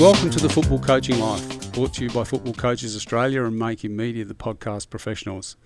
Welcome 0.00 0.30
to 0.30 0.38
the 0.38 0.48
Football 0.48 0.78
Coaching 0.78 1.18
Life, 1.18 1.72
brought 1.72 1.94
to 1.94 2.04
you 2.04 2.10
by 2.10 2.22
Football 2.22 2.54
Coaches 2.54 2.94
Australia 2.94 3.42
and 3.42 3.58
Making 3.58 3.96
Media, 3.96 4.24
the 4.24 4.32
podcast 4.32 4.90
professionals. 4.90 5.56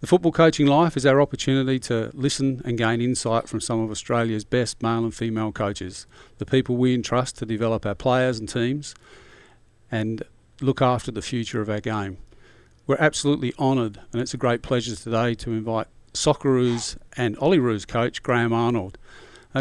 The 0.00 0.06
Football 0.06 0.32
Coaching 0.32 0.66
Life 0.66 0.94
is 0.94 1.06
our 1.06 1.22
opportunity 1.22 1.78
to 1.78 2.10
listen 2.12 2.60
and 2.66 2.76
gain 2.76 3.00
insight 3.00 3.48
from 3.48 3.62
some 3.62 3.80
of 3.80 3.90
Australia's 3.90 4.44
best 4.44 4.82
male 4.82 5.04
and 5.04 5.14
female 5.14 5.52
coaches, 5.52 6.06
the 6.36 6.44
people 6.44 6.76
we 6.76 6.92
entrust 6.92 7.38
to 7.38 7.46
develop 7.46 7.86
our 7.86 7.94
players 7.94 8.38
and 8.38 8.46
teams 8.46 8.94
and 9.90 10.22
look 10.60 10.82
after 10.82 11.10
the 11.10 11.22
future 11.22 11.62
of 11.62 11.70
our 11.70 11.80
game. 11.80 12.18
We're 12.86 12.96
absolutely 13.00 13.54
honoured, 13.58 14.00
and 14.12 14.20
it's 14.20 14.34
a 14.34 14.36
great 14.36 14.60
pleasure 14.60 14.96
today 14.96 15.34
to 15.36 15.50
invite 15.50 15.86
Socceroos 16.12 16.98
and 17.16 17.38
Olyroos 17.38 17.88
coach 17.88 18.22
Graham 18.22 18.52
Arnold. 18.52 18.98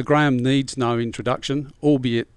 Graham 0.03 0.35
needs 0.35 0.75
no 0.75 0.99
introduction, 0.99 1.71
albeit 1.81 2.27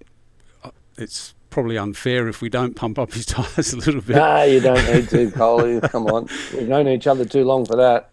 uh, 0.63 0.71
it's 0.97 1.34
probably 1.55 1.77
unfair 1.77 2.27
if 2.27 2.41
we 2.41 2.49
don't 2.49 2.75
pump 2.75 2.99
up 2.99 3.13
his 3.13 3.25
tyres 3.25 3.71
a 3.71 3.77
little 3.77 4.01
bit. 4.01 4.17
Nah, 4.17 4.43
you 4.43 4.59
don't 4.59 4.85
need 4.93 5.07
to, 5.07 5.31
Coley. 5.31 5.79
Come 5.79 6.05
on, 6.07 6.27
we've 6.53 6.67
known 6.67 6.85
each 6.89 7.07
other 7.07 7.23
too 7.23 7.45
long 7.45 7.65
for 7.65 7.77
that. 7.77 8.09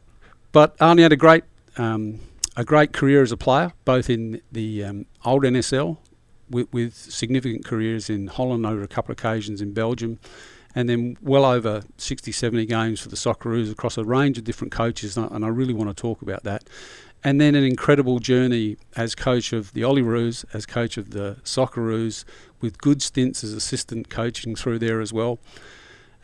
But 0.53 0.79
Arnie 0.79 1.03
had 1.03 1.13
a 1.13 1.17
great 1.17 1.43
um, 1.77 2.21
a 2.57 2.65
great 2.65 2.93
career 2.93 3.21
as 3.21 3.33
a 3.33 3.37
player, 3.37 3.73
both 3.85 4.09
in 4.09 4.41
the 4.53 4.85
um, 4.85 5.07
old 5.25 5.43
NSL 5.43 5.97
with, 6.51 6.73
with, 6.73 6.95
significant 6.95 7.65
careers 7.65 8.09
in 8.09 8.29
Holland 8.29 8.65
over 8.65 8.83
a 8.83 8.87
couple 8.87 9.11
of 9.11 9.19
occasions 9.19 9.61
in 9.61 9.73
Belgium, 9.73 10.21
and 10.77 10.89
then 10.89 11.17
well 11.21 11.45
over 11.45 11.83
60, 11.97 12.31
70 12.31 12.65
games 12.67 13.01
for 13.01 13.09
the 13.09 13.17
Socceroos 13.17 13.73
across 13.73 13.99
a 13.99 14.05
range 14.05 14.39
of 14.39 14.45
different 14.45 14.71
coaches, 14.71 15.17
and 15.17 15.27
I, 15.27 15.35
and 15.35 15.45
I 15.45 15.49
really 15.49 15.75
want 15.75 15.91
to 15.91 16.01
talk 16.01 16.23
about 16.23 16.45
that 16.45 16.63
and 17.25 17.41
then 17.41 17.55
an 17.55 17.65
incredible 17.65 18.19
journey 18.19 18.77
as 18.97 19.15
coach 19.15 19.53
of 19.53 19.73
the 19.75 19.83
Olyroos, 19.83 20.45
as 20.53 20.67
coach 20.67 20.97
of 20.97 21.11
the 21.11 21.37
Socceroos, 21.45 22.25
with 22.63 22.79
good 22.79 23.03
stints 23.03 23.45
as 23.45 23.53
assistant 23.53 24.09
coaching 24.09 24.55
through 24.55 24.79
there 24.79 25.01
as 25.01 25.13
well. 25.13 25.39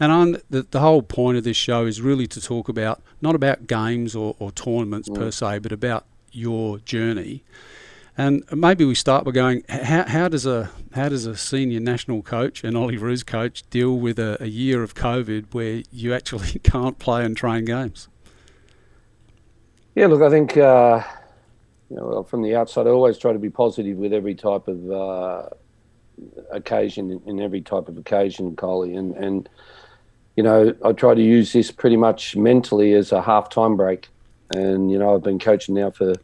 And 0.01 0.13
on 0.13 0.37
the, 0.49 0.63
the 0.63 0.81
whole 0.81 1.03
point 1.03 1.39
of 1.39 1.45
this 1.45 1.57
show 1.57 1.85
is 1.85 2.01
really 2.01 2.27
to 2.29 2.41
talk 2.41 2.69
about 2.69 3.03
not 3.21 3.35
about 3.35 3.67
games 3.67 4.15
or, 4.15 4.37
or 4.39 4.53
tournaments 4.53 5.09
mm. 5.09 5.17
per 5.17 5.31
se, 5.31 5.59
but 5.59 5.73
about 5.73 6.07
your 6.33 6.79
journey. 6.79 7.43
And 8.17 8.43
maybe 8.53 8.85
we 8.85 8.97
start 8.97 9.25
by 9.25 9.31
going, 9.31 9.63
how, 9.69 10.05
how 10.05 10.29
does 10.29 10.45
a 10.45 10.71
how 10.93 11.09
does 11.09 11.25
a 11.27 11.37
senior 11.37 11.79
national 11.79 12.23
coach 12.23 12.65
and 12.65 12.77
Olyroos 12.77 13.25
coach 13.25 13.63
deal 13.71 13.97
with 13.97 14.19
a, 14.19 14.37
a 14.43 14.47
year 14.47 14.83
of 14.83 14.95
COVID 14.95 15.55
where 15.55 15.83
you 15.93 16.13
actually 16.13 16.59
can't 16.65 16.99
play 16.99 17.25
and 17.25 17.37
train 17.37 17.65
games? 17.65 18.09
Yeah, 19.95 20.07
look, 20.07 20.23
I 20.23 20.31
think 20.31 20.57
uh, 20.57 21.03
you 21.91 21.97
know 21.97 22.25
from 22.25 22.43
the 22.43 22.57
outside, 22.57 22.87
I 22.89 22.91
always 22.91 23.19
try 23.19 23.33
to 23.33 23.39
be 23.39 23.51
positive 23.51 23.97
with 23.97 24.13
every 24.13 24.35
type 24.35 24.67
of 24.67 24.91
uh, 24.91 25.49
occasion, 26.51 27.21
in 27.27 27.41
every 27.41 27.61
type 27.61 27.89
of 27.89 27.99
occasion, 27.99 28.57
Coley, 28.57 28.95
and 28.95 29.15
and 29.17 29.49
you 30.37 30.43
know 30.43 30.75
I 30.85 30.93
try 30.93 31.15
to 31.15 31.23
use 31.23 31.53
this 31.53 31.71
pretty 31.71 31.97
much 31.97 32.37
mentally 32.37 32.93
as 32.95 33.13
a 33.13 33.23
half 33.23 33.51
time 33.51 33.77
break. 33.77 34.09
And 34.51 34.91
you 34.91 34.99
know 34.99 35.15
I've 35.15 35.23
been 35.23 35.39
coaching 35.39 35.75
now 35.75 35.91
for 35.91 36.15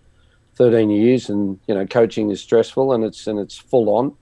13 0.56 0.90
years, 0.90 1.28
and 1.28 1.58
you 1.66 1.74
know 1.74 1.86
coaching 1.86 2.30
is 2.30 2.40
stressful 2.40 2.92
and 2.92 3.04
it's 3.04 3.26
and 3.26 3.38
it's 3.38 3.56
full 3.56 3.90
on. 3.90 4.16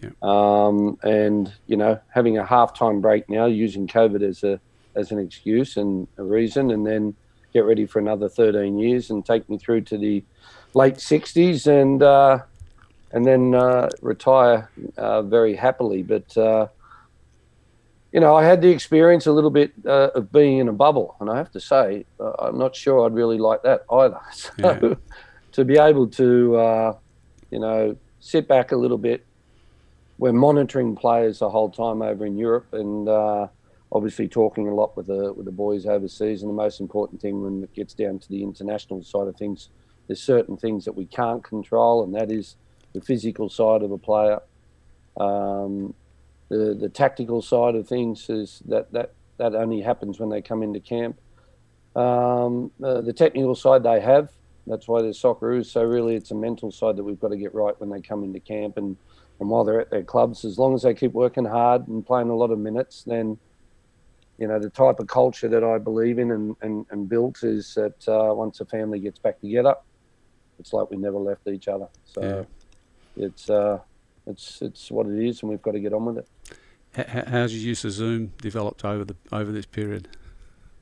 Yeah. 0.00 0.10
Um, 0.22 0.98
and 1.02 1.52
you 1.66 1.76
know 1.76 2.00
having 2.08 2.38
a 2.38 2.46
half 2.46 2.76
time 2.78 3.00
break 3.00 3.28
now, 3.28 3.46
using 3.46 3.86
COVID 3.86 4.22
as 4.22 4.44
a 4.44 4.60
as 4.94 5.10
an 5.12 5.18
excuse 5.18 5.76
and 5.76 6.06
a 6.16 6.22
reason, 6.22 6.70
and 6.70 6.86
then 6.86 7.14
get 7.52 7.64
ready 7.64 7.86
for 7.86 7.98
another 7.98 8.28
13 8.28 8.78
years 8.78 9.10
and 9.10 9.24
take 9.24 9.48
me 9.48 9.58
through 9.58 9.80
to 9.80 9.96
the 9.96 10.22
late 10.74 10.96
60s 10.96 11.66
and 11.66 12.02
uh, 12.02 12.38
and 13.12 13.24
then 13.24 13.54
uh, 13.54 13.88
retire 14.02 14.70
uh, 14.96 15.22
very 15.22 15.54
happily. 15.54 16.02
But 16.02 16.36
uh, 16.36 16.68
you 18.12 18.20
know, 18.20 18.34
I 18.34 18.44
had 18.44 18.62
the 18.62 18.70
experience 18.70 19.26
a 19.26 19.32
little 19.32 19.50
bit 19.50 19.72
uh, 19.86 20.10
of 20.14 20.32
being 20.32 20.58
in 20.58 20.68
a 20.68 20.72
bubble, 20.72 21.16
and 21.20 21.30
I 21.30 21.36
have 21.36 21.50
to 21.52 21.60
say, 21.60 22.06
uh, 22.20 22.32
I'm 22.38 22.58
not 22.58 22.74
sure 22.74 23.04
I'd 23.04 23.14
really 23.14 23.38
like 23.38 23.62
that 23.62 23.84
either. 23.90 24.20
So 24.32 24.52
yeah. 24.58 24.94
to 25.52 25.64
be 25.64 25.78
able 25.78 26.06
to, 26.08 26.94
you 27.50 27.58
know, 27.58 27.96
sit 28.20 28.46
back 28.46 28.72
a 28.72 28.76
little 28.76 28.98
bit. 28.98 29.24
We're 30.18 30.32
monitoring 30.32 30.94
players 30.96 31.40
the 31.40 31.50
whole 31.50 31.70
time 31.70 32.02
over 32.02 32.24
in 32.26 32.36
Europe, 32.36 32.72
and 32.72 33.08
obviously 33.90 34.28
talking 34.28 34.68
a 34.68 34.74
lot 34.74 34.96
with 34.96 35.06
the 35.06 35.32
with 35.32 35.46
the 35.46 35.52
boys 35.52 35.86
overseas. 35.86 36.42
And 36.42 36.50
the 36.50 36.54
most 36.54 36.80
important 36.80 37.20
thing 37.20 37.42
when 37.42 37.62
it 37.62 37.74
gets 37.74 37.94
down 37.94 38.18
to 38.18 38.28
the 38.28 38.42
international 38.42 39.02
side 39.02 39.28
of 39.28 39.36
things, 39.36 39.70
there's 40.06 40.22
certain 40.22 40.56
things 40.56 40.84
that 40.84 40.92
we 40.92 41.06
can't 41.06 41.42
control, 41.42 42.04
and 42.04 42.14
that 42.14 42.30
is 42.30 42.56
the 42.92 43.00
physical 43.00 43.48
side 43.48 43.82
of 43.82 43.90
a 43.90 43.98
player. 43.98 44.40
Um, 45.16 45.94
the 46.48 46.76
the 46.78 46.88
tactical 46.88 47.42
side 47.42 47.74
of 47.74 47.86
things 47.86 48.28
is 48.30 48.62
that 48.66 48.92
that 48.92 49.12
that 49.38 49.54
only 49.54 49.80
happens 49.80 50.18
when 50.18 50.30
they 50.30 50.42
come 50.42 50.62
into 50.62 50.80
camp. 50.80 51.18
Um, 51.96 52.70
uh, 52.82 53.00
the 53.00 53.12
technical 53.12 53.54
side 53.54 53.82
they 53.82 54.00
have. 54.00 54.30
That's 54.66 54.86
why 54.86 55.00
there's 55.02 55.20
Socceroos. 55.20 55.66
So 55.66 55.82
really, 55.82 56.14
it's 56.14 56.30
a 56.30 56.34
mental 56.34 56.70
side 56.70 56.96
that 56.96 57.04
we've 57.04 57.20
got 57.20 57.28
to 57.28 57.36
get 57.36 57.54
right 57.54 57.78
when 57.80 57.90
they 57.90 58.00
come 58.00 58.24
into 58.24 58.40
camp 58.40 58.76
and. 58.76 58.96
And 59.40 59.48
while 59.48 59.62
they're 59.62 59.80
at 59.80 59.90
their 59.90 60.02
clubs, 60.02 60.44
as 60.44 60.58
long 60.58 60.74
as 60.74 60.82
they 60.82 60.94
keep 60.94 61.12
working 61.12 61.44
hard 61.44 61.86
and 61.86 62.04
playing 62.04 62.28
a 62.28 62.34
lot 62.34 62.50
of 62.50 62.58
minutes, 62.58 63.04
then 63.04 63.38
you 64.38 64.46
know, 64.46 64.58
the 64.58 64.70
type 64.70 65.00
of 65.00 65.08
culture 65.08 65.48
that 65.48 65.64
I 65.64 65.78
believe 65.78 66.18
in 66.18 66.30
and, 66.30 66.56
and, 66.62 66.86
and 66.90 67.08
built 67.08 67.42
is 67.42 67.74
that 67.74 68.08
uh, 68.08 68.32
once 68.32 68.60
a 68.60 68.64
family 68.64 69.00
gets 69.00 69.18
back 69.18 69.40
together, 69.40 69.74
it's 70.60 70.72
like 70.72 70.90
we 70.90 70.96
never 70.96 71.18
left 71.18 71.46
each 71.48 71.68
other. 71.68 71.88
So 72.04 72.22
yeah. 72.22 72.44
It's 73.18 73.50
uh, 73.50 73.78
it's 74.26 74.62
it's 74.62 74.90
what 74.90 75.06
it 75.06 75.18
is, 75.18 75.42
and 75.42 75.50
we've 75.50 75.62
got 75.62 75.72
to 75.72 75.80
get 75.80 75.92
on 75.92 76.04
with 76.04 76.18
it. 76.18 76.28
How's 77.28 77.52
your 77.54 77.62
use 77.62 77.84
of 77.84 77.92
Zoom 77.92 78.32
developed 78.40 78.84
over 78.84 79.04
the 79.04 79.16
over 79.32 79.52
this 79.52 79.66
period? 79.66 80.08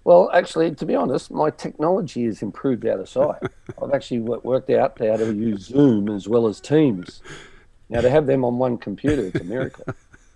Well, 0.05 0.31
actually, 0.33 0.73
to 0.77 0.87
be 0.87 0.95
honest, 0.95 1.33
my 1.33 1.51
technology 1.51 2.27
has 2.27 2.41
improved 2.41 2.87
out 2.87 3.01
of 3.01 3.09
sight. 3.09 3.43
I've 3.83 3.93
actually 3.93 4.21
worked 4.21 4.71
out 4.71 4.99
how 5.01 5.17
to 5.17 5.35
use 5.35 5.67
Zoom 5.67 6.09
as 6.09 6.29
well 6.29 6.47
as 6.47 6.61
Teams. 6.61 7.23
Now 7.89 8.01
to 8.01 8.11
have 8.11 8.27
them 8.27 8.45
on 8.45 8.59
one 8.59 8.79
computer, 8.79 9.27
it's 9.27 9.41
a 9.41 9.45
miracle. 9.45 9.85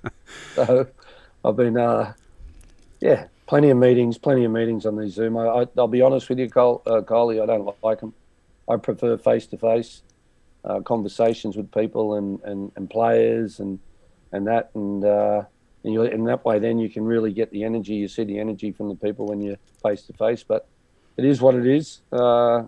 so 0.55 0.89
I've 1.45 1.57
been 1.57 1.77
uh, 1.77 2.15
yeah, 3.01 3.29
plenty 3.47 3.71
of 3.71 3.79
meetings, 3.79 4.19
plenty 4.19 4.45
of 4.45 4.51
meetings 4.51 4.87
on 4.87 4.97
these 4.97 5.15
Zoom. 5.15 5.37
I, 5.37 5.67
will 5.75 5.89
be 5.89 6.03
honest 6.03 6.29
with 6.29 6.39
you, 6.39 6.49
Cole, 6.49 6.83
uh, 6.87 7.03
Coley, 7.03 7.41
I 7.41 7.47
don't 7.47 7.73
like 7.83 8.01
them. 8.01 8.13
I 8.69 8.77
prefer 8.77 9.17
face 9.17 9.47
to 9.49 9.57
face 9.57 10.03
conversations 10.85 11.57
with 11.57 11.71
people 11.73 12.15
and, 12.15 12.41
and, 12.43 12.73
and 12.77 12.91
players 12.91 13.61
and 13.61 13.79
and 14.33 14.47
that 14.47 14.71
and 14.75 15.05
uh, 15.05 15.43
and 15.85 15.93
you 15.93 16.03
in 16.03 16.25
that 16.25 16.45
way 16.45 16.59
then 16.59 16.79
you 16.79 16.89
can 16.89 17.05
really 17.05 17.33
get 17.33 17.51
the 17.51 17.65
energy. 17.65 17.95
You 17.95 18.09
see 18.09 18.25
the 18.25 18.39
energy 18.39 18.73
from 18.73 18.89
the 18.89 18.95
people 18.95 19.27
when 19.27 19.41
you're 19.41 19.57
face 19.83 20.03
to 20.03 20.13
face. 20.13 20.43
But 20.43 20.69
it 21.17 21.25
is 21.25 21.41
what 21.41 21.55
it 21.55 21.67
is, 21.67 22.03
uh, 22.13 22.59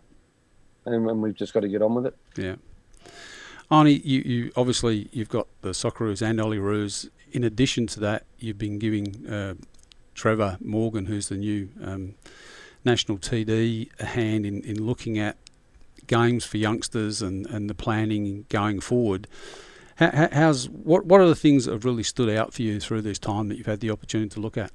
and, 0.84 1.10
and 1.10 1.22
we've 1.22 1.34
just 1.34 1.54
got 1.54 1.60
to 1.60 1.69
get 1.69 1.82
on 1.82 1.94
with 1.94 2.06
it. 2.06 2.16
Yeah. 2.36 2.56
Arnie, 3.70 4.04
you, 4.04 4.20
you 4.20 4.53
obviously 4.56 5.09
you've 5.12 5.30
got 5.30 5.47
the 5.62 5.70
Socceroos 5.70 6.20
and 6.20 6.38
Olyroos. 6.38 7.09
In 7.30 7.44
addition 7.44 7.86
to 7.88 8.00
that, 8.00 8.24
you've 8.38 8.59
been 8.59 8.78
giving 8.78 9.26
uh, 9.26 9.54
Trevor 10.14 10.59
Morgan, 10.60 11.06
who's 11.06 11.28
the 11.28 11.36
new 11.36 11.70
um, 11.82 12.14
national 12.84 13.16
TD, 13.16 13.88
a 13.98 14.04
hand 14.04 14.44
in, 14.44 14.62
in 14.62 14.84
looking 14.84 15.19
at 15.19 15.38
games 16.06 16.44
for 16.44 16.58
youngsters 16.58 17.22
and, 17.22 17.46
and 17.46 17.70
the 17.70 17.74
planning 17.74 18.46
going 18.48 18.80
forward. 18.80 19.26
How, 19.96 20.28
how's 20.32 20.68
what 20.68 21.06
what 21.06 21.20
are 21.20 21.28
the 21.28 21.34
things 21.34 21.64
that 21.64 21.72
have 21.72 21.84
really 21.84 22.02
stood 22.02 22.30
out 22.30 22.52
for 22.52 22.62
you 22.62 22.80
through 22.80 23.02
this 23.02 23.18
time 23.18 23.48
that 23.48 23.58
you've 23.58 23.66
had 23.66 23.80
the 23.80 23.90
opportunity 23.90 24.30
to 24.30 24.41
look 24.41 24.56
at? 24.56 24.72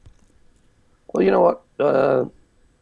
Well, 1.13 1.23
you 1.23 1.31
know 1.31 1.41
what, 1.41 1.63
uh, 1.79 2.25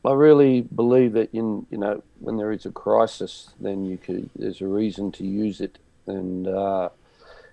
I 0.05 0.13
really 0.13 0.61
believe 0.61 1.13
that 1.13 1.33
in 1.33 1.65
you 1.69 1.77
know 1.77 2.03
when 2.19 2.37
there 2.37 2.51
is 2.51 2.65
a 2.65 2.71
crisis, 2.71 3.51
then 3.59 3.85
you 3.85 3.97
could 3.97 4.29
there's 4.35 4.61
a 4.61 4.67
reason 4.67 5.11
to 5.13 5.25
use 5.25 5.61
it, 5.61 5.77
and 6.05 6.47
uh, 6.47 6.89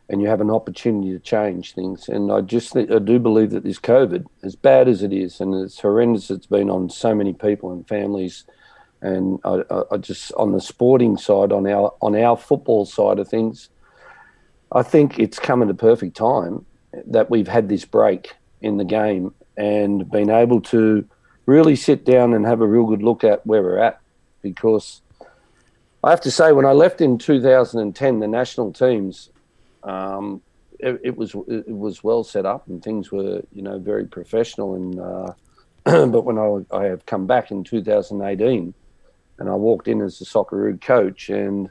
and 0.08 0.20
you 0.20 0.28
have 0.28 0.40
an 0.40 0.50
opportunity 0.50 1.12
to 1.12 1.18
change 1.18 1.74
things. 1.74 2.08
And 2.08 2.30
I 2.30 2.42
just 2.42 2.76
I 2.76 2.84
do 2.98 3.18
believe 3.18 3.50
that 3.50 3.64
this 3.64 3.78
COVID, 3.78 4.26
as 4.42 4.56
bad 4.56 4.88
as 4.88 5.02
it 5.02 5.12
is, 5.12 5.40
and 5.40 5.54
as 5.54 5.78
horrendous 5.78 6.30
it's 6.30 6.46
been 6.46 6.68
on 6.68 6.90
so 6.90 7.14
many 7.14 7.32
people 7.32 7.72
and 7.72 7.86
families, 7.88 8.44
and 9.02 9.40
I, 9.44 9.62
I 9.90 9.96
just 9.96 10.32
on 10.34 10.52
the 10.52 10.60
sporting 10.60 11.16
side, 11.16 11.52
on 11.52 11.66
our 11.66 11.92
on 12.00 12.16
our 12.16 12.36
football 12.36 12.86
side 12.86 13.18
of 13.18 13.28
things, 13.28 13.68
I 14.70 14.82
think 14.82 15.18
it's 15.18 15.38
come 15.38 15.60
at 15.62 15.68
a 15.68 15.74
perfect 15.74 16.16
time 16.16 16.64
that 17.06 17.28
we've 17.28 17.48
had 17.48 17.68
this 17.68 17.84
break 17.84 18.34
in 18.60 18.76
the 18.76 18.84
game 18.84 19.34
and 19.56 20.08
been 20.10 20.30
able 20.30 20.60
to 20.60 21.06
really 21.46 21.74
sit 21.74 22.04
down 22.04 22.32
and 22.32 22.46
have 22.46 22.60
a 22.60 22.66
real 22.66 22.86
good 22.86 23.02
look 23.02 23.24
at 23.24 23.44
where 23.44 23.62
we're 23.62 23.78
at. 23.78 24.00
Because 24.40 25.02
I 26.04 26.10
have 26.10 26.20
to 26.22 26.30
say, 26.30 26.52
when 26.52 26.64
I 26.64 26.72
left 26.72 27.00
in 27.00 27.18
2010, 27.18 28.20
the 28.20 28.28
national 28.28 28.72
teams 28.72 29.30
um, 29.82 30.40
it, 30.78 31.00
it, 31.02 31.16
was 31.16 31.34
it 31.48 31.68
was 31.68 32.04
well 32.04 32.22
set 32.22 32.46
up 32.46 32.68
and 32.68 32.82
things 32.82 33.10
were 33.10 33.42
you 33.52 33.62
know 33.62 33.80
very 33.80 34.06
professional. 34.06 34.76
And 34.76 35.00
uh, 35.00 35.32
but 36.06 36.22
when 36.22 36.38
I, 36.38 36.76
I 36.76 36.84
have 36.84 37.04
come 37.04 37.26
back 37.26 37.50
in 37.50 37.64
2018 37.64 38.74
and 39.38 39.48
I 39.48 39.54
walked 39.54 39.88
in 39.88 40.00
as 40.00 40.18
the 40.18 40.24
Socceroo 40.24 40.80
coach 40.80 41.28
and 41.28 41.70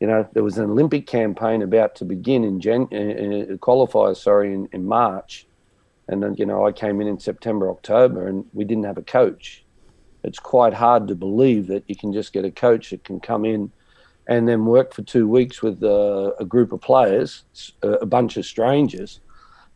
you 0.00 0.06
know, 0.06 0.28
there 0.32 0.42
was 0.42 0.58
an 0.58 0.70
Olympic 0.70 1.06
campaign 1.06 1.62
about 1.62 1.94
to 1.96 2.04
begin 2.04 2.44
in 2.44 2.60
Jan, 2.60 2.82
uh, 2.92 3.56
qualifier, 3.56 4.16
sorry, 4.16 4.52
in, 4.52 4.68
in 4.72 4.84
March, 4.84 5.46
and 6.08 6.22
then 6.22 6.34
you 6.34 6.44
know 6.44 6.66
I 6.66 6.72
came 6.72 7.00
in 7.00 7.06
in 7.06 7.18
September, 7.18 7.70
October, 7.70 8.26
and 8.26 8.44
we 8.52 8.64
didn't 8.64 8.84
have 8.84 8.98
a 8.98 9.02
coach. 9.02 9.64
It's 10.22 10.38
quite 10.38 10.74
hard 10.74 11.08
to 11.08 11.14
believe 11.14 11.68
that 11.68 11.84
you 11.86 11.96
can 11.96 12.12
just 12.12 12.32
get 12.32 12.44
a 12.44 12.50
coach 12.50 12.90
that 12.90 13.04
can 13.04 13.20
come 13.20 13.44
in 13.44 13.70
and 14.26 14.48
then 14.48 14.64
work 14.64 14.94
for 14.94 15.02
two 15.02 15.28
weeks 15.28 15.62
with 15.62 15.82
uh, 15.82 16.32
a 16.40 16.44
group 16.44 16.72
of 16.72 16.80
players, 16.80 17.44
a 17.82 18.06
bunch 18.06 18.36
of 18.36 18.46
strangers, 18.46 19.20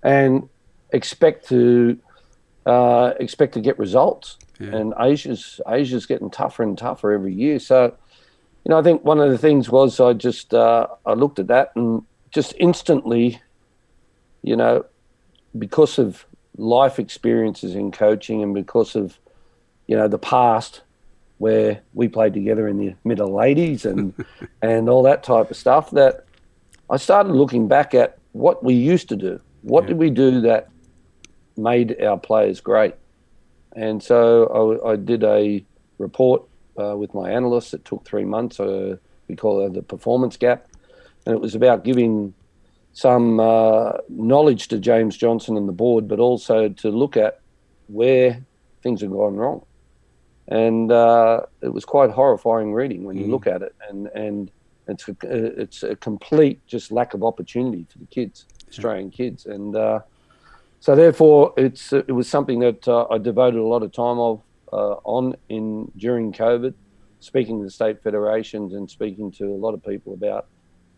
and 0.02 0.48
expect 0.92 1.48
to 1.48 1.98
uh, 2.66 3.12
expect 3.20 3.54
to 3.54 3.60
get 3.60 3.78
results. 3.78 4.38
Yeah. 4.58 4.76
And 4.76 4.94
Asia's 4.98 5.60
Asia's 5.68 6.06
getting 6.06 6.30
tougher 6.30 6.62
and 6.62 6.76
tougher 6.76 7.12
every 7.12 7.32
year. 7.32 7.58
So, 7.58 7.94
you 8.64 8.70
know, 8.70 8.78
I 8.78 8.82
think 8.82 9.04
one 9.04 9.20
of 9.20 9.30
the 9.30 9.38
things 9.38 9.70
was 9.70 10.00
I 10.00 10.12
just 10.12 10.52
uh, 10.52 10.88
I 11.06 11.12
looked 11.14 11.38
at 11.38 11.46
that 11.48 11.72
and 11.76 12.02
just 12.30 12.54
instantly, 12.58 13.40
you 14.42 14.56
know, 14.56 14.84
because 15.56 15.98
of 15.98 16.26
life 16.56 16.98
experiences 16.98 17.74
in 17.74 17.92
coaching 17.92 18.42
and 18.42 18.52
because 18.52 18.96
of 18.96 19.18
you 19.86 19.96
know 19.96 20.08
the 20.08 20.18
past 20.18 20.82
where 21.38 21.80
we 21.94 22.08
played 22.08 22.34
together 22.34 22.66
in 22.66 22.78
the 22.78 22.94
middle 23.04 23.30
80s 23.30 23.84
and 23.84 24.12
and 24.62 24.88
all 24.88 25.04
that 25.04 25.22
type 25.22 25.50
of 25.50 25.56
stuff 25.56 25.90
that 25.92 26.26
I 26.90 26.96
started 26.96 27.32
looking 27.32 27.68
back 27.68 27.94
at 27.94 28.18
what 28.32 28.64
we 28.64 28.74
used 28.74 29.08
to 29.10 29.16
do. 29.16 29.40
What 29.62 29.84
yeah. 29.84 29.88
did 29.88 29.98
we 29.98 30.10
do 30.10 30.40
that 30.42 30.68
made 31.56 32.00
our 32.02 32.18
players 32.18 32.60
great? 32.60 32.94
And 33.74 34.02
so 34.02 34.80
I, 34.84 34.92
I 34.92 34.96
did 34.96 35.24
a 35.24 35.64
report 35.98 36.42
uh, 36.78 36.96
with 36.96 37.14
my 37.14 37.30
analysts. 37.30 37.74
It 37.74 37.84
took 37.84 38.04
three 38.04 38.24
months. 38.24 38.60
Uh, 38.60 38.96
we 39.28 39.36
call 39.36 39.66
it 39.66 39.74
the 39.74 39.82
performance 39.82 40.36
gap, 40.36 40.66
and 41.26 41.34
it 41.34 41.40
was 41.40 41.54
about 41.54 41.84
giving 41.84 42.34
some 42.92 43.38
uh, 43.38 43.92
knowledge 44.08 44.68
to 44.68 44.78
James 44.78 45.16
Johnson 45.16 45.56
and 45.56 45.68
the 45.68 45.72
board, 45.72 46.08
but 46.08 46.18
also 46.18 46.68
to 46.68 46.90
look 46.90 47.16
at 47.16 47.40
where 47.88 48.44
things 48.82 49.02
have 49.02 49.10
gone 49.10 49.36
wrong. 49.36 49.64
And 50.48 50.90
uh, 50.90 51.42
it 51.60 51.68
was 51.68 51.84
quite 51.84 52.10
horrifying 52.10 52.72
reading 52.72 53.04
when 53.04 53.18
you 53.18 53.26
mm. 53.26 53.30
look 53.30 53.46
at 53.46 53.60
it, 53.62 53.74
and 53.88 54.06
and 54.08 54.50
it's 54.88 55.06
a, 55.06 55.16
it's 55.22 55.82
a 55.82 55.94
complete 55.96 56.66
just 56.66 56.90
lack 56.90 57.12
of 57.12 57.22
opportunity 57.22 57.86
for 57.90 57.98
the 57.98 58.06
kids, 58.06 58.46
Australian 58.68 59.10
kids, 59.10 59.44
and 59.44 59.76
uh, 59.76 60.00
so 60.80 60.94
therefore 60.94 61.52
it's 61.56 61.92
it 61.92 62.12
was 62.12 62.28
something 62.28 62.60
that 62.60 62.86
uh, 62.86 63.06
I 63.10 63.18
devoted 63.18 63.58
a 63.58 63.66
lot 63.66 63.82
of 63.82 63.92
time 63.92 64.18
of 64.18 64.42
uh, 64.72 64.96
on 65.04 65.36
in 65.48 65.90
during 65.96 66.32
COVID, 66.32 66.74
speaking 67.20 67.58
to 67.58 67.64
the 67.64 67.70
state 67.70 68.02
federations 68.02 68.74
and 68.74 68.88
speaking 68.90 69.30
to 69.32 69.46
a 69.46 69.56
lot 69.56 69.74
of 69.74 69.84
people 69.84 70.12
about 70.12 70.46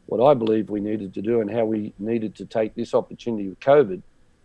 what 0.07 0.25
I 0.25 0.35
believe 0.35 0.71
we 0.71 0.81
needed 0.81 1.15
to 1.15 1.23
do 1.23 1.41
and 1.41 1.51
how 1.51 1.65
we 1.65 1.95
needed 1.99 2.35
to 2.37 2.47
take 2.47 2.75
this 2.75 2.95
opportunity 2.95 3.49
with 3.49 3.61
COVID, 3.61 4.03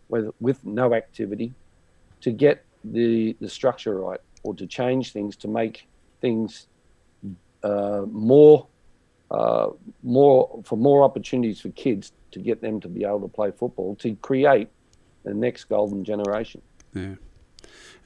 with, 0.10 0.30
with 0.40 0.64
no 0.64 0.94
activity, 0.94 1.54
to 2.22 2.32
get 2.32 2.64
the, 2.84 3.36
the 3.42 3.50
structure 3.50 4.00
right 4.00 4.20
or 4.44 4.54
to 4.54 4.68
change 4.68 5.12
things 5.12 5.36
to 5.38 5.48
make 5.48 5.88
things 6.22 6.68
uh, 7.64 8.04
more 8.12 8.68
uh, 9.32 9.70
more 10.04 10.62
for 10.64 10.78
more 10.78 11.04
opportunities 11.04 11.60
for 11.60 11.70
kids 11.70 12.12
to 12.32 12.40
get 12.40 12.62
them 12.62 12.80
to 12.80 12.88
be 12.88 13.04
able 13.04 13.22
to 13.22 13.28
play 13.28 13.50
football 13.50 13.96
to 13.96 14.16
create 14.18 14.70
the 15.26 15.34
next 15.34 15.66
golden 15.66 16.04
generation. 16.04 16.62
Yeah, 16.94 17.16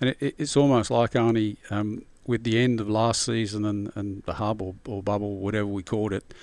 and 0.02 0.10
it, 0.20 0.36
it's 0.38 0.58
almost 0.58 0.90
like 0.90 1.16
only 1.16 1.58
um, 1.70 2.04
with 2.26 2.44
the 2.44 2.58
end 2.58 2.80
of 2.80 2.90
last 2.90 3.22
season 3.22 3.66
and, 3.66 3.92
and 3.96 4.24
the 4.24 4.34
hub 4.34 4.62
or, 4.62 4.76
or 4.88 5.04
bubble, 5.04 5.38
whatever 5.38 5.68
we 5.68 5.84
called 5.84 6.14
it 6.14 6.34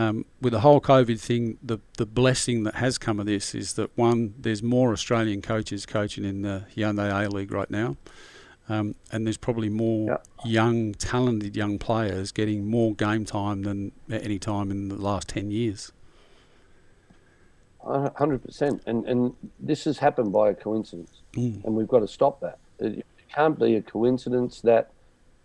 um, 0.00 0.24
with 0.40 0.52
the 0.52 0.60
whole 0.60 0.80
COVID 0.80 1.20
thing, 1.20 1.58
the 1.62 1.78
the 1.98 2.06
blessing 2.06 2.64
that 2.64 2.76
has 2.76 2.96
come 2.96 3.20
of 3.20 3.26
this 3.26 3.54
is 3.54 3.74
that 3.74 3.96
one, 3.98 4.34
there's 4.38 4.62
more 4.62 4.92
Australian 4.92 5.42
coaches 5.42 5.84
coaching 5.84 6.24
in 6.24 6.42
the 6.42 6.64
Hyundai 6.74 7.26
A 7.26 7.28
League 7.28 7.52
right 7.52 7.70
now, 7.70 7.96
um, 8.68 8.94
and 9.12 9.26
there's 9.26 9.36
probably 9.36 9.68
more 9.68 10.08
yep. 10.08 10.26
young, 10.44 10.94
talented 10.94 11.54
young 11.54 11.78
players 11.78 12.32
getting 12.32 12.66
more 12.66 12.94
game 12.94 13.26
time 13.26 13.62
than 13.62 13.92
at 14.10 14.24
any 14.24 14.38
time 14.38 14.70
in 14.70 14.88
the 14.88 14.96
last 14.96 15.28
ten 15.28 15.50
years. 15.50 15.92
Hundred 17.82 18.44
percent, 18.44 18.82
and 18.86 19.06
and 19.06 19.34
this 19.58 19.84
has 19.84 19.98
happened 19.98 20.32
by 20.32 20.50
a 20.50 20.54
coincidence, 20.54 21.22
mm. 21.32 21.64
and 21.64 21.74
we've 21.74 21.88
got 21.88 22.00
to 22.00 22.08
stop 22.08 22.40
that. 22.40 22.58
It 22.78 23.06
can't 23.34 23.58
be 23.58 23.76
a 23.76 23.82
coincidence 23.82 24.60
that 24.62 24.90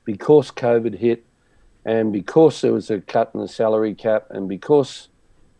because 0.04 0.52
COVID 0.52 0.98
hit 0.98 1.26
and 1.86 2.12
because 2.12 2.62
there 2.62 2.74
was 2.74 2.90
a 2.90 3.00
cut 3.00 3.32
in 3.34 3.40
the 3.40 3.48
salary 3.48 3.94
cap, 3.94 4.26
and 4.32 4.50
because 4.50 5.08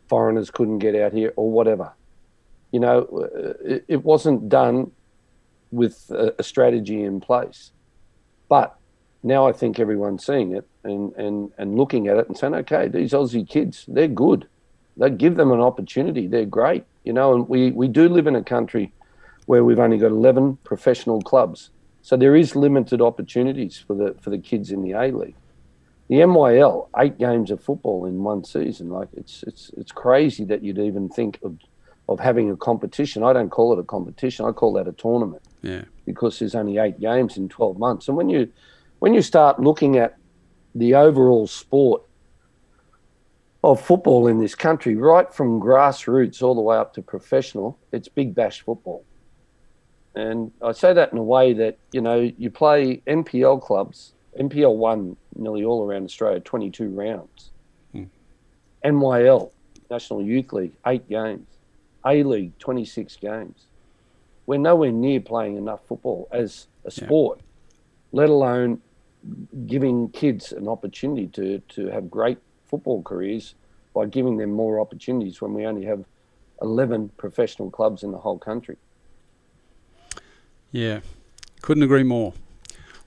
foreigners 0.10 0.52
couldn't 0.52 0.80
get 0.80 0.96
out 0.96 1.14
here, 1.14 1.32
or 1.36 1.52
whatever, 1.52 1.94
you 2.72 2.80
know, 2.80 3.30
it, 3.64 3.86
it 3.88 4.04
wasn't 4.04 4.50
done 4.50 4.92
with 5.72 6.10
a, 6.10 6.34
a, 6.40 6.44
strategy 6.44 7.04
in 7.04 7.20
place. 7.22 7.72
But 8.50 8.76
now 9.24 9.48
I 9.48 9.52
think 9.52 9.80
everyone's 9.80 10.26
seeing 10.26 10.56
it 10.56 10.68
and, 10.84 11.14
and, 11.14 11.52
and 11.58 11.76
looking 11.78 12.08
at 12.08 12.18
it 12.18 12.28
and 12.28 12.38
saying, 12.38 12.56
okay, 12.56 12.88
these 12.88 13.12
Aussie 13.12 13.48
kids, 13.48 13.86
they're 13.88 14.08
good. 14.08 14.48
They 14.98 15.10
give 15.10 15.36
them 15.36 15.52
an 15.52 15.60
opportunity. 15.60 16.28
They're 16.28 16.46
great, 16.46 16.86
you 17.04 17.14
know. 17.14 17.34
And 17.34 17.50
we, 17.50 17.72
we 17.72 17.88
do 17.88 18.08
live 18.08 18.28
in 18.28 18.36
a 18.36 18.44
country 18.44 18.94
where 19.46 19.64
we've 19.64 19.80
only 19.80 19.98
got 19.98 20.12
11 20.12 20.58
professional 20.64 21.22
clubs. 21.22 21.70
So 22.02 22.16
there 22.16 22.36
is 22.36 22.56
limited 22.56 23.02
opportunities 23.02 23.78
for 23.78 23.96
the 23.96 24.16
for 24.22 24.30
the 24.30 24.38
kids 24.38 24.72
in 24.72 24.84
the 24.84 24.92
A 24.92 25.12
League 25.12 25.36
the 26.08 26.18
NYL, 26.18 26.88
eight 26.98 27.18
games 27.18 27.50
of 27.52 27.64
football 27.64 28.06
in 28.06 28.24
one 28.24 28.44
season. 28.44 28.90
Like 28.90 29.10
it's 29.16 29.44
it's 29.44 29.72
it's 29.78 29.92
crazy 29.92 30.44
that 30.46 30.64
you'd 30.64 30.78
even 30.78 31.10
think 31.10 31.40
of 31.44 31.58
of 32.08 32.20
having 32.20 32.52
a 32.52 32.58
competition. 32.58 33.24
I 33.24 33.34
don't 33.34 33.50
call 33.50 33.74
it 33.74 33.80
a 33.80 33.84
competition. 33.84 34.46
I 34.46 34.52
call 34.52 34.74
that 34.74 34.88
a 34.88 34.92
tournament. 34.92 35.42
Yeah. 35.64 35.86
Because 36.06 36.38
there's 36.38 36.54
only 36.54 36.78
eight 36.78 37.00
games 37.00 37.38
in 37.38 37.50
twelve 37.50 37.80
months, 37.80 38.08
and 38.08 38.16
when 38.16 38.30
you 38.30 38.52
when 39.00 39.14
you 39.14 39.22
start 39.22 39.60
looking 39.60 39.98
at 39.98 40.18
the 40.76 40.94
overall 40.94 41.48
sport 41.48 42.04
of 43.72 43.82
football 43.82 44.28
in 44.28 44.40
this 44.40 44.56
country, 44.56 44.96
right 44.96 45.34
from 45.34 45.60
grassroots 45.60 46.42
all 46.42 46.56
the 46.56 46.62
way 46.62 46.78
up 46.78 46.94
to 46.94 47.02
professional, 47.02 47.78
it's 47.92 48.08
big 48.08 48.34
bash 48.36 48.62
football. 48.62 49.04
And 50.16 50.52
I 50.62 50.72
say 50.72 50.94
that 50.94 51.12
in 51.12 51.18
a 51.18 51.24
way 51.24 51.54
that, 51.54 51.78
you 51.92 52.02
know, 52.02 52.32
you 52.38 52.50
play 52.50 53.02
NPL 53.08 53.62
clubs 53.62 54.14
NPL 54.40 54.76
won 54.76 55.16
nearly 55.36 55.64
all 55.64 55.86
around 55.86 56.04
Australia, 56.06 56.40
22 56.40 56.90
rounds. 56.90 57.52
Hmm. 57.92 58.04
NYL, 58.84 59.52
National 59.90 60.22
Youth 60.22 60.54
League, 60.54 60.74
eight 60.86 61.08
games. 61.10 61.48
A 62.06 62.22
League, 62.24 62.58
26 62.60 63.16
games. 63.18 63.66
We're 64.46 64.60
nowhere 64.60 64.92
near 64.92 65.20
playing 65.20 65.58
enough 65.58 65.80
football 65.88 66.28
as 66.32 66.68
a 66.84 66.92
sport, 66.92 67.40
yeah. 67.40 68.20
let 68.20 68.30
alone 68.30 68.80
giving 69.66 70.10
kids 70.10 70.52
an 70.52 70.68
opportunity 70.68 71.28
to, 71.30 71.60
to 71.70 71.88
have 71.88 72.12
great 72.12 72.38
football 72.76 73.02
careers 73.02 73.56
by 73.94 74.06
giving 74.06 74.36
them 74.36 74.52
more 74.52 74.82
opportunities 74.82 75.40
when 75.40 75.54
we 75.54 75.66
only 75.66 75.86
have 75.86 76.04
11 76.62 77.10
professional 77.16 77.70
clubs 77.70 78.04
in 78.04 78.12
the 78.12 78.18
whole 78.18 78.38
country. 78.38 78.76
Yeah, 80.74 81.00
couldn't 81.62 81.84
agree 81.84 82.04
more. 82.04 82.34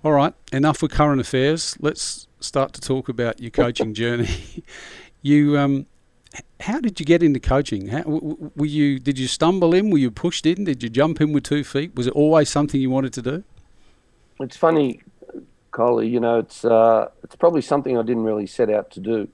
All 0.02 0.12
right, 0.12 0.32
enough 0.52 0.80
with 0.80 0.92
current 0.92 1.20
affairs. 1.20 1.76
Let's 1.80 2.28
start 2.40 2.72
to 2.74 2.80
talk 2.80 3.10
about 3.10 3.40
your 3.40 3.50
coaching 3.50 3.92
journey. 3.92 4.64
you, 5.22 5.58
um, 5.58 5.84
how 6.60 6.80
did 6.80 6.98
you 6.98 7.04
get 7.04 7.22
into 7.22 7.40
coaching? 7.40 7.88
How, 7.88 8.04
were 8.06 8.64
you? 8.64 8.98
Did 8.98 9.18
you 9.18 9.26
stumble 9.26 9.74
in? 9.74 9.90
Were 9.90 9.98
you 9.98 10.10
pushed 10.10 10.46
in? 10.46 10.64
Did 10.64 10.82
you 10.82 10.88
jump 10.88 11.20
in 11.20 11.32
with 11.32 11.44
two 11.44 11.62
feet? 11.62 11.94
Was 11.94 12.06
it 12.06 12.14
always 12.14 12.48
something 12.48 12.80
you 12.80 12.90
wanted 12.90 13.12
to 13.14 13.22
do? 13.22 13.44
It's 14.40 14.56
funny, 14.56 15.02
Coley. 15.72 16.08
You 16.08 16.20
know, 16.20 16.38
it's 16.38 16.64
uh, 16.64 17.10
it's 17.22 17.36
probably 17.36 17.60
something 17.60 17.98
I 17.98 18.02
didn't 18.02 18.24
really 18.24 18.46
set 18.46 18.70
out 18.70 18.90
to 18.92 19.00
do. 19.00 19.28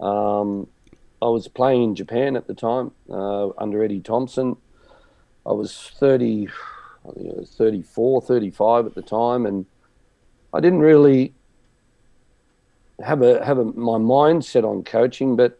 Um, 0.00 0.68
I 1.22 1.26
was 1.26 1.48
playing 1.48 1.82
in 1.84 1.94
Japan 1.94 2.36
at 2.36 2.46
the 2.46 2.54
time 2.54 2.92
uh, 3.08 3.48
under 3.58 3.82
Eddie 3.82 4.00
Thomson. 4.00 4.56
I 5.46 5.52
was 5.52 5.92
30, 5.98 6.48
I 7.08 7.12
think 7.12 7.26
it 7.26 7.36
was 7.36 7.50
34, 7.50 8.22
35 8.22 8.86
at 8.86 8.94
the 8.94 9.02
time, 9.02 9.46
and 9.46 9.66
I 10.52 10.60
didn't 10.60 10.80
really 10.80 11.34
have 13.02 13.22
a 13.22 13.44
have 13.44 13.58
a, 13.58 13.64
my 13.64 13.98
mindset 13.98 14.64
on 14.64 14.84
coaching, 14.84 15.34
but 15.36 15.58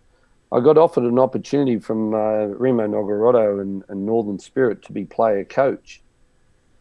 I 0.52 0.60
got 0.60 0.78
offered 0.78 1.04
an 1.04 1.18
opportunity 1.18 1.78
from 1.78 2.14
uh, 2.14 2.46
Remo 2.46 2.86
Nogarotto 2.86 3.60
and, 3.60 3.82
and, 3.88 4.06
Northern 4.06 4.38
Spirit 4.38 4.82
to 4.84 4.92
be 4.92 5.04
player 5.04 5.44
coach. 5.44 6.00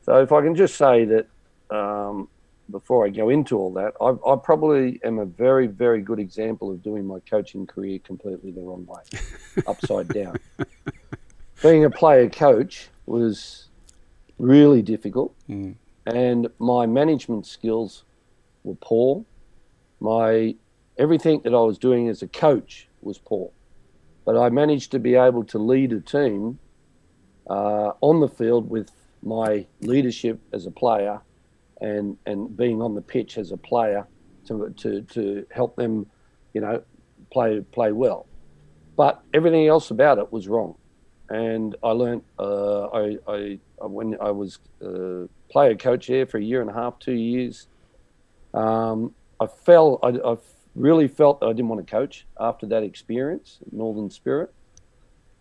So 0.04 0.22
if 0.22 0.32
I 0.32 0.42
can 0.42 0.56
just 0.56 0.76
say 0.76 1.06
that 1.06 1.28
um, 1.72 2.30
before 2.72 3.06
I 3.06 3.10
go 3.10 3.30
into 3.30 3.58
all 3.58 3.74
that, 3.74 3.94
I, 4.02 4.14
I, 4.30 4.36
probably 4.38 5.00
am 5.04 5.20
a 5.20 5.26
very 5.26 5.68
very 5.68 6.02
good 6.02 6.20
example 6.20 6.72
of 6.72 6.82
doing 6.82 7.06
my 7.06 7.20
coaching 7.30 7.68
career 7.68 8.00
completely 8.00 8.52
the 8.52 8.62
wrong 8.62 8.86
way, 8.86 9.20
upside 9.68 10.08
down. 10.10 10.38
Being 11.62 11.86
a 11.86 11.90
player 11.90 12.30
coach 12.30 12.90
was 13.06 13.68
really 14.38 14.82
difficult. 14.82 15.36
Mm 15.50 15.76
and 16.06 16.48
my 16.60 16.86
management 16.86 17.46
skills 17.46 18.04
were 18.64 18.76
poor. 18.76 19.24
My 20.00 20.56
everything 20.98 21.42
that 21.44 21.54
I 21.54 21.62
was 21.62 21.78
doing 21.78 22.10
as 22.10 22.22
a 22.22 22.28
coach 22.28 22.88
was 23.02 23.18
poor. 23.18 23.52
But 24.26 24.38
I 24.38 24.50
managed 24.50 24.92
to 24.92 25.00
be 25.00 25.16
able 25.16 25.44
to 25.46 25.58
lead 25.58 25.92
a 25.92 26.00
team 26.00 26.60
uh, 27.50 27.92
on 28.02 28.20
the 28.20 28.28
field 28.28 28.70
with 28.70 28.92
my 29.22 29.66
leadership 29.82 30.40
as 30.52 30.66
a 30.66 30.72
player 30.72 31.22
and, 31.84 32.18
and 32.26 32.56
being 32.56 32.82
on 32.82 32.96
the 32.96 33.02
pitch 33.02 33.38
as 33.38 33.52
a 33.52 33.58
player 33.58 34.08
to, 34.48 34.74
to, 34.78 35.02
to 35.02 35.46
help 35.52 35.76
them, 35.76 36.08
you 36.54 36.62
know, 36.62 36.82
play, 37.32 37.60
play 37.72 37.92
well. 37.92 38.26
But 38.96 39.22
everything 39.34 39.68
else 39.68 39.92
about 39.92 40.18
it 40.18 40.32
was 40.32 40.48
wrong. 40.48 40.76
And 41.30 41.76
I 41.84 41.90
learned, 41.90 42.24
uh, 42.40 42.86
I, 42.88 43.18
I, 43.28 43.60
when 43.82 44.18
I 44.22 44.32
was 44.32 44.60
uh, 44.84 45.28
player 45.52 45.76
coach 45.76 46.08
there 46.08 46.26
for 46.26 46.38
a 46.38 46.44
year 46.44 46.62
and 46.62 46.70
a 46.70 46.74
half, 46.74 47.00
two 47.00 47.14
years, 47.14 47.68
um, 48.54 49.14
I 49.40 49.48
fell, 49.48 50.00
I, 50.04 50.10
I 50.10 50.38
really 50.76 51.08
felt 51.08 51.42
that 51.42 51.48
I 51.48 51.54
didn't 51.54 51.68
want 51.68 51.86
to 51.86 51.92
coach 51.92 52.26
after 52.40 52.66
that 52.68 52.84
experience, 52.84 53.60
Northern 53.72 54.10
Spirit. 54.10 54.54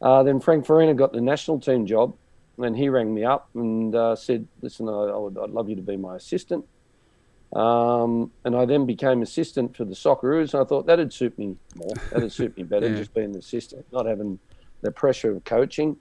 Uh, 0.00 0.22
then 0.24 0.40
Frank 0.40 0.66
Farina 0.66 0.94
got 0.94 1.12
the 1.12 1.20
national 1.20 1.60
team 1.60 1.86
job, 1.86 2.14
and 2.58 2.76
he 2.76 2.88
rang 2.88 3.12
me 3.14 3.24
up 3.24 3.48
and 3.54 3.94
uh, 3.94 4.16
said, 4.16 4.46
"Listen, 4.60 4.88
I, 4.88 4.92
I 4.92 5.16
would, 5.16 5.38
I'd 5.38 5.50
love 5.50 5.68
you 5.68 5.76
to 5.76 5.82
be 5.82 5.96
my 5.96 6.16
assistant." 6.16 6.64
Um, 7.52 8.30
and 8.44 8.56
I 8.56 8.64
then 8.64 8.86
became 8.86 9.20
assistant 9.20 9.76
for 9.76 9.84
the 9.84 9.94
Socceroos, 9.94 10.54
and 10.54 10.62
I 10.62 10.64
thought 10.64 10.86
that'd 10.86 11.12
suit 11.12 11.38
me 11.38 11.56
more. 11.76 11.94
That'd 12.10 12.32
suit 12.32 12.56
me 12.56 12.62
better, 12.62 12.88
yeah. 12.90 12.96
just 12.96 13.14
being 13.14 13.32
the 13.32 13.40
assistant, 13.40 13.84
not 13.92 14.06
having 14.06 14.38
the 14.80 14.90
pressure 14.90 15.30
of 15.30 15.44
coaching. 15.44 15.96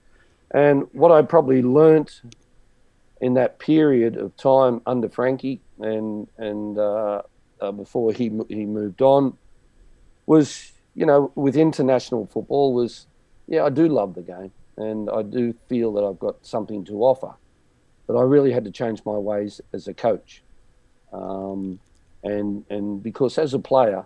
And 0.51 0.87
what 0.93 1.11
I 1.11 1.21
probably 1.21 1.61
learnt 1.61 2.21
in 3.21 3.35
that 3.35 3.59
period 3.59 4.17
of 4.17 4.35
time 4.35 4.81
under 4.85 5.07
Frankie 5.07 5.61
and 5.79 6.27
and 6.37 6.77
uh, 6.77 7.21
uh, 7.61 7.71
before 7.71 8.11
he 8.11 8.31
he 8.49 8.65
moved 8.65 9.01
on 9.01 9.37
was 10.25 10.71
you 10.95 11.05
know 11.05 11.31
with 11.35 11.55
international 11.55 12.25
football 12.25 12.73
was 12.73 13.05
yeah 13.47 13.63
I 13.63 13.69
do 13.69 13.87
love 13.87 14.15
the 14.15 14.21
game 14.21 14.51
and 14.77 15.09
I 15.09 15.21
do 15.21 15.53
feel 15.67 15.93
that 15.93 16.03
I've 16.03 16.19
got 16.19 16.45
something 16.45 16.85
to 16.85 17.03
offer, 17.03 17.33
but 18.07 18.17
I 18.17 18.23
really 18.23 18.51
had 18.51 18.65
to 18.65 18.71
change 18.71 19.03
my 19.05 19.17
ways 19.17 19.61
as 19.73 19.87
a 19.87 19.93
coach, 19.93 20.43
um, 21.13 21.79
and 22.23 22.65
and 22.69 23.01
because 23.01 23.37
as 23.37 23.53
a 23.53 23.59
player, 23.59 24.05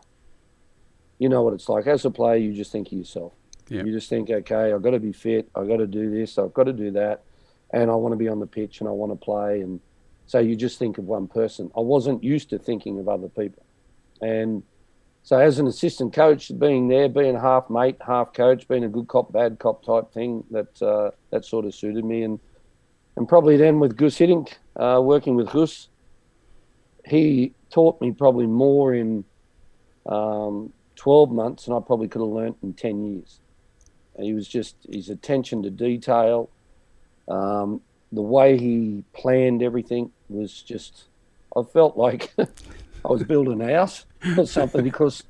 you 1.20 1.30
know 1.30 1.44
what 1.44 1.54
it's 1.54 1.70
like. 1.70 1.88
As 1.88 2.06
a 2.06 2.12
player, 2.12 2.38
you 2.38 2.54
just 2.54 2.72
think 2.72 2.88
of 2.88 2.94
yourself. 2.94 3.34
Yeah. 3.68 3.84
You 3.84 3.92
just 3.92 4.10
think, 4.10 4.30
okay, 4.30 4.74
I've 4.74 4.84
got 4.84 4.92
to 4.92 5.00
be 5.00 5.12
fit. 5.12 5.50
I've 5.56 5.68
got 5.68 5.78
to 5.78 5.88
do 5.88 6.12
this. 6.12 6.38
I've 6.38 6.54
got 6.54 6.66
to 6.66 6.74
do 6.74 6.92
that, 6.92 7.24
and 7.72 7.90
I 7.90 7.96
want 7.96 8.14
to 8.14 8.18
be 8.18 8.28
on 8.28 8.40
the 8.40 8.48
pitch 8.48 8.80
and 8.80 8.88
I 8.88 8.92
want 8.92 9.12
to 9.12 9.16
play 9.16 9.62
and 9.62 9.80
so 10.28 10.40
you 10.40 10.56
just 10.56 10.80
think 10.80 10.98
of 10.98 11.06
one 11.06 11.28
person. 11.28 11.72
I 11.78 11.82
wasn't 11.82 12.24
used 12.24 12.50
to 12.50 12.58
thinking 12.58 13.00
of 13.00 13.08
other 13.08 13.30
people. 13.30 13.64
And 14.22 14.64
so 15.26 15.40
as 15.40 15.58
an 15.58 15.66
assistant 15.66 16.14
coach, 16.14 16.52
being 16.60 16.88
there, 16.88 17.10
being 17.10 17.36
half 17.36 17.68
mate, 17.68 17.98
half 18.06 18.32
coach, 18.32 18.68
being 18.68 18.84
a 18.84 18.88
good 18.88 19.08
cop, 19.08 19.32
bad 19.34 19.58
cop 19.58 19.84
type 19.84 20.14
thing, 20.14 20.44
that 20.52 20.80
uh, 20.84 21.10
that 21.32 21.44
sort 21.44 21.66
of 21.66 21.74
suited 21.74 22.06
me. 22.06 22.22
And 22.22 22.40
and 23.18 23.28
probably 23.28 23.58
then 23.58 23.80
with 23.80 23.98
Gus 23.98 24.20
Hiddink, 24.20 24.54
uh, 24.76 25.02
working 25.02 25.36
with 25.36 25.50
Gus, 25.50 25.90
he 27.06 27.56
taught 27.72 28.00
me 28.02 28.12
probably 28.12 28.46
more 28.46 28.94
in 28.94 29.26
um, 30.06 30.72
12 30.96 31.32
months 31.32 31.66
than 31.66 31.74
I 31.74 31.80
probably 31.80 32.08
could 32.08 32.22
have 32.22 32.30
learnt 32.30 32.58
in 32.62 32.74
10 32.74 33.14
years. 33.14 33.40
He 34.20 34.34
was 34.34 34.48
just 34.48 34.76
his 34.88 35.10
attention 35.10 35.64
to 35.64 35.72
detail, 35.72 36.52
um, 37.28 37.82
the 38.12 38.22
way 38.22 38.60
he 38.60 39.04
planned 39.14 39.64
everything 39.64 40.12
was 40.30 40.62
just, 40.62 41.06
I 41.58 41.64
felt 41.64 41.98
like 41.98 42.32
I 43.06 43.12
was 43.12 43.24
building 43.24 43.62
a 43.62 43.74
house 43.74 44.06
or 44.38 44.48
something 44.48 44.84
because 44.84 45.24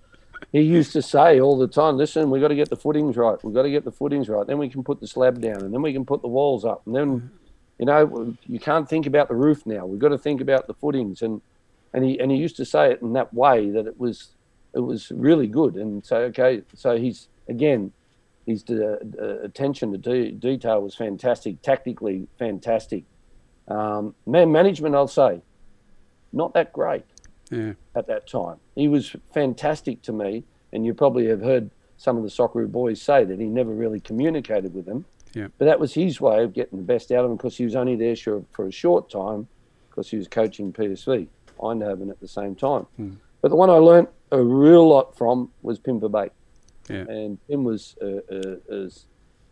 he 0.51 0.61
used 0.61 0.93
to 0.93 1.01
say 1.01 1.39
all 1.39 1.57
the 1.57 1.67
time, 1.67 1.97
listen, 1.97 2.29
we've 2.29 2.41
got 2.41 2.47
to 2.47 2.55
get 2.55 2.69
the 2.69 2.75
footings 2.75 3.17
right. 3.17 3.41
We've 3.43 3.53
got 3.53 3.63
to 3.63 3.71
get 3.71 3.83
the 3.83 3.91
footings 3.91 4.29
right. 4.29 4.47
Then 4.47 4.57
we 4.57 4.69
can 4.69 4.83
put 4.83 5.01
the 5.01 5.07
slab 5.07 5.41
down 5.41 5.61
and 5.61 5.73
then 5.73 5.81
we 5.81 5.91
can 5.91 6.05
put 6.05 6.21
the 6.21 6.27
walls 6.27 6.63
up. 6.63 6.83
And 6.85 6.95
then, 6.95 7.31
you 7.77 7.85
know, 7.85 8.35
you 8.47 8.59
can't 8.59 8.87
think 8.87 9.05
about 9.05 9.27
the 9.27 9.35
roof 9.35 9.65
now. 9.65 9.85
We've 9.85 9.99
got 9.99 10.09
to 10.09 10.17
think 10.17 10.39
about 10.39 10.67
the 10.67 10.73
footings. 10.73 11.21
And, 11.21 11.41
and 11.93 12.05
he, 12.05 12.17
and 12.19 12.31
he 12.31 12.37
used 12.37 12.55
to 12.57 12.65
say 12.65 12.91
it 12.91 13.01
in 13.01 13.13
that 13.13 13.33
way 13.33 13.69
that 13.71 13.85
it 13.85 13.99
was, 13.99 14.29
it 14.73 14.79
was 14.79 15.11
really 15.11 15.47
good. 15.47 15.75
And 15.75 16.05
so, 16.05 16.17
okay, 16.17 16.61
so 16.73 16.97
he's, 16.97 17.27
again, 17.49 17.91
his 18.45 18.63
uh, 18.69 18.97
attention 19.43 19.91
to 19.91 19.97
de- 19.97 20.31
detail 20.31 20.81
was 20.81 20.95
fantastic, 20.95 21.61
tactically 21.61 22.27
fantastic. 22.39 23.03
Um, 23.67 24.15
man 24.25 24.51
management, 24.51 24.95
I'll 24.95 25.07
say, 25.07 25.41
not 26.31 26.53
that 26.53 26.71
great 26.71 27.03
yeah. 27.49 27.73
at 27.95 28.07
that 28.07 28.27
time. 28.27 28.57
He 28.75 28.87
was 28.87 29.15
fantastic 29.33 30.01
to 30.03 30.13
me, 30.13 30.43
and 30.73 30.85
you 30.85 30.93
probably 30.93 31.27
have 31.27 31.41
heard 31.41 31.71
some 31.97 32.17
of 32.17 32.23
the 32.23 32.29
Socceroo 32.29 32.71
boys 32.71 33.01
say 33.01 33.23
that 33.23 33.39
he 33.39 33.45
never 33.45 33.71
really 33.71 33.99
communicated 33.99 34.73
with 34.73 34.85
them. 34.85 35.05
Yeah. 35.33 35.47
But 35.57 35.65
that 35.65 35.79
was 35.79 35.93
his 35.93 36.21
way 36.21 36.43
of 36.43 36.53
getting 36.53 36.79
the 36.79 36.85
best 36.85 37.11
out 37.11 37.25
of 37.25 37.31
him 37.31 37.37
because 37.37 37.57
he 37.57 37.65
was 37.65 37.75
only 37.75 37.95
there 37.95 38.15
for 38.15 38.67
a 38.67 38.71
short 38.71 39.09
time 39.09 39.47
because 39.89 40.09
he 40.09 40.17
was 40.17 40.27
coaching 40.27 40.73
PSV 40.73 41.27
Eindhoven 41.59 42.09
at 42.09 42.19
the 42.19 42.27
same 42.27 42.55
time. 42.55 42.85
Mm. 42.99 43.17
But 43.41 43.49
the 43.49 43.55
one 43.55 43.69
I 43.69 43.73
learnt 43.73 44.09
a 44.31 44.41
real 44.41 44.87
lot 44.87 45.17
from 45.17 45.51
was 45.61 45.79
Pim 45.79 45.99
Verbeek. 45.99 46.31
Yeah. 46.89 47.05
And 47.07 47.37
Pim 47.47 47.63
was 47.63 47.95
uh, 48.01 48.33
uh, 48.33 48.89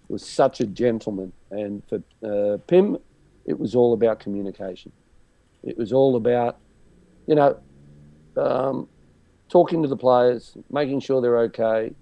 was 0.08 0.26
such 0.26 0.60
a 0.60 0.66
gentleman, 0.66 1.32
and 1.50 1.82
for 1.88 2.02
uh, 2.24 2.58
Pim, 2.68 2.98
it 3.46 3.60
was 3.60 3.76
all 3.76 3.94
about 3.94 4.20
communication. 4.20 4.92
It 5.64 5.78
was 5.78 5.94
all 5.94 6.16
about, 6.16 6.58
you 7.26 7.36
know, 7.36 7.58
um, 8.38 8.88
talking 9.50 9.82
to 9.84 9.88
the 9.88 9.98
players, 9.98 10.58
making 10.72 11.00
sure 11.00 11.22
they're 11.22 11.40
okay. 11.40 11.94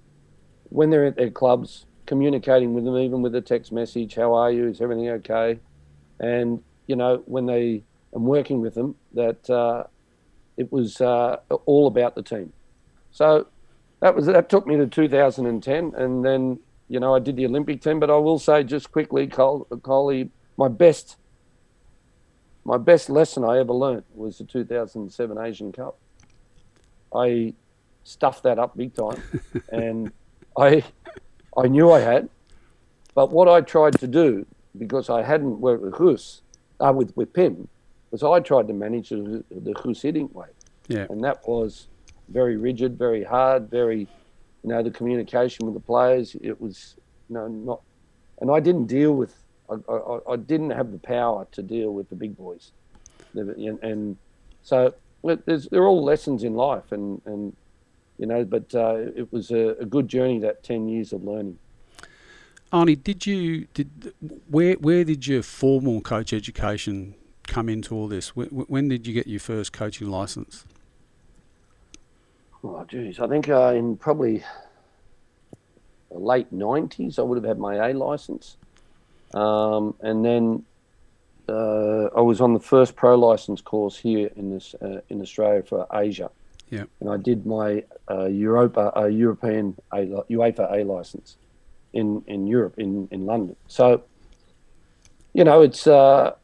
When 0.70 0.90
they're 0.90 1.06
at 1.06 1.18
their 1.18 1.30
clubs, 1.30 1.86
communicating 2.06 2.74
with 2.74 2.86
them, 2.86 2.98
even 2.98 3.22
with 3.22 3.36
a 3.36 3.42
text 3.42 3.72
message, 3.72 4.16
"How 4.16 4.34
are 4.34 4.52
you? 4.52 4.68
Is 4.68 4.82
everything 4.82 5.10
okay?" 5.10 5.60
And 6.20 6.64
you 6.88 6.96
know, 6.96 7.24
when 7.26 7.46
they 7.46 7.84
and 8.14 8.24
working 8.26 8.62
with 8.62 8.74
them, 8.74 8.96
that 9.14 9.50
uh, 9.50 9.84
it 10.58 10.72
was 10.72 11.00
uh, 11.02 11.38
all 11.66 11.88
about 11.88 12.16
the 12.16 12.24
team. 12.24 12.52
So 13.12 13.48
that 14.00 14.16
was 14.16 14.26
that 14.26 14.50
took 14.50 14.68
me 14.68 14.78
to 14.78 14.88
2010, 14.88 15.94
and 15.96 16.26
then 16.26 16.60
you 16.88 17.00
know 17.00 17.16
I 17.16 17.20
did 17.20 17.36
the 17.36 17.46
Olympic 17.46 17.82
team. 17.82 18.00
But 18.00 18.10
I 18.10 18.18
will 18.18 18.40
say 18.40 18.64
just 18.64 18.92
quickly, 18.92 19.28
Cole, 19.28 19.68
Coley, 19.84 20.30
my 20.58 20.68
best 20.68 21.18
my 22.64 22.78
best 22.78 23.10
lesson 23.10 23.44
I 23.44 23.58
ever 23.58 23.74
learnt 23.74 24.06
was 24.14 24.38
the 24.38 24.44
2007 24.44 25.38
Asian 25.38 25.72
Cup. 25.72 25.98
I 27.14 27.54
stuffed 28.04 28.44
that 28.44 28.58
up 28.60 28.76
big 28.76 28.94
time, 28.94 29.22
and 29.70 30.12
I 30.58 30.84
I 31.58 31.68
knew 31.68 31.92
I 31.92 32.00
had, 32.00 32.30
but 33.14 33.32
what 33.32 33.48
I 33.48 33.62
tried 33.62 34.00
to 34.00 34.08
do 34.08 34.46
because 34.78 35.10
I 35.10 35.22
hadn't 35.22 35.60
worked 35.60 35.84
with 35.84 35.94
Gus, 35.94 36.42
uh, 36.80 36.94
with 36.96 37.16
with 37.16 37.34
Pim, 37.34 37.68
was 38.12 38.24
I 38.24 38.40
tried 38.40 38.68
to 38.68 38.74
manage 38.74 39.10
the, 39.10 39.44
the 39.52 39.74
Gus 39.74 40.02
Hiddink 40.02 40.32
way, 40.34 40.48
yeah, 40.88 41.08
and 41.10 41.24
that 41.24 41.48
was 41.48 41.88
very 42.30 42.56
rigid, 42.56 42.98
very 42.98 43.24
hard, 43.24 43.70
very, 43.70 44.00
you 44.64 44.70
know, 44.70 44.82
the 44.82 44.92
communication 44.92 45.66
with 45.66 45.76
the 45.76 45.82
players. 45.82 46.36
It 46.42 46.60
was, 46.62 46.96
you 47.30 47.36
know, 47.36 47.48
not, 47.48 47.82
and 48.40 48.50
I 48.50 48.62
didn't 48.62 48.86
deal 48.86 49.14
with, 49.14 49.36
I, 49.70 49.76
I, 49.92 50.34
I 50.34 50.36
didn't 50.38 50.70
have 50.70 50.94
the 50.94 50.98
power 50.98 51.46
to 51.52 51.62
deal 51.62 51.94
with 51.94 52.10
the 52.10 52.16
big 52.16 52.38
boys, 52.38 52.72
and, 53.34 53.84
and 53.84 54.18
so 54.64 54.94
they're 55.24 55.88
all 55.88 56.04
lessons 56.04 56.44
in 56.44 56.54
life, 56.56 56.92
and 56.92 57.22
and 57.26 57.56
you 58.18 58.26
know, 58.26 58.44
but 58.44 58.74
uh, 58.76 58.96
it 59.16 59.32
was 59.32 59.52
a, 59.52 59.76
a 59.80 59.86
good 59.86 60.08
journey 60.08 60.40
that 60.40 60.64
ten 60.64 60.88
years 60.88 61.14
of 61.14 61.24
learning. 61.24 61.58
Arnie, 62.72 63.02
did 63.02 63.26
you 63.26 63.68
did 63.74 64.14
where 64.50 64.76
where 64.76 65.04
did 65.04 65.28
your 65.28 65.44
formal 65.44 66.02
coach 66.02 66.34
education 66.34 67.16
come 67.48 67.68
into 67.68 67.96
all 67.96 68.08
this? 68.08 68.36
When, 68.36 68.48
when 68.48 68.88
did 68.88 69.06
you 69.08 69.14
get 69.14 69.28
your 69.28 69.40
first 69.40 69.74
coaching 69.74 70.10
license? 70.10 70.66
oh 72.64 72.86
geez, 72.88 73.20
I 73.20 73.28
think 73.28 73.50
uh, 73.50 73.74
in 73.76 73.98
probably 73.98 74.44
the 76.12 76.20
late 76.20 76.52
nineties, 76.52 77.20
I 77.20 77.24
would 77.24 77.38
have 77.38 77.46
had 77.46 77.60
my 77.60 77.90
A 77.90 77.94
license, 77.94 78.58
um, 79.34 79.96
and 80.02 80.24
then 80.24 80.66
uh, 81.52 82.10
I 82.16 82.22
was 82.22 82.42
on 82.42 82.54
the 82.54 82.60
first 82.60 82.96
pro 82.96 83.16
license 83.18 83.62
course 83.62 83.98
here 83.98 84.30
in 84.36 84.52
this 84.52 84.76
uh, 84.82 85.02
in 85.10 85.22
Australia 85.22 85.64
for 85.64 85.88
Asia. 85.94 86.30
Yeah, 86.70 86.86
and 87.00 87.10
I 87.10 87.18
did 87.18 87.46
my 87.46 87.84
uh, 88.10 88.26
Europa 88.26 88.98
uh, 88.98 89.06
European 89.06 89.76
A, 89.94 90.06
UEFA 90.30 90.72
A 90.72 90.84
license 90.84 91.38
in 91.94 92.24
in 92.28 92.48
Europe 92.48 92.76
in 92.78 93.08
in 93.12 93.26
London. 93.26 93.56
So, 93.68 94.04
you 95.34 95.44
know, 95.44 95.62
it's 95.62 95.86
uh, 95.88 96.36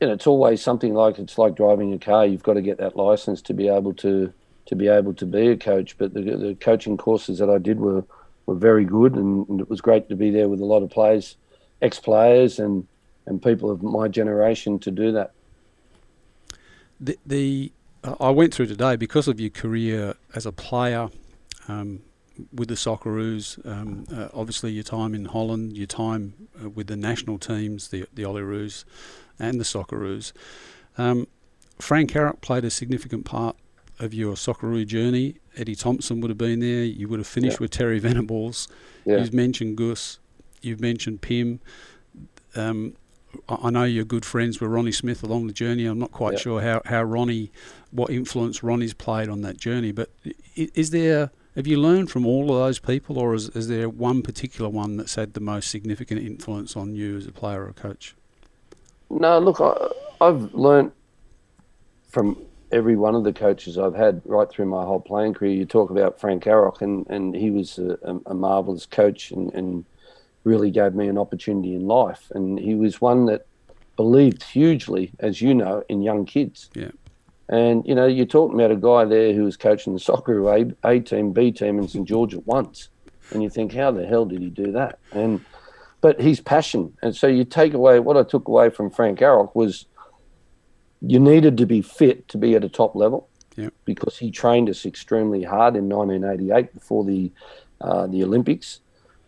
you 0.00 0.08
know, 0.08 0.14
it's 0.14 0.26
always 0.26 0.60
something 0.60 0.94
like 0.94 1.20
it's 1.20 1.38
like 1.38 1.54
driving 1.54 1.94
a 1.94 1.98
car. 1.98 2.26
You've 2.26 2.42
got 2.42 2.54
to 2.54 2.62
get 2.62 2.78
that 2.78 2.96
license 2.96 3.40
to 3.42 3.54
be 3.54 3.68
able 3.68 3.94
to 3.94 4.32
to 4.66 4.74
be 4.74 4.88
able 4.88 5.14
to 5.14 5.26
be 5.26 5.48
a 5.48 5.56
coach. 5.56 5.96
But 5.96 6.12
the, 6.14 6.22
the 6.22 6.56
coaching 6.60 6.96
courses 6.96 7.38
that 7.38 7.48
I 7.48 7.58
did 7.58 7.78
were 7.78 8.04
were 8.46 8.56
very 8.56 8.84
good, 8.84 9.14
and, 9.14 9.48
and 9.48 9.60
it 9.60 9.70
was 9.70 9.80
great 9.80 10.08
to 10.08 10.16
be 10.16 10.30
there 10.30 10.48
with 10.48 10.60
a 10.60 10.64
lot 10.64 10.82
of 10.82 10.90
players, 10.90 11.36
ex 11.80 12.00
players, 12.00 12.58
and 12.58 12.88
and 13.26 13.42
people 13.42 13.70
of 13.70 13.82
my 13.82 14.08
generation 14.08 14.78
to 14.80 14.90
do 14.90 15.12
that. 15.12 15.32
The, 17.00 17.18
the 17.26 17.72
I 18.04 18.30
went 18.30 18.54
through 18.54 18.66
today 18.66 18.96
because 18.96 19.28
of 19.28 19.38
your 19.38 19.50
career 19.50 20.14
as 20.34 20.46
a 20.46 20.52
player 20.52 21.08
um, 21.68 22.02
with 22.52 22.68
the 22.68 22.74
Socceroos. 22.74 23.64
Um, 23.66 24.06
uh, 24.12 24.28
obviously, 24.34 24.72
your 24.72 24.82
time 24.82 25.14
in 25.14 25.26
Holland, 25.26 25.76
your 25.76 25.86
time 25.86 26.48
uh, 26.62 26.68
with 26.68 26.88
the 26.88 26.96
national 26.96 27.38
teams, 27.38 27.88
the 27.88 28.06
the 28.12 28.22
Olyroos, 28.22 28.84
and 29.38 29.60
the 29.60 29.64
Socceroos. 29.64 30.32
Um, 30.98 31.26
Frank 31.78 32.12
Arok 32.12 32.40
played 32.40 32.64
a 32.64 32.70
significant 32.70 33.24
part 33.24 33.56
of 33.98 34.12
your 34.12 34.34
Socceroo 34.34 34.86
journey. 34.86 35.36
Eddie 35.56 35.74
Thomson 35.74 36.20
would 36.20 36.30
have 36.30 36.38
been 36.38 36.60
there. 36.60 36.84
You 36.84 37.08
would 37.08 37.20
have 37.20 37.26
finished 37.26 37.58
yeah. 37.60 37.64
with 37.64 37.70
Terry 37.70 37.98
Venables. 37.98 38.68
Yeah. 39.04 39.18
You've 39.18 39.34
mentioned 39.34 39.76
Gus. 39.76 40.18
You've 40.60 40.80
mentioned 40.80 41.20
Pim. 41.22 41.60
Um, 42.54 42.94
I 43.48 43.70
know 43.70 43.84
you're 43.84 44.04
good 44.04 44.24
friends 44.24 44.60
with 44.60 44.70
Ronnie 44.70 44.92
Smith 44.92 45.22
along 45.22 45.46
the 45.46 45.52
journey. 45.52 45.86
I'm 45.86 45.98
not 45.98 46.12
quite 46.12 46.38
sure 46.38 46.60
how, 46.60 46.82
how 46.84 47.02
Ronnie, 47.02 47.50
what 47.90 48.10
influence 48.10 48.62
Ronnie's 48.62 48.94
played 48.94 49.28
on 49.28 49.42
that 49.42 49.56
journey. 49.56 49.92
But 49.92 50.10
is 50.54 50.90
there, 50.90 51.30
have 51.56 51.66
you 51.66 51.78
learned 51.78 52.10
from 52.10 52.26
all 52.26 52.50
of 52.50 52.58
those 52.58 52.78
people, 52.78 53.18
or 53.18 53.34
is, 53.34 53.48
is 53.50 53.68
there 53.68 53.88
one 53.88 54.22
particular 54.22 54.68
one 54.68 54.96
that's 54.96 55.14
had 55.14 55.34
the 55.34 55.40
most 55.40 55.70
significant 55.70 56.20
influence 56.20 56.76
on 56.76 56.94
you 56.94 57.16
as 57.16 57.26
a 57.26 57.32
player 57.32 57.64
or 57.64 57.72
coach? 57.72 58.14
No, 59.10 59.38
look, 59.38 59.60
I, 59.60 59.88
I've 60.20 60.52
learned 60.54 60.92
from 62.08 62.36
every 62.70 62.96
one 62.96 63.14
of 63.14 63.24
the 63.24 63.32
coaches 63.32 63.78
I've 63.78 63.94
had 63.94 64.22
right 64.24 64.50
through 64.50 64.66
my 64.66 64.84
whole 64.84 65.00
playing 65.00 65.34
career. 65.34 65.52
You 65.52 65.66
talk 65.66 65.90
about 65.90 66.20
Frank 66.20 66.44
Arok, 66.44 66.80
and, 66.80 67.06
and 67.08 67.34
he 67.34 67.50
was 67.50 67.78
a, 67.78 67.98
a 68.26 68.34
marvellous 68.34 68.86
coach 68.86 69.30
and, 69.30 69.52
and 69.52 69.84
really 70.44 70.70
gave 70.70 70.94
me 70.94 71.08
an 71.08 71.18
opportunity 71.18 71.74
in 71.74 71.86
life. 71.86 72.30
And 72.34 72.58
he 72.58 72.74
was 72.74 73.00
one 73.00 73.26
that 73.26 73.46
believed 73.96 74.42
hugely, 74.42 75.12
as 75.18 75.40
you 75.40 75.54
know, 75.54 75.84
in 75.88 76.02
young 76.02 76.24
kids. 76.24 76.70
Yeah. 76.74 76.90
And, 77.48 77.86
you 77.86 77.94
know, 77.94 78.06
you're 78.06 78.26
talking 78.26 78.58
about 78.58 78.70
a 78.70 78.76
guy 78.76 79.04
there 79.04 79.34
who 79.34 79.44
was 79.44 79.56
coaching 79.56 79.92
the 79.92 80.00
soccer 80.00 80.48
A, 80.48 80.72
a 80.84 81.00
team, 81.00 81.32
B 81.32 81.52
team, 81.52 81.78
and 81.78 81.90
St. 81.90 82.06
George 82.06 82.34
at 82.34 82.46
once. 82.46 82.88
And 83.30 83.42
you 83.42 83.50
think, 83.50 83.72
how 83.72 83.90
the 83.90 84.06
hell 84.06 84.24
did 84.24 84.40
he 84.40 84.48
do 84.48 84.72
that? 84.72 84.98
And, 85.12 85.44
but 86.00 86.20
his 86.20 86.40
passion. 86.40 86.96
And 87.02 87.14
so 87.14 87.26
you 87.26 87.44
take 87.44 87.74
away, 87.74 88.00
what 88.00 88.16
I 88.16 88.22
took 88.22 88.48
away 88.48 88.70
from 88.70 88.90
Frank 88.90 89.20
Arok 89.20 89.54
was 89.54 89.86
you 91.00 91.18
needed 91.18 91.56
to 91.58 91.66
be 91.66 91.82
fit 91.82 92.28
to 92.28 92.38
be 92.38 92.54
at 92.54 92.64
a 92.64 92.68
top 92.68 92.94
level. 92.94 93.28
Yeah. 93.56 93.68
Because 93.84 94.16
he 94.16 94.30
trained 94.30 94.70
us 94.70 94.86
extremely 94.86 95.42
hard 95.42 95.76
in 95.76 95.88
1988 95.88 96.72
before 96.72 97.04
the 97.04 97.30
uh, 97.82 98.06
the 98.06 98.22
Olympics 98.22 98.80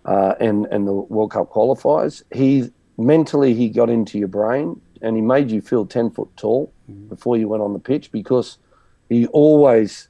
uh, 0.04 0.34
and 0.40 0.66
and 0.66 0.86
the 0.86 0.92
World 0.92 1.30
Cup 1.30 1.50
qualifiers. 1.50 2.22
He 2.32 2.70
mentally 2.98 3.54
he 3.54 3.68
got 3.68 3.90
into 3.90 4.18
your 4.18 4.28
brain 4.28 4.80
and 5.02 5.16
he 5.16 5.22
made 5.22 5.50
you 5.50 5.60
feel 5.60 5.86
ten 5.86 6.10
foot 6.10 6.28
tall 6.36 6.72
mm. 6.90 7.08
before 7.08 7.36
you 7.36 7.48
went 7.48 7.62
on 7.62 7.72
the 7.72 7.78
pitch 7.78 8.12
because 8.12 8.58
he 9.08 9.26
always 9.28 10.08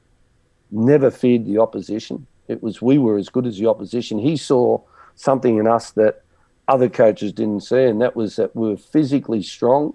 never 0.70 1.10
feared 1.10 1.46
the 1.46 1.58
opposition. 1.58 2.26
It 2.48 2.62
was 2.62 2.82
we 2.82 2.98
were 2.98 3.16
as 3.16 3.28
good 3.28 3.46
as 3.46 3.58
the 3.58 3.66
opposition. 3.66 4.18
He 4.18 4.36
saw 4.36 4.80
something 5.14 5.58
in 5.58 5.66
us 5.66 5.92
that 5.92 6.22
other 6.68 6.88
coaches 6.88 7.32
didn't 7.32 7.60
see, 7.60 7.84
and 7.84 8.00
that 8.00 8.16
was 8.16 8.36
that 8.36 8.54
we 8.56 8.68
were 8.68 8.76
physically 8.76 9.42
strong 9.42 9.94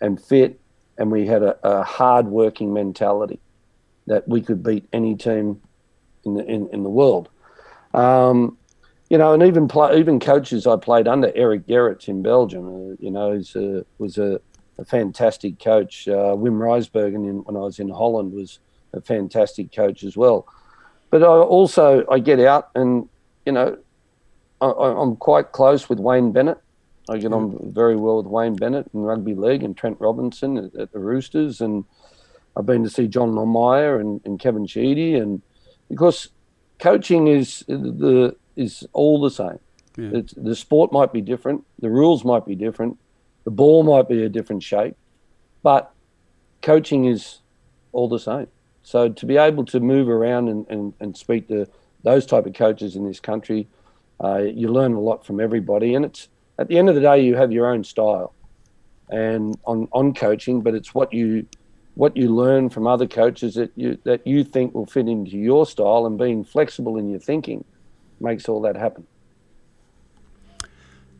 and 0.00 0.20
fit, 0.20 0.60
and 0.98 1.10
we 1.10 1.26
had 1.26 1.42
a, 1.42 1.58
a 1.62 1.82
hard 1.82 2.26
working 2.26 2.72
mentality 2.72 3.40
that 4.06 4.26
we 4.28 4.40
could 4.40 4.62
beat 4.62 4.86
any 4.92 5.14
team 5.14 5.60
in 6.24 6.34
the 6.34 6.44
in, 6.44 6.68
in 6.68 6.82
the 6.82 6.90
world. 6.90 7.28
Um, 7.94 8.58
you 9.08 9.18
know, 9.18 9.32
and 9.32 9.42
even 9.42 9.68
play, 9.68 9.98
even 9.98 10.18
coaches 10.18 10.66
I 10.66 10.76
played 10.76 11.06
under, 11.06 11.30
Eric 11.34 11.66
Gerrits 11.66 12.08
in 12.08 12.22
Belgium, 12.22 12.66
uh, 12.66 12.96
you 12.98 13.10
know, 13.10 13.40
a, 13.54 13.84
was 13.98 14.18
a, 14.18 14.40
a, 14.78 14.84
fantastic 14.84 15.60
coach. 15.60 16.08
Uh, 16.08 16.34
Wim 16.34 16.58
Rijsbergen, 16.58 17.44
when 17.44 17.56
I 17.56 17.60
was 17.60 17.78
in 17.78 17.88
Holland, 17.88 18.32
was 18.32 18.58
a 18.92 19.00
fantastic 19.00 19.72
coach 19.72 20.02
as 20.02 20.16
well. 20.16 20.46
But 21.10 21.22
I 21.22 21.26
also 21.26 22.04
I 22.10 22.18
get 22.18 22.40
out 22.40 22.70
and 22.74 23.08
you 23.44 23.52
know 23.52 23.78
I, 24.60 25.02
am 25.02 25.16
quite 25.16 25.52
close 25.52 25.88
with 25.88 26.00
Wayne 26.00 26.32
Bennett. 26.32 26.58
I 27.08 27.18
get 27.18 27.32
on 27.32 27.52
mm. 27.52 27.72
very 27.72 27.94
well 27.94 28.16
with 28.16 28.26
Wayne 28.26 28.56
Bennett 28.56 28.88
in 28.92 29.00
rugby 29.00 29.34
league 29.34 29.62
and 29.62 29.76
Trent 29.76 29.98
Robinson 30.00 30.58
at, 30.58 30.74
at 30.74 30.92
the 30.92 30.98
Roosters, 30.98 31.60
and 31.60 31.84
I've 32.56 32.66
been 32.66 32.82
to 32.82 32.90
see 32.90 33.06
John 33.06 33.32
Longmire 33.32 34.00
and, 34.00 34.20
and 34.24 34.40
Kevin 34.40 34.66
Sheedy, 34.66 35.14
and 35.14 35.42
because 35.88 36.30
coaching 36.80 37.28
is 37.28 37.64
the 37.68 38.34
is 38.56 38.86
all 38.92 39.20
the 39.20 39.30
same. 39.30 39.58
Yeah. 39.96 40.20
the 40.36 40.54
sport 40.54 40.92
might 40.92 41.12
be 41.12 41.22
different, 41.22 41.64
the 41.78 41.88
rules 41.88 42.22
might 42.22 42.44
be 42.44 42.54
different, 42.54 42.98
the 43.44 43.50
ball 43.50 43.82
might 43.82 44.08
be 44.08 44.24
a 44.24 44.28
different 44.28 44.62
shape, 44.62 44.94
but 45.62 45.90
coaching 46.60 47.06
is 47.06 47.38
all 47.92 48.08
the 48.08 48.18
same. 48.18 48.48
So 48.82 49.08
to 49.08 49.26
be 49.26 49.38
able 49.38 49.64
to 49.66 49.80
move 49.80 50.08
around 50.08 50.48
and, 50.48 50.66
and, 50.68 50.92
and 51.00 51.16
speak 51.16 51.48
to 51.48 51.66
those 52.02 52.26
type 52.26 52.44
of 52.44 52.52
coaches 52.52 52.94
in 52.94 53.06
this 53.06 53.20
country, 53.20 53.68
uh, 54.22 54.38
you 54.38 54.68
learn 54.68 54.92
a 54.92 55.00
lot 55.00 55.24
from 55.24 55.40
everybody. 55.40 55.94
And 55.94 56.04
it's 56.04 56.28
at 56.58 56.68
the 56.68 56.78
end 56.78 56.88
of 56.88 56.94
the 56.94 57.00
day, 57.00 57.24
you 57.24 57.34
have 57.36 57.50
your 57.50 57.66
own 57.66 57.82
style 57.82 58.34
and 59.08 59.58
on, 59.64 59.88
on 59.92 60.14
coaching, 60.14 60.60
but 60.60 60.74
it's 60.74 60.94
what 60.94 61.12
you 61.12 61.46
what 61.94 62.14
you 62.14 62.28
learn 62.28 62.68
from 62.68 62.86
other 62.86 63.06
coaches 63.06 63.54
that 63.54 63.72
you 63.74 63.98
that 64.04 64.26
you 64.26 64.44
think 64.44 64.74
will 64.74 64.86
fit 64.86 65.08
into 65.08 65.36
your 65.36 65.64
style 65.64 66.04
and 66.06 66.18
being 66.18 66.44
flexible 66.44 66.98
in 66.98 67.08
your 67.08 67.20
thinking 67.20 67.64
makes 68.20 68.48
all 68.48 68.60
that 68.62 68.76
happen. 68.76 69.06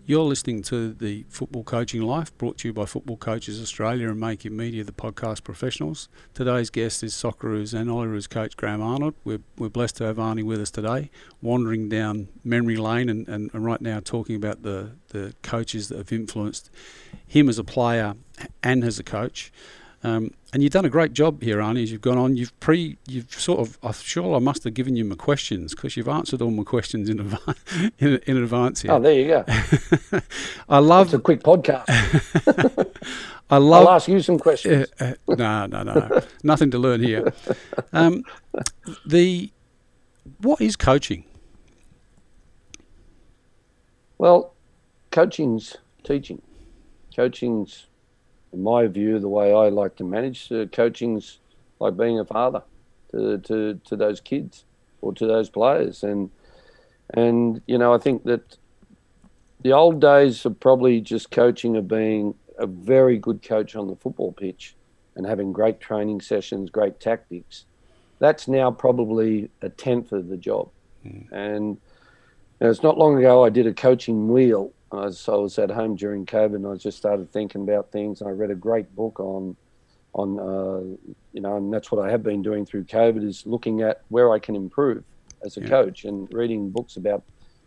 You're 0.08 0.22
listening 0.22 0.62
to 0.62 0.92
the 0.92 1.24
Football 1.28 1.64
Coaching 1.64 2.00
Life, 2.00 2.36
brought 2.38 2.58
to 2.58 2.68
you 2.68 2.72
by 2.72 2.84
Football 2.84 3.16
Coaches 3.16 3.60
Australia 3.60 4.08
and 4.08 4.20
Make 4.20 4.46
It 4.46 4.52
Media, 4.52 4.84
the 4.84 4.92
podcast 4.92 5.42
professionals. 5.42 6.08
Today's 6.32 6.70
guest 6.70 7.02
is 7.02 7.12
Socceroos 7.12 7.74
and 7.74 7.90
Olyroos 7.90 8.30
coach 8.30 8.56
Graham 8.56 8.80
Arnold. 8.80 9.14
We're, 9.24 9.40
we're 9.58 9.68
blessed 9.68 9.96
to 9.96 10.04
have 10.04 10.18
Arnie 10.18 10.44
with 10.44 10.60
us 10.60 10.70
today, 10.70 11.10
wandering 11.42 11.88
down 11.88 12.28
memory 12.44 12.76
lane 12.76 13.08
and, 13.08 13.26
and, 13.26 13.50
and 13.52 13.64
right 13.64 13.80
now 13.80 13.98
talking 13.98 14.36
about 14.36 14.62
the, 14.62 14.92
the 15.08 15.34
coaches 15.42 15.88
that 15.88 15.98
have 15.98 16.12
influenced 16.12 16.70
him 17.26 17.48
as 17.48 17.58
a 17.58 17.64
player 17.64 18.14
and 18.62 18.84
as 18.84 19.00
a 19.00 19.02
coach. 19.02 19.50
Um, 20.02 20.32
and 20.52 20.62
you've 20.62 20.72
done 20.72 20.84
a 20.84 20.90
great 20.90 21.12
job 21.12 21.42
here, 21.42 21.58
Arnie, 21.58 21.82
as 21.82 21.90
you've 21.90 22.00
gone 22.00 22.18
on. 22.18 22.36
You've 22.36 22.58
pre, 22.60 22.96
you've 23.06 23.32
sort 23.32 23.60
of, 23.60 23.78
I'm 23.82 23.92
sure 23.92 24.36
I 24.36 24.38
must 24.38 24.64
have 24.64 24.74
given 24.74 24.96
you 24.96 25.04
my 25.04 25.16
questions 25.16 25.74
because 25.74 25.96
you've 25.96 26.08
answered 26.08 26.40
all 26.40 26.50
my 26.50 26.62
questions 26.62 27.08
in, 27.08 27.20
advance, 27.20 27.58
in, 27.98 28.20
in 28.26 28.36
advance 28.36 28.82
here. 28.82 28.92
Oh, 28.92 29.00
there 29.00 29.12
you 29.12 29.26
go. 29.26 29.44
I 30.68 30.78
love. 30.78 31.08
It's 31.08 31.14
a 31.14 31.18
quick 31.18 31.42
podcast. 31.42 31.84
I 33.50 33.58
love. 33.58 33.86
I'll 33.86 33.94
ask 33.94 34.08
you 34.08 34.20
some 34.20 34.38
questions. 34.38 34.86
Uh, 35.00 35.14
uh, 35.28 35.34
no, 35.34 35.66
no, 35.66 35.82
no, 35.82 36.20
nothing 36.42 36.70
to 36.72 36.78
learn 36.78 37.02
here. 37.02 37.32
Um, 37.92 38.24
the 39.06 39.50
what 40.40 40.60
is 40.60 40.76
coaching? 40.76 41.24
Well, 44.18 44.54
coaching's 45.10 45.76
teaching. 46.02 46.42
Coaching's 47.14 47.86
in 48.56 48.62
my 48.62 48.86
view, 48.86 49.18
the 49.18 49.28
way 49.28 49.52
I 49.52 49.68
like 49.68 49.96
to 49.96 50.04
manage 50.04 50.50
uh, 50.50 50.64
coaching's 50.66 51.38
like 51.78 51.96
being 51.96 52.18
a 52.18 52.24
father 52.24 52.62
to, 53.12 53.38
to, 53.38 53.80
to 53.84 53.96
those 53.96 54.20
kids 54.20 54.64
or 55.02 55.12
to 55.12 55.26
those 55.26 55.50
players. 55.50 56.02
And, 56.02 56.30
and, 57.14 57.60
you 57.66 57.76
know, 57.76 57.92
I 57.92 57.98
think 57.98 58.24
that 58.24 58.56
the 59.60 59.72
old 59.72 60.00
days 60.00 60.44
of 60.46 60.58
probably 60.58 61.00
just 61.00 61.30
coaching 61.30 61.76
of 61.76 61.86
being 61.86 62.34
a 62.58 62.66
very 62.66 63.18
good 63.18 63.42
coach 63.42 63.76
on 63.76 63.88
the 63.88 63.96
football 63.96 64.32
pitch 64.32 64.74
and 65.14 65.26
having 65.26 65.52
great 65.52 65.78
training 65.78 66.22
sessions, 66.22 66.70
great 66.70 66.98
tactics. 66.98 67.66
That's 68.18 68.48
now 68.48 68.70
probably 68.70 69.50
a 69.60 69.68
tenth 69.68 70.12
of 70.12 70.28
the 70.28 70.38
job. 70.38 70.70
Mm. 71.06 71.30
And 71.30 71.76
know, 72.60 72.70
it's 72.70 72.82
not 72.82 72.96
long 72.96 73.18
ago 73.18 73.44
I 73.44 73.50
did 73.50 73.66
a 73.66 73.74
coaching 73.74 74.28
wheel 74.28 74.72
I 74.92 74.96
was, 74.96 75.28
I 75.28 75.34
was 75.34 75.58
at 75.58 75.70
home 75.70 75.96
during 75.96 76.26
COVID, 76.26 76.56
and 76.56 76.66
I 76.66 76.76
just 76.76 76.96
started 76.96 77.32
thinking 77.32 77.62
about 77.62 77.90
things. 77.90 78.20
And 78.20 78.28
I 78.28 78.32
read 78.32 78.50
a 78.50 78.54
great 78.54 78.94
book 78.94 79.18
on, 79.18 79.56
on 80.14 80.38
uh, 80.38 81.12
you 81.32 81.40
know, 81.40 81.56
and 81.56 81.72
that's 81.72 81.90
what 81.90 82.06
I 82.06 82.10
have 82.10 82.22
been 82.22 82.42
doing 82.42 82.64
through 82.64 82.84
COVID 82.84 83.26
is 83.26 83.46
looking 83.46 83.82
at 83.82 84.02
where 84.08 84.32
I 84.32 84.38
can 84.38 84.54
improve 84.54 85.02
as 85.44 85.56
a 85.56 85.60
yeah. 85.60 85.68
coach 85.68 86.04
and 86.04 86.32
reading 86.32 86.70
books 86.70 86.96
about, 86.96 87.22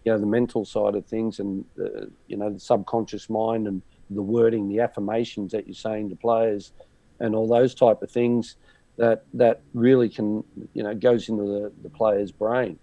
you 0.05 0.11
know, 0.11 0.17
the 0.17 0.25
mental 0.25 0.65
side 0.65 0.95
of 0.95 1.05
things 1.05 1.39
and 1.39 1.65
the, 1.75 2.09
you 2.27 2.37
know 2.37 2.49
the 2.51 2.59
subconscious 2.59 3.29
mind 3.29 3.67
and 3.67 3.81
the 4.09 4.21
wording, 4.21 4.69
the 4.69 4.79
affirmations 4.79 5.51
that 5.51 5.67
you're 5.67 5.75
saying 5.75 6.09
to 6.09 6.15
players, 6.15 6.71
and 7.19 7.35
all 7.35 7.47
those 7.47 7.75
type 7.75 8.01
of 8.01 8.09
things 8.09 8.55
that 8.97 9.23
that 9.33 9.61
really 9.73 10.09
can 10.09 10.43
you 10.73 10.83
know 10.83 10.95
goes 10.95 11.29
into 11.29 11.43
the, 11.43 11.71
the 11.83 11.89
player's 11.89 12.31
brain. 12.31 12.79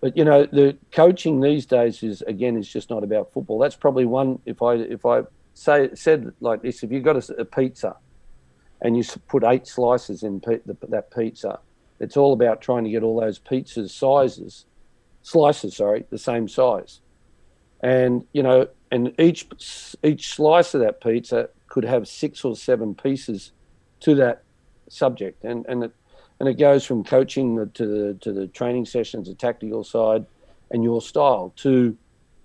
But 0.00 0.16
you 0.16 0.24
know, 0.24 0.46
the 0.46 0.76
coaching 0.92 1.40
these 1.40 1.66
days 1.66 2.02
is 2.02 2.22
again 2.22 2.56
is 2.56 2.68
just 2.68 2.90
not 2.90 3.04
about 3.04 3.32
football. 3.32 3.58
That's 3.58 3.76
probably 3.76 4.06
one. 4.06 4.38
If 4.46 4.62
I 4.62 4.74
if 4.74 5.04
I 5.04 5.22
say 5.54 5.90
said 5.94 6.32
like 6.40 6.62
this, 6.62 6.82
if 6.82 6.90
you've 6.90 7.04
got 7.04 7.16
a, 7.16 7.34
a 7.40 7.44
pizza, 7.44 7.96
and 8.80 8.96
you 8.96 9.04
put 9.28 9.44
eight 9.44 9.66
slices 9.66 10.22
in 10.22 10.40
pe- 10.40 10.60
the, 10.64 10.76
that 10.88 11.10
pizza, 11.10 11.60
it's 11.98 12.16
all 12.16 12.32
about 12.32 12.62
trying 12.62 12.84
to 12.84 12.90
get 12.90 13.02
all 13.02 13.20
those 13.20 13.38
pizzas 13.38 13.90
sizes, 13.90 14.64
slices, 15.22 15.76
sorry, 15.76 16.06
the 16.08 16.18
same 16.18 16.48
size, 16.48 17.00
and 17.82 18.24
you 18.32 18.42
know, 18.42 18.68
and 18.90 19.12
each 19.18 19.46
each 20.02 20.32
slice 20.34 20.72
of 20.72 20.80
that 20.80 21.02
pizza 21.02 21.50
could 21.68 21.84
have 21.84 22.08
six 22.08 22.42
or 22.42 22.56
seven 22.56 22.94
pieces 22.94 23.52
to 24.00 24.14
that 24.14 24.44
subject, 24.88 25.44
and 25.44 25.66
and 25.68 25.84
it 25.84 25.92
and 26.40 26.48
it 26.48 26.54
goes 26.54 26.84
from 26.84 27.04
coaching 27.04 27.70
to 27.74 27.86
the 27.86 28.14
to 28.20 28.32
the 28.32 28.48
training 28.48 28.86
sessions, 28.86 29.28
the 29.28 29.34
tactical 29.34 29.84
side, 29.84 30.26
and 30.70 30.82
your 30.82 31.00
style 31.00 31.52
to 31.56 31.96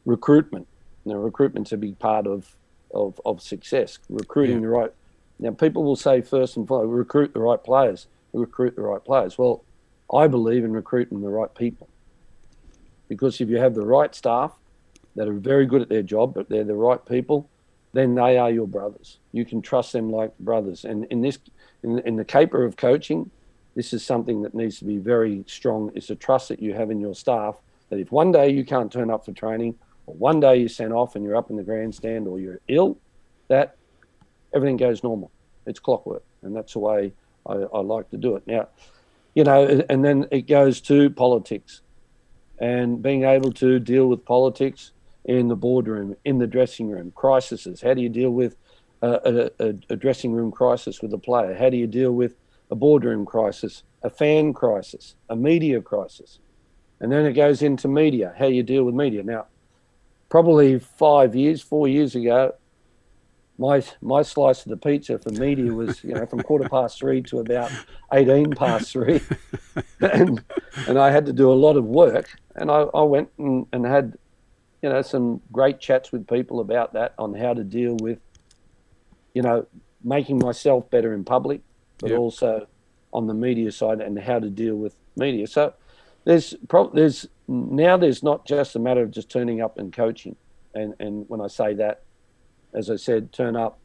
recruitment. 0.05 0.67
Now, 1.05 1.15
recruitment's 1.15 1.71
a 1.71 1.77
big 1.77 1.97
part 1.97 2.27
of 2.27 2.55
of, 2.93 3.19
of 3.25 3.41
success. 3.41 3.97
Recruiting 4.09 4.57
yeah. 4.57 4.61
the 4.61 4.69
right. 4.69 4.91
Now, 5.39 5.51
people 5.51 5.83
will 5.83 5.95
say 5.95 6.21
first 6.21 6.55
and 6.57 6.67
foremost, 6.67 6.95
recruit 6.95 7.33
the 7.33 7.39
right 7.39 7.61
players. 7.61 8.07
Recruit 8.33 8.75
the 8.75 8.81
right 8.81 9.03
players. 9.03 9.37
Well, 9.37 9.63
I 10.13 10.27
believe 10.27 10.63
in 10.63 10.71
recruiting 10.71 11.21
the 11.21 11.29
right 11.29 11.53
people 11.55 11.89
because 13.07 13.39
if 13.41 13.49
you 13.49 13.57
have 13.57 13.75
the 13.75 13.85
right 13.85 14.13
staff 14.13 14.53
that 15.15 15.27
are 15.27 15.33
very 15.33 15.65
good 15.65 15.81
at 15.81 15.89
their 15.89 16.03
job, 16.03 16.33
but 16.33 16.49
they're 16.49 16.63
the 16.63 16.75
right 16.75 17.03
people, 17.05 17.49
then 17.93 18.15
they 18.15 18.37
are 18.37 18.51
your 18.51 18.67
brothers. 18.67 19.19
You 19.31 19.45
can 19.45 19.61
trust 19.61 19.93
them 19.93 20.11
like 20.11 20.37
brothers. 20.39 20.83
And 20.83 21.05
in 21.05 21.21
this, 21.21 21.39
in, 21.83 21.99
in 21.99 22.15
the 22.17 22.25
caper 22.25 22.63
of 22.65 22.75
coaching, 22.75 23.31
this 23.75 23.93
is 23.93 24.03
something 24.03 24.41
that 24.41 24.55
needs 24.55 24.79
to 24.79 24.85
be 24.85 24.97
very 24.97 25.43
strong. 25.47 25.91
It's 25.95 26.09
a 26.09 26.15
trust 26.15 26.49
that 26.49 26.61
you 26.61 26.73
have 26.73 26.91
in 26.91 26.99
your 26.99 27.13
staff 27.13 27.55
that 27.89 27.99
if 27.99 28.11
one 28.11 28.31
day 28.31 28.49
you 28.49 28.65
can't 28.65 28.91
turn 28.91 29.11
up 29.11 29.25
for 29.25 29.31
training, 29.33 29.75
or 30.07 30.15
one 30.15 30.39
day 30.39 30.57
you're 30.57 30.69
sent 30.69 30.93
off 30.93 31.15
and 31.15 31.23
you're 31.23 31.35
up 31.35 31.49
in 31.49 31.55
the 31.55 31.63
grandstand, 31.63 32.27
or 32.27 32.39
you're 32.39 32.59
ill, 32.67 32.97
that 33.47 33.75
everything 34.53 34.77
goes 34.77 35.03
normal. 35.03 35.31
It's 35.65 35.79
clockwork, 35.79 36.23
and 36.41 36.55
that's 36.55 36.73
the 36.73 36.79
way 36.79 37.11
I, 37.45 37.53
I 37.53 37.79
like 37.79 38.09
to 38.11 38.17
do 38.17 38.35
it. 38.35 38.47
Now, 38.47 38.69
you 39.33 39.43
know, 39.43 39.83
and 39.89 40.03
then 40.03 40.27
it 40.31 40.47
goes 40.47 40.79
to 40.81 41.09
politics 41.09 41.81
and 42.59 43.01
being 43.01 43.23
able 43.23 43.51
to 43.53 43.79
deal 43.79 44.07
with 44.07 44.23
politics 44.23 44.91
in 45.25 45.47
the 45.47 45.55
boardroom, 45.55 46.15
in 46.23 46.37
the 46.37 46.47
dressing 46.47 46.89
room, 46.89 47.11
crises. 47.15 47.81
How 47.81 47.93
do 47.93 48.01
you 48.01 48.09
deal 48.09 48.29
with 48.29 48.55
a, 49.01 49.51
a, 49.59 49.73
a, 49.89 49.95
dressing 49.95 50.31
room 50.31 50.51
crisis 50.51 51.01
with 51.01 51.13
a 51.13 51.17
player? 51.17 51.53
How 51.53 51.69
do 51.69 51.77
you 51.77 51.87
deal 51.87 52.13
with 52.13 52.35
a 52.71 52.75
boardroom 52.75 53.25
crisis, 53.25 53.83
a 54.01 54.09
fan 54.09 54.53
crisis, 54.53 55.15
a 55.29 55.35
media 55.35 55.81
crisis? 55.81 56.39
And 56.99 57.11
then 57.11 57.25
it 57.25 57.33
goes 57.33 57.61
into 57.61 57.87
media, 57.87 58.33
how 58.37 58.47
you 58.47 58.63
deal 58.63 58.83
with 58.83 58.95
media. 58.95 59.23
Now, 59.23 59.47
probably 60.29 60.79
five 60.79 61.35
years, 61.35 61.61
four 61.61 61.87
years 61.87 62.15
ago, 62.15 62.53
my 63.57 63.81
my 64.01 64.21
slice 64.21 64.65
of 64.65 64.69
the 64.69 64.77
pizza 64.77 65.17
for 65.17 65.29
media 65.31 65.71
was 65.71 66.03
you 66.03 66.13
know 66.13 66.25
from 66.25 66.41
quarter 66.41 66.67
past 66.67 66.99
three 66.99 67.21
to 67.21 67.39
about 67.39 67.71
eighteen 68.11 68.51
past 68.51 68.91
three, 68.91 69.21
and 70.01 70.43
and 70.87 70.99
I 70.99 71.11
had 71.11 71.25
to 71.27 71.33
do 71.33 71.51
a 71.51 71.55
lot 71.55 71.77
of 71.77 71.85
work, 71.85 72.29
and 72.55 72.69
I, 72.69 72.81
I 72.93 73.03
went 73.03 73.29
and, 73.37 73.65
and 73.71 73.85
had 73.85 74.17
you 74.81 74.89
know 74.89 75.01
some 75.01 75.41
great 75.51 75.79
chats 75.79 76.11
with 76.11 76.27
people 76.27 76.59
about 76.59 76.93
that 76.93 77.13
on 77.17 77.33
how 77.33 77.53
to 77.53 77.63
deal 77.63 77.95
with 78.01 78.19
you 79.33 79.41
know 79.41 79.65
making 80.03 80.39
myself 80.39 80.89
better 80.89 81.13
in 81.13 81.23
public, 81.23 81.61
but 81.99 82.09
yep. 82.09 82.19
also 82.19 82.67
on 83.13 83.27
the 83.27 83.33
media 83.33 83.71
side 83.71 84.01
and 84.01 84.19
how 84.19 84.39
to 84.39 84.49
deal 84.49 84.75
with 84.75 84.95
media. 85.15 85.47
So 85.47 85.73
there's 86.23 86.53
pro- 86.67 86.89
there's 86.89 87.27
now 87.47 87.97
there's 87.97 88.23
not 88.23 88.45
just 88.45 88.75
a 88.75 88.79
matter 88.79 89.01
of 89.01 89.11
just 89.11 89.29
turning 89.29 89.61
up 89.61 89.77
and 89.77 89.93
coaching, 89.93 90.35
and 90.73 90.93
and 90.99 91.27
when 91.29 91.41
I 91.41 91.47
say 91.47 91.73
that 91.75 92.01
as 92.75 92.89
I 92.89 92.97
said, 92.97 93.31
turn 93.31 93.55
up, 93.55 93.79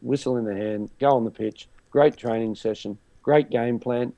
whistle 0.00 0.36
in 0.36 0.44
the 0.44 0.54
hand, 0.54 0.90
go 0.98 1.10
on 1.10 1.24
the 1.24 1.30
pitch, 1.30 1.68
great 1.90 2.16
training 2.16 2.54
session, 2.54 2.98
great 3.22 3.50
game 3.50 3.78
plan. 3.78 4.12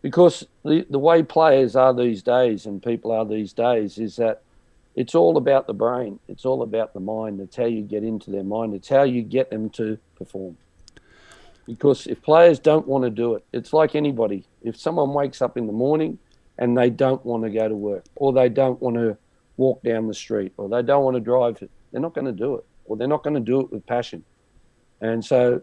Because 0.00 0.46
the, 0.64 0.86
the 0.88 0.98
way 0.98 1.22
players 1.22 1.76
are 1.76 1.92
these 1.92 2.22
days 2.22 2.64
and 2.64 2.82
people 2.82 3.12
are 3.12 3.26
these 3.26 3.52
days 3.52 3.98
is 3.98 4.16
that 4.16 4.42
it's 4.94 5.14
all 5.14 5.36
about 5.36 5.66
the 5.66 5.74
brain. 5.74 6.18
It's 6.28 6.46
all 6.46 6.62
about 6.62 6.94
the 6.94 7.00
mind. 7.00 7.40
It's 7.40 7.56
how 7.56 7.66
you 7.66 7.82
get 7.82 8.02
into 8.02 8.30
their 8.30 8.44
mind. 8.44 8.74
It's 8.74 8.88
how 8.88 9.02
you 9.02 9.22
get 9.22 9.50
them 9.50 9.68
to 9.70 9.98
perform. 10.16 10.56
Because 11.70 12.06
if 12.06 12.20
players 12.22 12.58
don't 12.58 12.86
want 12.86 13.04
to 13.04 13.10
do 13.10 13.34
it, 13.34 13.44
it's 13.52 13.72
like 13.72 13.94
anybody. 13.94 14.44
If 14.62 14.76
someone 14.76 15.14
wakes 15.14 15.40
up 15.40 15.56
in 15.56 15.66
the 15.66 15.72
morning 15.72 16.18
and 16.58 16.76
they 16.76 16.90
don't 16.90 17.24
want 17.24 17.44
to 17.44 17.50
go 17.50 17.68
to 17.68 17.74
work, 17.74 18.04
or 18.16 18.32
they 18.32 18.48
don't 18.48 18.80
want 18.82 18.96
to 18.96 19.16
walk 19.56 19.82
down 19.82 20.08
the 20.08 20.14
street, 20.14 20.52
or 20.56 20.68
they 20.68 20.82
don't 20.82 21.04
want 21.04 21.14
to 21.16 21.20
drive, 21.20 21.58
they're 21.92 22.00
not 22.00 22.14
going 22.14 22.26
to 22.26 22.32
do 22.32 22.56
it 22.56 22.64
or 22.90 22.96
they're 22.96 23.08
not 23.08 23.22
going 23.22 23.34
to 23.34 23.40
do 23.40 23.60
it 23.60 23.70
with 23.70 23.86
passion. 23.86 24.24
And 25.00 25.24
so 25.24 25.62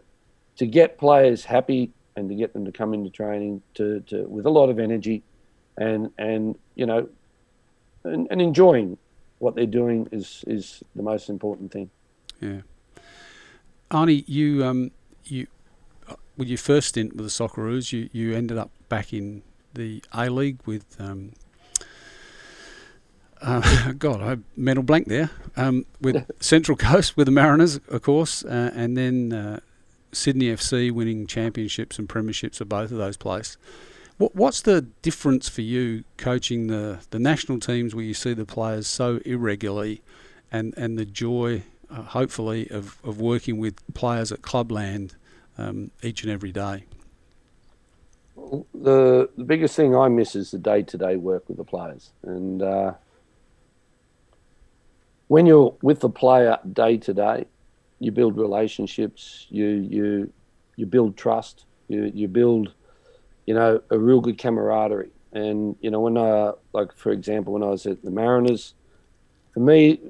to 0.56 0.66
get 0.66 0.96
players 0.96 1.44
happy 1.44 1.92
and 2.16 2.28
to 2.30 2.34
get 2.34 2.54
them 2.54 2.64
to 2.64 2.72
come 2.72 2.94
into 2.94 3.10
training 3.10 3.62
to, 3.74 4.00
to 4.08 4.24
with 4.24 4.46
a 4.46 4.50
lot 4.50 4.70
of 4.70 4.78
energy 4.78 5.22
and 5.76 6.10
and 6.18 6.58
you 6.74 6.86
know 6.86 7.08
and, 8.02 8.26
and 8.30 8.40
enjoying 8.40 8.96
what 9.38 9.54
they're 9.54 9.66
doing 9.66 10.08
is 10.10 10.42
is 10.46 10.82
the 10.96 11.02
most 11.02 11.28
important 11.28 11.70
thing. 11.70 11.90
Yeah. 12.40 12.62
Arnie, 13.90 14.24
you 14.26 14.64
um 14.64 14.90
you 15.26 15.46
with 16.38 16.48
your 16.48 16.58
first 16.58 16.88
stint 16.88 17.16
with 17.16 17.26
the 17.26 17.30
Socceroos, 17.30 17.92
you, 17.92 18.08
you 18.12 18.34
ended 18.34 18.56
up 18.56 18.70
back 18.88 19.12
in 19.12 19.42
the 19.74 20.02
A 20.14 20.30
League 20.30 20.60
with 20.64 20.98
um, 20.98 21.32
uh, 23.42 23.92
God, 23.98 24.22
I 24.22 24.38
mental 24.56 24.82
blank 24.82 25.08
there. 25.08 25.30
Um, 25.56 25.84
with 26.00 26.24
Central 26.40 26.76
Coast, 26.78 27.16
with 27.16 27.26
the 27.26 27.32
Mariners, 27.32 27.80
of 27.88 28.02
course, 28.02 28.44
uh, 28.44 28.70
and 28.74 28.96
then 28.96 29.32
uh, 29.32 29.60
Sydney 30.12 30.46
FC 30.46 30.90
winning 30.90 31.26
championships 31.26 31.98
and 31.98 32.08
premierships 32.08 32.60
of 32.60 32.68
both 32.68 32.90
of 32.92 32.98
those 32.98 33.16
places. 33.16 33.58
What, 34.16 34.34
what's 34.34 34.62
the 34.62 34.82
difference 35.02 35.48
for 35.48 35.62
you 35.62 36.04
coaching 36.16 36.68
the, 36.68 37.00
the 37.10 37.18
national 37.18 37.60
teams 37.60 37.94
where 37.94 38.04
you 38.04 38.14
see 38.14 38.32
the 38.32 38.46
players 38.46 38.86
so 38.86 39.20
irregularly 39.24 40.02
and, 40.50 40.74
and 40.76 40.98
the 40.98 41.04
joy, 41.04 41.62
uh, 41.90 42.02
hopefully, 42.02 42.68
of, 42.70 42.98
of 43.04 43.20
working 43.20 43.58
with 43.58 43.76
players 43.94 44.32
at 44.32 44.42
clubland 44.42 45.14
um, 45.58 45.90
each 46.02 46.22
and 46.22 46.32
every 46.32 46.52
day? 46.52 46.84
The, 48.72 49.28
the 49.36 49.44
biggest 49.44 49.76
thing 49.76 49.94
I 49.94 50.08
miss 50.08 50.34
is 50.34 50.52
the 50.52 50.58
day 50.58 50.82
to 50.82 50.96
day 50.96 51.16
work 51.16 51.48
with 51.48 51.58
the 51.58 51.64
players. 51.64 52.12
And 52.22 52.62
uh, 52.62 52.92
when 55.26 55.44
you're 55.44 55.74
with 55.82 56.00
the 56.00 56.08
player 56.08 56.58
day 56.72 56.96
to 56.98 57.12
day, 57.12 57.46
you 57.98 58.12
build 58.12 58.36
relationships, 58.36 59.46
you 59.50 59.66
you 59.66 60.32
you 60.76 60.86
build 60.86 61.16
trust, 61.16 61.64
you 61.88 62.10
you 62.14 62.28
build, 62.28 62.72
you 63.46 63.54
know, 63.54 63.82
a 63.90 63.98
real 63.98 64.20
good 64.20 64.38
camaraderie. 64.38 65.10
And 65.32 65.76
you 65.80 65.90
know, 65.90 66.00
when 66.00 66.16
I 66.16 66.52
like 66.72 66.94
for 66.94 67.10
example, 67.10 67.52
when 67.52 67.62
I 67.62 67.70
was 67.70 67.86
at 67.86 68.02
the 68.02 68.10
Mariners, 68.10 68.74
for 69.52 69.60
me, 69.60 70.00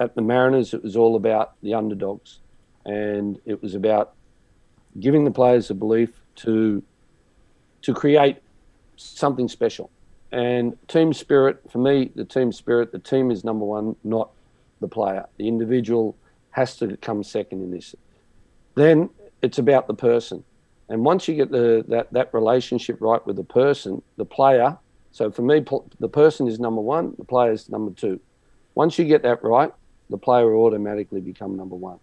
at 0.00 0.14
the 0.14 0.22
Mariners, 0.22 0.72
it 0.74 0.82
was 0.82 0.96
all 0.96 1.14
about 1.14 1.60
the 1.62 1.74
underdogs, 1.74 2.38
and 2.86 3.38
it 3.44 3.62
was 3.62 3.74
about 3.74 4.14
giving 4.98 5.24
the 5.24 5.30
players 5.30 5.70
a 5.70 5.74
belief 5.74 6.10
to 6.36 6.82
to 7.82 7.94
create 7.94 8.36
something 8.96 9.48
special. 9.48 9.90
And 10.32 10.76
team 10.86 11.12
spirit, 11.12 11.60
for 11.70 11.78
me, 11.78 12.10
the 12.14 12.24
team 12.24 12.52
spirit, 12.52 12.92
the 12.92 12.98
team 12.98 13.30
is 13.30 13.42
number 13.42 13.64
one, 13.64 13.96
not 14.04 14.30
the 14.80 14.88
player. 14.88 15.26
The 15.38 15.48
individual 15.48 16.16
has 16.50 16.76
to 16.76 16.96
come 16.98 17.24
second 17.24 17.62
in 17.62 17.70
this. 17.70 17.94
Then 18.74 19.10
it's 19.42 19.58
about 19.58 19.86
the 19.86 19.94
person. 19.94 20.44
And 20.88 21.04
once 21.04 21.28
you 21.28 21.34
get 21.34 21.50
the 21.50 21.84
that, 21.88 22.12
that 22.12 22.34
relationship 22.34 22.98
right 23.00 23.24
with 23.26 23.36
the 23.36 23.44
person, 23.44 24.02
the 24.16 24.24
player, 24.24 24.76
so 25.12 25.30
for 25.30 25.42
me, 25.42 25.64
the 25.98 26.08
person 26.08 26.46
is 26.46 26.60
number 26.60 26.80
one, 26.80 27.14
the 27.18 27.24
player 27.24 27.52
is 27.52 27.68
number 27.68 27.92
two. 27.92 28.20
Once 28.74 28.98
you 28.98 29.04
get 29.04 29.22
that 29.22 29.42
right, 29.42 29.72
the 30.08 30.18
player 30.18 30.50
will 30.50 30.64
automatically 30.64 31.20
become 31.20 31.56
number 31.56 31.74
one. 31.74 31.98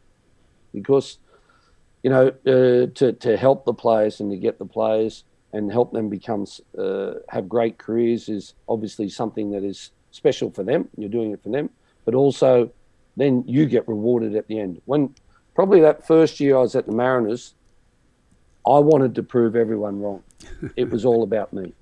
Because, 0.73 1.17
you 2.03 2.09
know, 2.09 2.27
uh, 2.27 2.87
to, 2.93 3.13
to 3.13 3.37
help 3.37 3.65
the 3.65 3.73
players 3.73 4.19
and 4.19 4.31
to 4.31 4.37
get 4.37 4.59
the 4.59 4.65
players 4.65 5.23
and 5.53 5.71
help 5.71 5.91
them 5.91 6.09
become, 6.09 6.45
uh, 6.77 7.13
have 7.29 7.47
great 7.49 7.77
careers 7.77 8.29
is 8.29 8.53
obviously 8.67 9.09
something 9.09 9.51
that 9.51 9.63
is 9.63 9.91
special 10.11 10.51
for 10.51 10.63
them. 10.63 10.89
You're 10.97 11.09
doing 11.09 11.31
it 11.31 11.41
for 11.41 11.49
them 11.49 11.69
but 12.07 12.15
also 12.15 12.71
then 13.17 13.43
you 13.45 13.65
get 13.65 13.85
rewarded 13.85 14.33
at 14.33 14.47
the 14.47 14.57
end. 14.57 14.81
When 14.85 15.13
probably 15.55 15.81
that 15.81 16.07
first 16.07 16.39
year 16.39 16.55
I 16.55 16.61
was 16.61 16.73
at 16.73 16.85
the 16.85 16.93
Mariners, 16.93 17.53
I 18.65 18.79
wanted 18.79 19.13
to 19.15 19.23
prove 19.23 19.57
everyone 19.57 20.01
wrong. 20.01 20.23
it 20.77 20.89
was 20.89 21.03
all 21.03 21.21
about 21.21 21.51
me, 21.51 21.73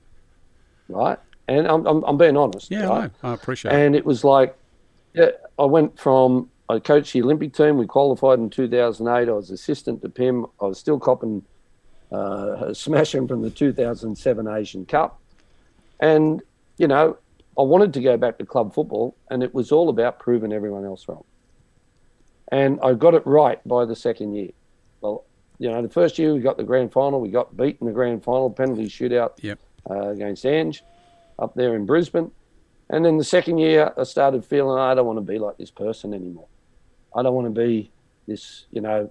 right? 0.89 1.19
And 1.47 1.67
I'm, 1.67 1.86
I'm, 1.86 2.04
I'm 2.06 2.17
being 2.17 2.38
honest. 2.38 2.71
Yeah, 2.71 2.88
right? 2.88 3.12
I, 3.21 3.30
I 3.30 3.34
appreciate 3.36 3.71
and 3.71 3.82
it. 3.82 3.86
And 3.86 3.95
it 3.95 4.04
was 4.04 4.23
like, 4.23 4.58
yeah, 5.13 5.30
I 5.60 5.65
went 5.65 5.99
from, 5.99 6.49
I 6.67 6.80
coached 6.80 7.13
the 7.13 7.21
Olympic 7.21 7.54
team. 7.54 7.78
We 7.78 7.86
qualified 7.86 8.39
in 8.39 8.49
2008. 8.49 9.30
I 9.30 9.32
was 9.32 9.51
assistant 9.51 10.01
to 10.01 10.10
Pim. 10.10 10.45
I 10.60 10.65
was 10.65 10.80
still 10.80 10.99
copping, 10.99 11.43
uh, 12.12 12.73
smashing 12.73 13.28
from 13.28 13.41
the 13.41 13.49
2007 13.49 14.47
Asian 14.47 14.86
Cup. 14.86 15.19
And, 15.99 16.41
you 16.78 16.88
know, 16.88 17.17
I 17.58 17.62
wanted 17.62 17.93
to 17.93 18.01
go 18.01 18.17
back 18.17 18.38
to 18.39 18.45
club 18.45 18.73
football, 18.73 19.15
and 19.30 19.43
it 19.43 19.54
was 19.54 19.71
all 19.71 19.89
about 19.89 20.19
proving 20.19 20.51
everyone 20.51 20.86
else 20.86 21.08
wrong. 21.08 21.23
And 22.51 22.80
I 22.84 22.93
got 22.93 23.13
it 23.13 23.25
right 23.25 23.65
by 23.67 23.86
the 23.86 23.95
second 23.95 24.36
year. 24.36 24.51
Well, 25.01 25.23
you 25.58 25.69
know, 25.69 25.82
the 25.82 25.89
first 25.89 26.19
year 26.19 26.34
we 26.34 26.41
got 26.41 26.58
the 26.58 26.63
grand 26.63 26.91
final, 26.91 27.21
we 27.21 27.30
got 27.30 27.56
beaten 27.56 27.78
in 27.82 27.88
the 27.88 27.93
grand 27.93 28.23
final 28.23 28.49
penalty 28.49 28.88
shootout 28.88 29.34
yep. 29.41 29.60
uh, 29.89 30.10
against 30.10 30.45
Ange 30.45 30.84
up 31.39 31.56
there 31.56 31.75
in 31.75 31.86
Brisbane. 31.86 32.32
And 32.89 33.06
then 33.06 33.17
the 33.17 33.23
second 33.23 33.58
year, 33.58 33.91
I 33.97 34.04
started 34.04 34.45
feeling 34.45 34.78
I 34.78 34.93
don't 34.93 35.06
want 35.06 35.17
to 35.17 35.21
be 35.21 35.39
like 35.39 35.58
this 35.58 35.71
person 35.71 36.13
anymore. 36.13 36.47
I 37.15 37.23
don't 37.23 37.34
want 37.34 37.54
to 37.54 37.62
be 37.62 37.91
this, 38.28 38.65
you 38.71 38.82
know, 38.82 39.10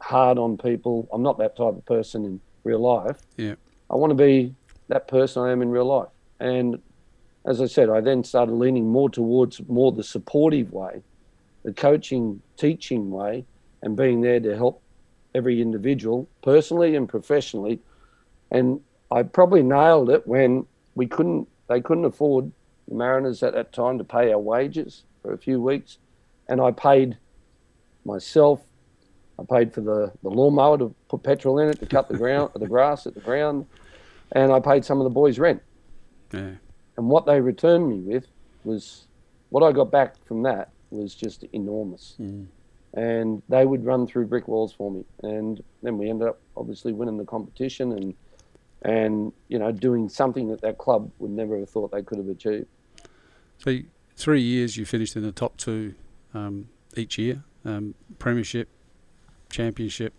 hard 0.00 0.38
on 0.38 0.56
people. 0.56 1.08
I'm 1.12 1.22
not 1.22 1.38
that 1.38 1.56
type 1.56 1.76
of 1.76 1.84
person 1.86 2.24
in, 2.24 2.40
real 2.64 2.80
life. 2.80 3.18
Yeah. 3.36 3.54
I 3.90 3.96
want 3.96 4.12
to 4.12 4.14
be 4.14 4.54
that 4.88 5.08
person 5.08 5.42
I 5.42 5.50
am 5.50 5.62
in 5.62 5.70
real 5.70 5.84
life. 5.84 6.08
And 6.38 6.80
as 7.44 7.60
I 7.60 7.66
said, 7.66 7.90
I 7.90 8.00
then 8.00 8.24
started 8.24 8.52
leaning 8.52 8.88
more 8.88 9.10
towards 9.10 9.60
more 9.68 9.90
the 9.92 10.04
supportive 10.04 10.72
way, 10.72 11.02
the 11.64 11.72
coaching, 11.72 12.40
teaching 12.56 13.10
way, 13.10 13.44
and 13.82 13.96
being 13.96 14.20
there 14.20 14.40
to 14.40 14.56
help 14.56 14.80
every 15.34 15.60
individual 15.60 16.28
personally 16.42 16.94
and 16.94 17.08
professionally. 17.08 17.80
And 18.50 18.80
I 19.10 19.24
probably 19.24 19.62
nailed 19.62 20.10
it 20.10 20.26
when 20.26 20.66
we 20.94 21.06
couldn't, 21.06 21.48
they 21.68 21.80
couldn't 21.80 22.04
afford 22.04 22.52
the 22.88 22.94
Mariners 22.94 23.42
at 23.42 23.54
that 23.54 23.72
time 23.72 23.98
to 23.98 24.04
pay 24.04 24.32
our 24.32 24.38
wages 24.38 25.04
for 25.22 25.32
a 25.32 25.38
few 25.38 25.60
weeks. 25.60 25.98
And 26.48 26.60
I 26.60 26.70
paid 26.70 27.16
myself, 28.04 28.60
I 29.38 29.44
paid 29.44 29.72
for 29.72 29.80
the, 29.80 30.12
the 30.22 30.28
lawnmower 30.28 30.78
to 30.78 30.94
put 31.08 31.22
petrol 31.22 31.58
in 31.58 31.68
it 31.68 31.80
to 31.80 31.86
cut 31.86 32.08
the 32.08 32.16
ground, 32.16 32.50
the 32.54 32.66
grass 32.66 33.06
at 33.06 33.14
the 33.14 33.20
ground, 33.20 33.66
and 34.32 34.52
I 34.52 34.60
paid 34.60 34.84
some 34.84 34.98
of 34.98 35.04
the 35.04 35.10
boys' 35.10 35.38
rent. 35.38 35.62
Yeah. 36.32 36.52
And 36.96 37.08
what 37.08 37.26
they 37.26 37.40
returned 37.40 37.88
me 37.88 37.98
with 37.98 38.26
was 38.64 39.06
what 39.50 39.62
I 39.62 39.72
got 39.72 39.90
back 39.90 40.14
from 40.26 40.42
that 40.42 40.70
was 40.90 41.14
just 41.14 41.44
enormous. 41.52 42.14
Mm. 42.20 42.46
And 42.94 43.42
they 43.48 43.64
would 43.64 43.84
run 43.84 44.06
through 44.06 44.26
brick 44.26 44.48
walls 44.48 44.72
for 44.72 44.90
me. 44.90 45.04
And 45.22 45.62
then 45.82 45.96
we 45.96 46.10
ended 46.10 46.28
up 46.28 46.40
obviously 46.56 46.92
winning 46.92 47.16
the 47.16 47.24
competition 47.24 47.92
and 47.92 48.14
and 48.84 49.32
you 49.48 49.58
know 49.58 49.70
doing 49.70 50.08
something 50.08 50.48
that 50.48 50.60
that 50.60 50.76
club 50.76 51.10
would 51.18 51.30
never 51.30 51.58
have 51.58 51.70
thought 51.70 51.92
they 51.92 52.02
could 52.02 52.18
have 52.18 52.28
achieved. 52.28 52.66
So 53.58 53.78
three 54.16 54.42
years 54.42 54.76
you 54.76 54.84
finished 54.84 55.16
in 55.16 55.22
the 55.22 55.32
top 55.32 55.56
two 55.56 55.94
um, 56.34 56.68
each 56.96 57.16
year, 57.16 57.44
um, 57.64 57.94
premiership, 58.18 58.68
championship, 59.50 60.14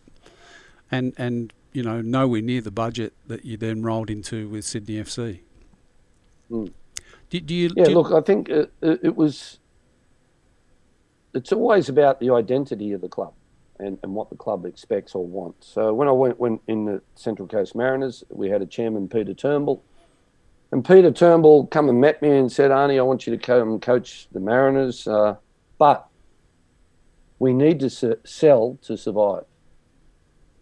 and 0.92 1.14
and 1.18 1.54
you 1.72 1.84
know 1.84 2.02
nowhere 2.02 2.42
near 2.42 2.62
the 2.62 2.72
budget 2.72 3.14
that 3.28 3.46
you 3.46 3.58
then 3.58 3.82
rolled 3.82 4.10
into 4.10 4.48
with 4.50 4.66
Sydney 4.66 4.96
FC. 4.96 5.40
Mm. 6.52 6.72
Do, 7.30 7.40
do 7.40 7.54
you? 7.56 7.70
Yeah, 7.76 7.86
do 7.86 7.92
you- 7.92 7.98
look, 7.98 8.12
I 8.12 8.22
think 8.22 8.50
it, 8.50 8.72
it, 8.82 9.00
it 9.04 9.16
was. 9.16 9.60
It's 11.34 11.52
always 11.52 11.90
about 11.90 12.20
the 12.20 12.30
identity 12.30 12.92
of 12.92 13.02
the 13.02 13.10
club 13.10 13.34
and, 13.80 13.98
and 14.04 14.14
what 14.14 14.30
the 14.30 14.36
club 14.36 14.66
expects 14.66 15.16
or 15.16 15.26
wants. 15.26 15.68
So 15.68 15.92
when 15.92 16.08
I 16.08 16.12
went, 16.12 16.40
went 16.40 16.62
in 16.68 16.86
the 16.86 17.02
Central 17.16 17.48
Coast 17.48 17.76
Mariners, 17.76 18.24
we 18.30 18.50
had 18.50 18.62
a 18.62 18.68
chairman, 18.68 19.08
Peter 19.10 19.34
Turnbull. 19.34 19.84
And 20.72 20.86
Peter 20.86 21.12
Turnbull 21.12 21.68
come 21.68 21.90
and 21.90 22.00
met 22.00 22.22
me 22.22 22.38
and 22.38 22.52
said, 22.52 22.72
Arnie, 22.72 22.98
I 22.98 23.02
want 23.02 23.26
you 23.26 23.36
to 23.36 23.44
come 23.44 23.74
and 23.74 23.82
coach 23.82 24.28
the 24.32 24.40
Mariners, 24.40 25.08
uh, 25.08 25.36
but 25.78 26.08
we 27.40 27.54
need 27.54 27.80
to 27.82 28.18
sell 28.24 28.80
to 28.84 28.98
survive. 28.98 29.44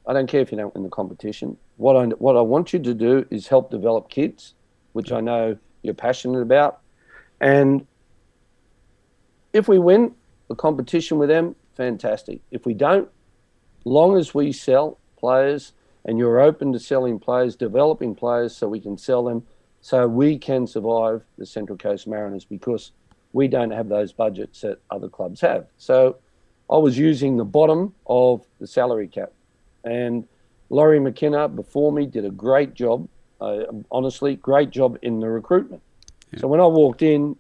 I 0.08 0.14
don't 0.14 0.28
care 0.28 0.42
if 0.42 0.52
you 0.52 0.58
don't 0.58 0.74
win 0.74 0.84
the 0.84 0.90
competition. 0.90 1.58
What 1.78 1.96
I, 1.96 2.06
what 2.06 2.36
I 2.36 2.42
want 2.42 2.74
you 2.74 2.80
to 2.80 2.94
do 2.94 3.26
is 3.30 3.48
help 3.48 3.70
develop 3.70 4.10
kids, 4.10 4.56
which 4.94 5.12
I 5.12 5.22
know 5.22 5.58
you're 5.84 5.94
passionate 5.94 6.42
about. 6.42 6.80
And 7.40 7.86
if 9.54 9.68
we 9.68 9.80
win 9.80 10.16
the 10.48 10.56
competition 10.56 11.18
with 11.18 11.30
them, 11.30 11.56
fantastic. 11.76 12.42
If 12.52 12.66
we 12.66 12.74
don't, 12.74 13.10
long 13.86 14.18
as 14.18 14.34
we 14.34 14.52
sell 14.52 14.98
players 15.18 15.74
and 16.06 16.18
you're 16.18 16.40
open 16.40 16.74
to 16.74 16.80
selling 16.80 17.20
players, 17.20 17.56
developing 17.56 18.16
players 18.16 18.56
so 18.56 18.68
we 18.68 18.80
can 18.80 18.98
sell 18.98 19.24
them, 19.24 19.46
so 19.82 20.08
we 20.08 20.38
can 20.38 20.68
survive 20.68 21.24
the 21.38 21.46
Central 21.46 21.78
Coast 21.78 22.08
Mariners 22.08 22.46
because 22.46 22.92
we 23.34 23.48
don't 23.48 23.72
have 23.72 23.88
those 23.88 24.12
budgets 24.12 24.62
that 24.62 24.80
other 24.90 25.10
clubs 25.10 25.42
have. 25.42 25.68
So 25.78 26.18
I 26.72 26.78
was 26.78 26.98
using 26.98 27.38
the 27.38 27.44
bottom 27.44 27.94
of 28.08 28.46
the 28.60 28.68
salary 28.68 29.08
cap. 29.08 29.32
And 29.84 30.28
Lawrie 30.70 31.00
McKinna 31.00 31.50
before 31.50 31.92
me 31.92 32.06
did 32.06 32.24
a 32.24 32.30
great 32.30 32.74
job, 32.74 33.08
uh, 33.42 33.64
honestly, 33.92 34.36
great 34.38 34.70
job 34.70 34.98
in 35.02 35.20
the 35.20 35.28
recruitment. 35.28 35.82
So 36.38 36.48
when 36.48 36.62
I 36.62 36.66
walked 36.66 37.02
in, 37.02 37.36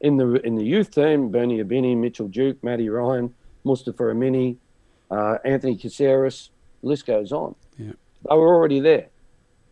in 0.00 0.16
the 0.16 0.44
in 0.44 0.56
the 0.56 0.64
youth 0.64 0.92
team, 0.92 1.30
Bernie 1.30 1.62
Ibini, 1.62 1.96
Mitchell 1.96 2.26
Duke, 2.26 2.62
Matty 2.64 2.88
Ryan, 2.88 3.32
Mustafa 3.62 4.02
Amini, 4.02 4.56
uh, 5.12 5.38
Anthony 5.44 5.76
Caceres, 5.76 6.50
list 6.82 7.06
goes 7.06 7.30
on. 7.30 7.54
Yeah. 7.78 7.92
They 8.28 8.34
were 8.34 8.52
already 8.52 8.80
there. 8.80 9.06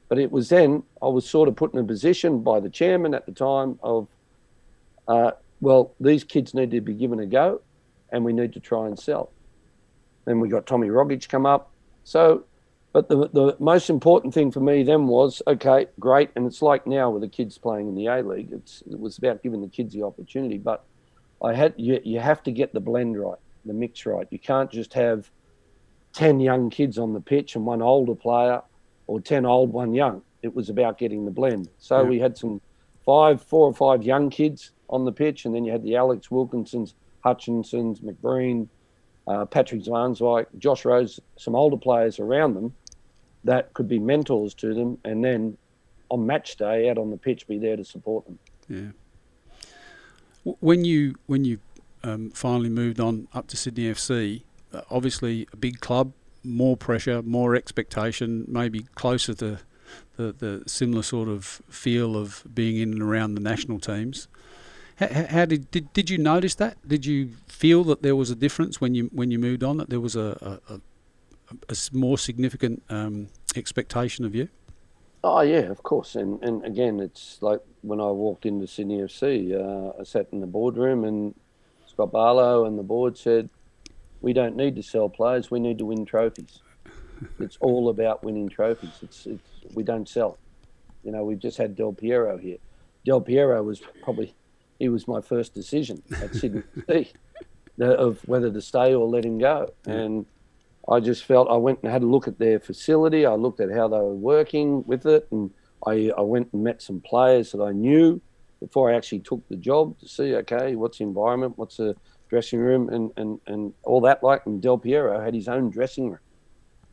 But 0.08 0.20
it 0.20 0.30
was 0.30 0.48
then 0.48 0.84
I 1.02 1.06
was 1.08 1.28
sort 1.28 1.48
of 1.48 1.56
put 1.56 1.74
in 1.74 1.80
a 1.80 1.84
position 1.84 2.42
by 2.42 2.60
the 2.60 2.70
chairman 2.70 3.12
at 3.12 3.26
the 3.26 3.32
time 3.32 3.80
of, 3.82 4.06
uh, 5.08 5.32
well, 5.60 5.92
these 5.98 6.22
kids 6.22 6.54
need 6.54 6.70
to 6.70 6.80
be 6.80 6.94
given 6.94 7.18
a 7.18 7.26
go 7.26 7.60
and 8.12 8.24
we 8.24 8.32
need 8.32 8.52
to 8.54 8.60
try 8.60 8.86
and 8.86 8.98
sell. 8.98 9.32
Then 10.24 10.40
we 10.40 10.48
got 10.48 10.66
Tommy 10.66 10.88
Rogic 10.88 11.28
come 11.28 11.46
up. 11.46 11.70
So, 12.04 12.44
but 12.92 13.08
the, 13.08 13.28
the 13.28 13.56
most 13.58 13.88
important 13.90 14.34
thing 14.34 14.50
for 14.50 14.60
me 14.60 14.82
then 14.82 15.06
was 15.06 15.42
okay, 15.46 15.86
great. 15.98 16.30
And 16.36 16.46
it's 16.46 16.60
like 16.62 16.86
now 16.86 17.10
with 17.10 17.22
the 17.22 17.28
kids 17.28 17.56
playing 17.58 17.88
in 17.88 17.94
the 17.94 18.06
A 18.06 18.22
League, 18.22 18.50
it's, 18.52 18.82
it 18.90 18.98
was 18.98 19.18
about 19.18 19.42
giving 19.42 19.60
the 19.60 19.68
kids 19.68 19.94
the 19.94 20.02
opportunity. 20.02 20.58
But 20.58 20.84
I 21.42 21.54
had 21.54 21.74
you, 21.76 22.00
you 22.04 22.20
have 22.20 22.42
to 22.44 22.52
get 22.52 22.72
the 22.74 22.80
blend 22.80 23.18
right, 23.18 23.38
the 23.64 23.72
mix 23.72 24.04
right. 24.06 24.26
You 24.30 24.38
can't 24.38 24.70
just 24.70 24.92
have 24.94 25.30
10 26.14 26.40
young 26.40 26.70
kids 26.70 26.98
on 26.98 27.12
the 27.12 27.20
pitch 27.20 27.54
and 27.54 27.64
one 27.64 27.82
older 27.82 28.14
player 28.14 28.62
or 29.06 29.20
10 29.20 29.46
old, 29.46 29.72
one 29.72 29.94
young. 29.94 30.22
It 30.42 30.54
was 30.54 30.68
about 30.68 30.98
getting 30.98 31.24
the 31.24 31.30
blend. 31.30 31.68
So 31.78 32.02
Yeah. 32.02 32.08
we 32.08 32.18
had 32.18 32.36
some 32.36 32.60
five, 33.04 33.42
four 33.42 33.66
or 33.66 33.74
five 33.74 34.02
young 34.02 34.30
kids 34.30 34.72
on 34.88 35.04
the 35.04 35.12
pitch, 35.12 35.44
and 35.44 35.54
then 35.54 35.64
you 35.64 35.72
had 35.72 35.82
the 35.82 35.96
Alex 35.96 36.28
Wilkinsons, 36.28 36.94
Hutchinsons, 37.24 38.00
McBreen, 38.00 38.68
uh, 39.26 39.44
Patrick 39.44 39.82
Zwaanswijk, 39.82 40.46
Josh 40.58 40.84
Rose, 40.84 41.20
some 41.36 41.54
older 41.54 41.76
players 41.76 42.18
around 42.18 42.54
them 42.54 42.74
that 43.44 43.72
could 43.74 43.88
be 43.88 43.98
mentors 43.98 44.54
to 44.54 44.74
them, 44.74 44.98
and 45.04 45.24
then 45.24 45.56
on 46.10 46.26
match 46.26 46.56
day 46.56 46.90
out 46.90 46.98
on 46.98 47.10
the 47.10 47.16
pitch 47.16 47.46
be 47.46 47.58
there 47.58 47.76
to 47.76 47.84
support 47.84 48.24
them. 48.26 48.38
Yeah. 48.68 50.52
When 50.60 50.84
you 50.84 51.16
when 51.26 51.44
you 51.44 51.58
um, 52.02 52.30
finally 52.30 52.68
moved 52.68 53.00
on 53.00 53.28
up 53.34 53.46
to 53.48 53.56
Sydney 53.56 53.84
FC, 53.84 54.42
uh, 54.72 54.82
obviously 54.90 55.46
a 55.52 55.56
big 55.56 55.80
club, 55.80 56.12
more 56.42 56.76
pressure, 56.76 57.22
more 57.22 57.54
expectation, 57.54 58.44
maybe 58.48 58.86
closer 58.94 59.34
to 59.34 59.58
the, 60.16 60.32
the 60.32 60.62
similar 60.66 61.02
sort 61.02 61.28
of 61.28 61.44
feel 61.68 62.16
of 62.16 62.44
being 62.52 62.76
in 62.76 62.92
and 62.92 63.02
around 63.02 63.34
the 63.34 63.40
national 63.40 63.78
teams. 63.78 64.28
How, 65.00 65.26
how 65.28 65.44
did, 65.46 65.70
did 65.70 65.92
did 65.94 66.10
you 66.10 66.18
notice 66.18 66.54
that? 66.56 66.76
Did 66.86 67.06
you 67.06 67.30
feel 67.48 67.84
that 67.84 68.02
there 68.02 68.14
was 68.14 68.30
a 68.30 68.34
difference 68.34 68.80
when 68.80 68.94
you 68.94 69.10
when 69.12 69.30
you 69.30 69.38
moved 69.38 69.64
on? 69.64 69.78
That 69.78 69.88
there 69.88 70.00
was 70.00 70.14
a 70.14 70.60
a 71.68 71.76
more 71.92 72.18
significant 72.18 72.82
um, 72.90 73.28
expectation 73.56 74.24
of 74.24 74.34
you? 74.34 74.48
Oh 75.22 75.40
yeah, 75.40 75.70
of 75.70 75.82
course. 75.82 76.14
And 76.16 76.42
and 76.42 76.64
again, 76.64 77.00
it's 77.00 77.38
like 77.40 77.60
when 77.82 78.00
I 78.00 78.10
walked 78.10 78.46
into 78.46 78.66
Sydney 78.66 78.98
FC, 78.98 79.54
uh, 79.54 80.00
I 80.00 80.04
sat 80.04 80.28
in 80.32 80.40
the 80.40 80.46
boardroom 80.46 81.04
and 81.04 81.34
Scott 81.86 82.12
Barlow 82.12 82.66
and 82.66 82.78
the 82.78 82.82
board 82.82 83.16
said, 83.18 83.50
"We 84.20 84.32
don't 84.32 84.56
need 84.56 84.76
to 84.76 84.82
sell 84.82 85.08
players. 85.08 85.50
We 85.50 85.60
need 85.60 85.78
to 85.78 85.86
win 85.86 86.04
trophies. 86.04 86.60
it's 87.38 87.58
all 87.60 87.88
about 87.88 88.22
winning 88.22 88.48
trophies. 88.48 88.98
It's 89.02 89.26
it's 89.26 89.50
we 89.74 89.82
don't 89.82 90.08
sell. 90.08 90.38
You 91.04 91.12
know, 91.12 91.24
we've 91.24 91.38
just 91.38 91.56
had 91.56 91.76
Del 91.76 91.92
Piero 91.92 92.36
here. 92.36 92.58
Del 93.04 93.22
Piero 93.22 93.62
was 93.62 93.82
probably 94.02 94.34
he 94.80 94.88
was 94.88 95.06
my 95.06 95.20
first 95.20 95.54
decision 95.54 96.02
at 96.22 96.34
Sydney 96.34 96.62
of 97.80 98.26
whether 98.26 98.50
to 98.50 98.60
stay 98.60 98.94
or 98.94 99.06
let 99.06 99.24
him 99.24 99.38
go. 99.38 99.72
Yeah. 99.86 99.92
And 99.92 100.26
I 100.90 100.98
just 100.98 101.24
felt 101.24 101.48
I 101.48 101.56
went 101.56 101.80
and 101.82 101.92
had 101.92 102.02
a 102.02 102.06
look 102.06 102.26
at 102.26 102.38
their 102.38 102.58
facility. 102.58 103.26
I 103.26 103.34
looked 103.34 103.60
at 103.60 103.70
how 103.70 103.86
they 103.86 103.98
were 103.98 104.14
working 104.14 104.84
with 104.86 105.06
it, 105.06 105.28
and 105.30 105.50
I, 105.86 106.10
I 106.16 106.22
went 106.22 106.48
and 106.52 106.64
met 106.64 106.82
some 106.82 107.00
players 107.00 107.52
that 107.52 107.62
I 107.62 107.72
knew 107.72 108.20
before 108.58 108.90
I 108.90 108.96
actually 108.96 109.20
took 109.20 109.46
the 109.48 109.56
job 109.56 109.98
to 110.00 110.08
see, 110.08 110.34
okay, 110.36 110.74
what's 110.76 110.98
the 110.98 111.04
environment, 111.04 111.56
what's 111.56 111.76
the 111.76 111.94
dressing 112.28 112.58
room, 112.58 112.88
and, 112.88 113.10
and, 113.16 113.38
and 113.46 113.72
all 113.84 114.00
that 114.02 114.22
like. 114.22 114.46
And 114.46 114.60
Del 114.60 114.78
Piero 114.78 115.20
had 115.20 115.34
his 115.34 115.48
own 115.48 115.70
dressing 115.70 116.10
room. 116.10 116.20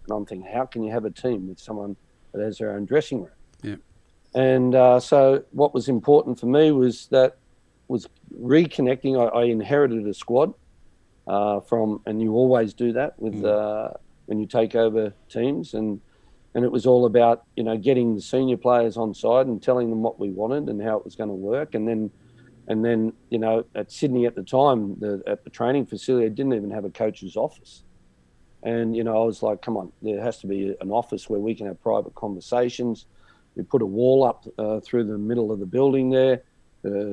And 0.04 0.16
I'm 0.16 0.26
thinking, 0.26 0.50
how 0.52 0.66
can 0.66 0.84
you 0.84 0.92
have 0.92 1.06
a 1.06 1.12
team 1.12 1.48
with 1.48 1.60
someone 1.60 1.96
that 2.34 2.42
has 2.42 2.58
their 2.58 2.72
own 2.72 2.86
dressing 2.86 3.24
room? 3.24 3.32
Yeah. 3.64 3.76
And 4.36 4.76
uh, 4.76 5.00
so 5.00 5.44
what 5.52 5.74
was 5.74 5.90
important 5.90 6.40
for 6.40 6.46
me 6.46 6.72
was 6.72 7.08
that 7.08 7.38
was 7.88 8.08
reconnecting. 8.40 9.20
I, 9.20 9.40
I 9.40 9.44
inherited 9.46 10.06
a 10.08 10.14
squad 10.14 10.54
uh, 11.28 11.62
from, 11.62 12.02
and 12.06 12.22
you 12.22 12.34
always 12.34 12.74
do 12.74 12.94
that 12.94 13.20
with 13.20 13.36
Mm. 13.36 13.46
uh, 13.46 13.94
when 14.26 14.40
you 14.40 14.46
take 14.46 14.76
over 14.76 15.14
teams, 15.30 15.74
and 15.74 16.02
and 16.54 16.66
it 16.66 16.72
was 16.72 16.86
all 16.86 17.06
about 17.06 17.44
you 17.56 17.64
know 17.64 17.78
getting 17.78 18.16
the 18.16 18.22
senior 18.22 18.58
players 18.58 18.98
on 18.98 19.14
side 19.14 19.48
and 19.48 19.62
telling 19.62 19.90
them 19.90 20.02
what 20.02 20.20
we 20.20 20.30
wanted 20.30 20.70
and 20.70 20.82
how 20.82 20.98
it 20.98 21.06
was 21.06 21.16
going 21.16 21.30
to 21.30 21.36
work, 21.36 21.76
and 21.76 21.88
then 21.88 22.12
and 22.68 22.84
then 22.84 23.14
you 23.30 23.40
know 23.40 23.64
at 23.76 23.92
Sydney 23.92 24.26
at 24.26 24.36
the 24.36 24.44
time, 24.44 25.00
the, 25.00 25.22
at 25.28 25.44
the 25.44 25.50
training 25.50 25.86
facility, 25.86 26.26
I 26.26 26.30
didn't 26.30 26.54
even 26.54 26.72
have 26.72 26.86
a 26.86 26.90
coach's 26.90 27.36
office, 27.36 27.84
and 28.64 28.96
you 28.96 29.04
know 29.04 29.22
I 29.22 29.26
was 29.26 29.42
like, 29.42 29.62
come 29.62 29.78
on, 29.78 29.94
there 30.02 30.22
has 30.22 30.40
to 30.40 30.48
be 30.48 30.76
an 30.82 30.92
office 30.92 31.30
where 31.30 31.40
we 31.40 31.56
can 31.56 31.68
have 31.68 31.82
private 31.82 32.16
conversations. 32.16 33.06
We 33.56 33.64
put 33.64 33.82
a 33.82 33.86
wall 33.86 34.24
up 34.24 34.46
uh, 34.58 34.82
through 34.82 35.06
the 35.06 35.18
middle 35.18 35.52
of 35.52 35.60
the 35.60 35.66
building 35.66 36.10
there 36.12 36.44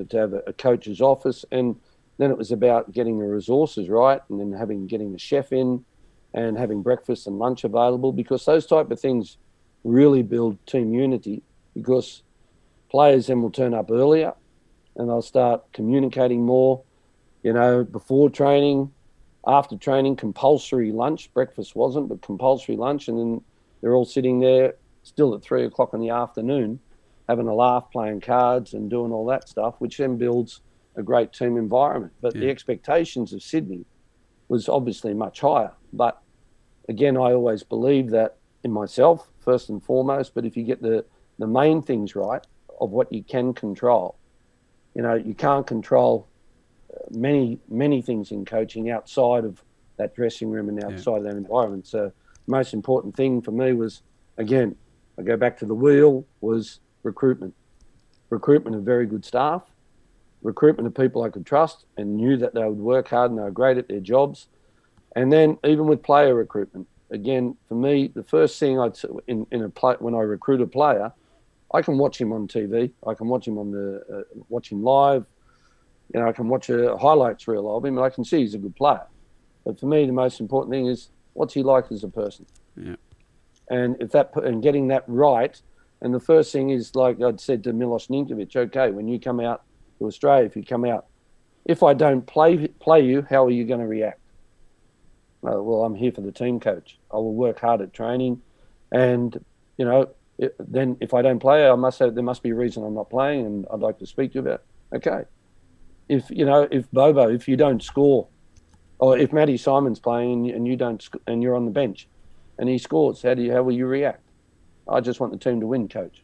to 0.04 0.16
have 0.16 0.32
a, 0.32 0.42
a 0.46 0.52
coach's 0.52 1.00
office, 1.00 1.44
and 1.50 1.76
then 2.18 2.30
it 2.30 2.38
was 2.38 2.52
about 2.52 2.92
getting 2.92 3.18
the 3.18 3.26
resources 3.26 3.88
right, 3.88 4.20
and 4.28 4.40
then 4.40 4.52
having 4.52 4.86
getting 4.86 5.12
the 5.12 5.18
chef 5.18 5.52
in, 5.52 5.84
and 6.34 6.58
having 6.58 6.82
breakfast 6.82 7.26
and 7.26 7.38
lunch 7.38 7.64
available 7.64 8.12
because 8.12 8.44
those 8.44 8.66
type 8.66 8.90
of 8.90 9.00
things 9.00 9.38
really 9.84 10.22
build 10.22 10.58
team 10.66 10.92
unity 10.92 11.42
because 11.74 12.22
players 12.90 13.28
then 13.28 13.40
will 13.40 13.50
turn 13.50 13.72
up 13.72 13.90
earlier 13.90 14.34
and 14.96 15.08
they'll 15.08 15.22
start 15.22 15.62
communicating 15.72 16.44
more, 16.44 16.82
you 17.42 17.52
know, 17.52 17.84
before 17.84 18.30
training, 18.30 18.90
after 19.46 19.76
training, 19.76 20.16
compulsory 20.16 20.92
lunch. 20.92 21.32
Breakfast 21.34 21.76
wasn't, 21.76 22.08
but 22.08 22.22
compulsory 22.22 22.76
lunch. 22.76 23.08
And 23.08 23.18
then 23.18 23.40
they're 23.80 23.94
all 23.94 24.04
sitting 24.04 24.40
there 24.40 24.74
still 25.02 25.34
at 25.34 25.42
three 25.42 25.64
o'clock 25.64 25.94
in 25.94 26.00
the 26.00 26.10
afternoon 26.10 26.80
having 27.28 27.48
a 27.48 27.54
laugh, 27.54 27.90
playing 27.90 28.20
cards 28.20 28.74
and 28.74 28.90
doing 28.90 29.12
all 29.12 29.26
that 29.26 29.48
stuff, 29.48 29.74
which 29.78 29.98
then 29.98 30.16
builds 30.16 30.60
a 30.96 31.02
great 31.02 31.32
team 31.32 31.56
environment. 31.56 32.12
But 32.20 32.34
yeah. 32.34 32.42
the 32.42 32.50
expectations 32.50 33.32
of 33.32 33.42
Sydney 33.42 33.84
was 34.48 34.68
obviously 34.68 35.14
much 35.14 35.40
higher. 35.40 35.72
But 35.92 36.20
again, 36.88 37.16
I 37.16 37.32
always 37.32 37.62
believe 37.62 38.10
that 38.10 38.36
in 38.62 38.72
myself, 38.72 39.30
first 39.40 39.68
and 39.68 39.82
foremost. 39.82 40.34
But 40.34 40.44
if 40.44 40.56
you 40.56 40.64
get 40.64 40.82
the, 40.82 41.04
the 41.38 41.46
main 41.46 41.82
things 41.82 42.14
right 42.14 42.44
of 42.80 42.90
what 42.90 43.12
you 43.12 43.22
can 43.22 43.54
control, 43.54 44.16
you 44.94 45.02
know, 45.02 45.14
you 45.14 45.34
can't 45.34 45.66
control 45.66 46.28
uh, 46.92 46.98
many, 47.10 47.58
many 47.68 48.02
things 48.02 48.30
in 48.30 48.44
coaching 48.44 48.90
outside 48.90 49.44
of 49.44 49.62
that 49.96 50.14
dressing 50.14 50.50
room 50.50 50.68
and 50.68 50.82
outside 50.82 51.12
yeah. 51.12 51.18
of 51.18 51.24
that 51.24 51.36
environment. 51.36 51.86
So, 51.86 52.12
most 52.46 52.74
important 52.74 53.16
thing 53.16 53.40
for 53.40 53.52
me 53.52 53.72
was, 53.72 54.02
again, 54.36 54.76
I 55.18 55.22
go 55.22 55.36
back 55.36 55.58
to 55.58 55.66
the 55.66 55.74
wheel, 55.74 56.26
was 56.42 56.80
recruitment. 57.04 57.54
Recruitment 58.30 58.76
of 58.76 58.82
very 58.82 59.06
good 59.06 59.24
staff, 59.24 59.62
recruitment 60.42 60.86
of 60.86 60.94
people 60.94 61.22
I 61.22 61.28
could 61.28 61.46
trust 61.46 61.84
and 61.96 62.16
knew 62.16 62.36
that 62.38 62.54
they 62.54 62.64
would 62.64 62.78
work 62.78 63.08
hard 63.08 63.30
and 63.30 63.38
they 63.38 63.42
were 63.42 63.50
great 63.50 63.78
at 63.78 63.88
their 63.88 64.00
jobs. 64.00 64.48
And 65.14 65.32
then 65.32 65.58
even 65.64 65.86
with 65.86 66.02
player 66.02 66.34
recruitment, 66.34 66.88
again, 67.10 67.56
for 67.68 67.74
me, 67.74 68.08
the 68.08 68.24
first 68.24 68.58
thing 68.58 68.80
I'd 68.80 68.96
in, 69.26 69.46
in 69.52 69.62
a 69.62 69.68
play, 69.68 69.94
when 69.98 70.14
I 70.14 70.20
recruit 70.20 70.60
a 70.60 70.66
player, 70.66 71.12
I 71.72 71.82
can 71.82 71.98
watch 71.98 72.20
him 72.20 72.32
on 72.32 72.48
TV. 72.48 72.90
I 73.06 73.14
can 73.14 73.28
watch 73.28 73.46
him 73.46 73.58
on 73.58 73.70
the 73.70 74.02
uh, 74.12 74.40
watch 74.48 74.70
him 74.70 74.82
live. 74.82 75.24
You 76.12 76.20
know, 76.20 76.28
I 76.28 76.32
can 76.32 76.48
watch 76.48 76.68
a 76.70 76.96
highlights 76.96 77.48
reel 77.48 77.76
of 77.76 77.84
him, 77.84 77.96
and 77.96 78.04
I 78.04 78.10
can 78.10 78.24
see 78.24 78.40
he's 78.40 78.54
a 78.54 78.58
good 78.58 78.76
player. 78.76 79.06
But 79.64 79.80
for 79.80 79.86
me, 79.86 80.06
the 80.06 80.12
most 80.12 80.40
important 80.40 80.72
thing 80.72 80.86
is 80.86 81.08
what's 81.32 81.54
he 81.54 81.62
like 81.62 81.90
as 81.90 82.04
a 82.04 82.08
person. 82.08 82.46
Yeah. 82.76 82.96
And 83.70 83.96
if 84.00 84.10
that 84.12 84.34
and 84.36 84.62
getting 84.62 84.88
that 84.88 85.04
right, 85.06 85.60
and 86.04 86.14
the 86.14 86.20
first 86.20 86.52
thing 86.52 86.68
is 86.68 86.94
like 86.94 87.20
I'd 87.22 87.40
said 87.40 87.64
to 87.64 87.72
Milos 87.72 88.08
Ninkovic, 88.08 88.54
okay, 88.54 88.90
when 88.90 89.08
you 89.08 89.18
come 89.18 89.40
out 89.40 89.62
to 89.98 90.06
Australia, 90.06 90.44
if 90.44 90.54
you 90.54 90.62
come 90.62 90.84
out, 90.84 91.06
if 91.64 91.82
I 91.82 91.94
don't 91.94 92.26
play 92.26 92.68
play 92.68 93.00
you, 93.00 93.26
how 93.28 93.46
are 93.46 93.50
you 93.50 93.64
going 93.64 93.80
to 93.80 93.86
react? 93.86 94.20
Uh, 95.42 95.62
well, 95.62 95.82
I'm 95.82 95.94
here 95.94 96.12
for 96.12 96.20
the 96.20 96.30
team 96.30 96.60
coach. 96.60 96.98
I 97.10 97.16
will 97.16 97.34
work 97.34 97.58
hard 97.58 97.80
at 97.80 97.94
training, 97.94 98.42
and 98.92 99.42
you 99.78 99.86
know, 99.86 100.10
it, 100.36 100.54
then 100.58 100.98
if 101.00 101.14
I 101.14 101.22
don't 101.22 101.38
play, 101.38 101.66
I 101.66 101.74
must 101.74 101.98
have 102.00 102.14
there 102.14 102.22
must 102.22 102.42
be 102.42 102.50
a 102.50 102.54
reason 102.54 102.84
I'm 102.84 102.94
not 102.94 103.08
playing, 103.08 103.46
and 103.46 103.66
I'd 103.72 103.80
like 103.80 103.98
to 104.00 104.06
speak 104.06 104.32
to 104.32 104.34
you 104.34 104.40
about. 104.42 104.62
Okay, 104.94 105.24
if 106.10 106.30
you 106.30 106.44
know, 106.44 106.68
if 106.70 106.90
Bobo, 106.90 107.30
if 107.30 107.48
you 107.48 107.56
don't 107.56 107.82
score, 107.82 108.28
or 108.98 109.16
if 109.16 109.32
Matty 109.32 109.56
Simon's 109.56 110.00
playing 110.00 110.50
and 110.50 110.68
you 110.68 110.76
don't, 110.76 111.02
and 111.26 111.42
you're 111.42 111.56
on 111.56 111.64
the 111.64 111.70
bench, 111.70 112.08
and 112.58 112.68
he 112.68 112.76
scores, 112.76 113.22
how 113.22 113.32
do 113.32 113.42
you 113.42 113.52
how 113.52 113.62
will 113.62 113.72
you 113.72 113.86
react? 113.86 114.23
I 114.88 115.00
just 115.00 115.20
want 115.20 115.32
the 115.32 115.38
team 115.38 115.60
to 115.60 115.66
win, 115.66 115.88
coach. 115.88 116.22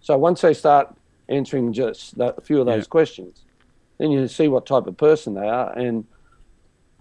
So 0.00 0.16
once 0.18 0.40
they 0.40 0.54
start 0.54 0.94
answering 1.28 1.72
just 1.72 2.18
a 2.18 2.40
few 2.40 2.60
of 2.60 2.66
those 2.66 2.84
yeah. 2.84 2.88
questions, 2.88 3.44
then 3.98 4.10
you 4.10 4.26
see 4.28 4.48
what 4.48 4.66
type 4.66 4.86
of 4.86 4.96
person 4.96 5.34
they 5.34 5.48
are, 5.48 5.72
and 5.78 6.04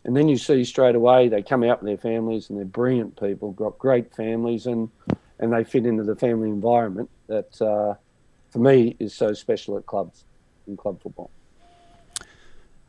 and 0.03 0.17
then 0.17 0.27
you 0.27 0.37
see 0.37 0.63
straight 0.63 0.95
away 0.95 1.27
they 1.27 1.43
come 1.43 1.63
out 1.63 1.81
with 1.81 1.87
their 1.87 1.97
families 1.97 2.49
and 2.49 2.57
they're 2.57 2.65
brilliant 2.65 3.19
people, 3.19 3.51
got 3.51 3.77
great 3.77 4.15
families, 4.15 4.65
and 4.65 4.89
and 5.39 5.51
they 5.51 5.63
fit 5.63 5.85
into 5.85 6.03
the 6.03 6.15
family 6.15 6.49
environment 6.49 7.09
that, 7.27 7.61
uh, 7.61 7.95
for 8.51 8.59
me, 8.59 8.95
is 8.99 9.13
so 9.13 9.33
special 9.33 9.77
at 9.77 9.85
clubs 9.87 10.23
in 10.67 10.77
club 10.77 11.01
football. 11.01 11.31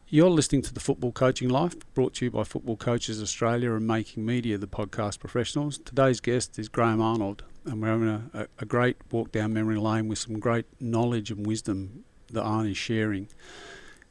You're 0.09 0.29
listening 0.29 0.61
to 0.63 0.75
the 0.75 0.81
Football 0.81 1.13
Coaching 1.13 1.49
Life, 1.49 1.75
brought 1.95 2.13
to 2.17 2.27
you 2.27 2.31
by 2.31 2.45
Football 2.45 2.77
Coaches 2.77 3.23
Australia 3.23 3.73
and 3.73 3.87
Making 3.87 4.27
Media, 4.27 4.59
the 4.59 4.67
podcast 4.67 5.19
professionals. 5.19 5.79
Today's 5.79 6.21
guest 6.21 6.59
is 6.59 6.69
Graham 6.69 7.01
Arnold, 7.01 7.45
and 7.65 7.81
we're 7.81 7.89
having 7.89 8.31
a, 8.35 8.47
a, 8.59 8.65
great 8.65 8.97
walk 9.11 9.33
down 9.33 9.53
memory 9.53 9.77
lane 9.77 10.09
with 10.09 10.19
some 10.19 10.39
great 10.39 10.67
knowledge 10.81 11.31
and 11.31 11.47
wisdom 11.47 12.05
that 12.33 12.43
Arnie 12.43 12.73
is 12.73 12.77
sharing. 12.77 13.29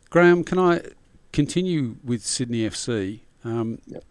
Graham, 0.10 0.44
can 0.44 0.60
I 0.60 0.82
continue 1.32 1.96
with 2.04 2.26
Sydney 2.26 2.70
FC? 2.70 3.22
Um, 3.44 3.80
yep. 3.88 4.04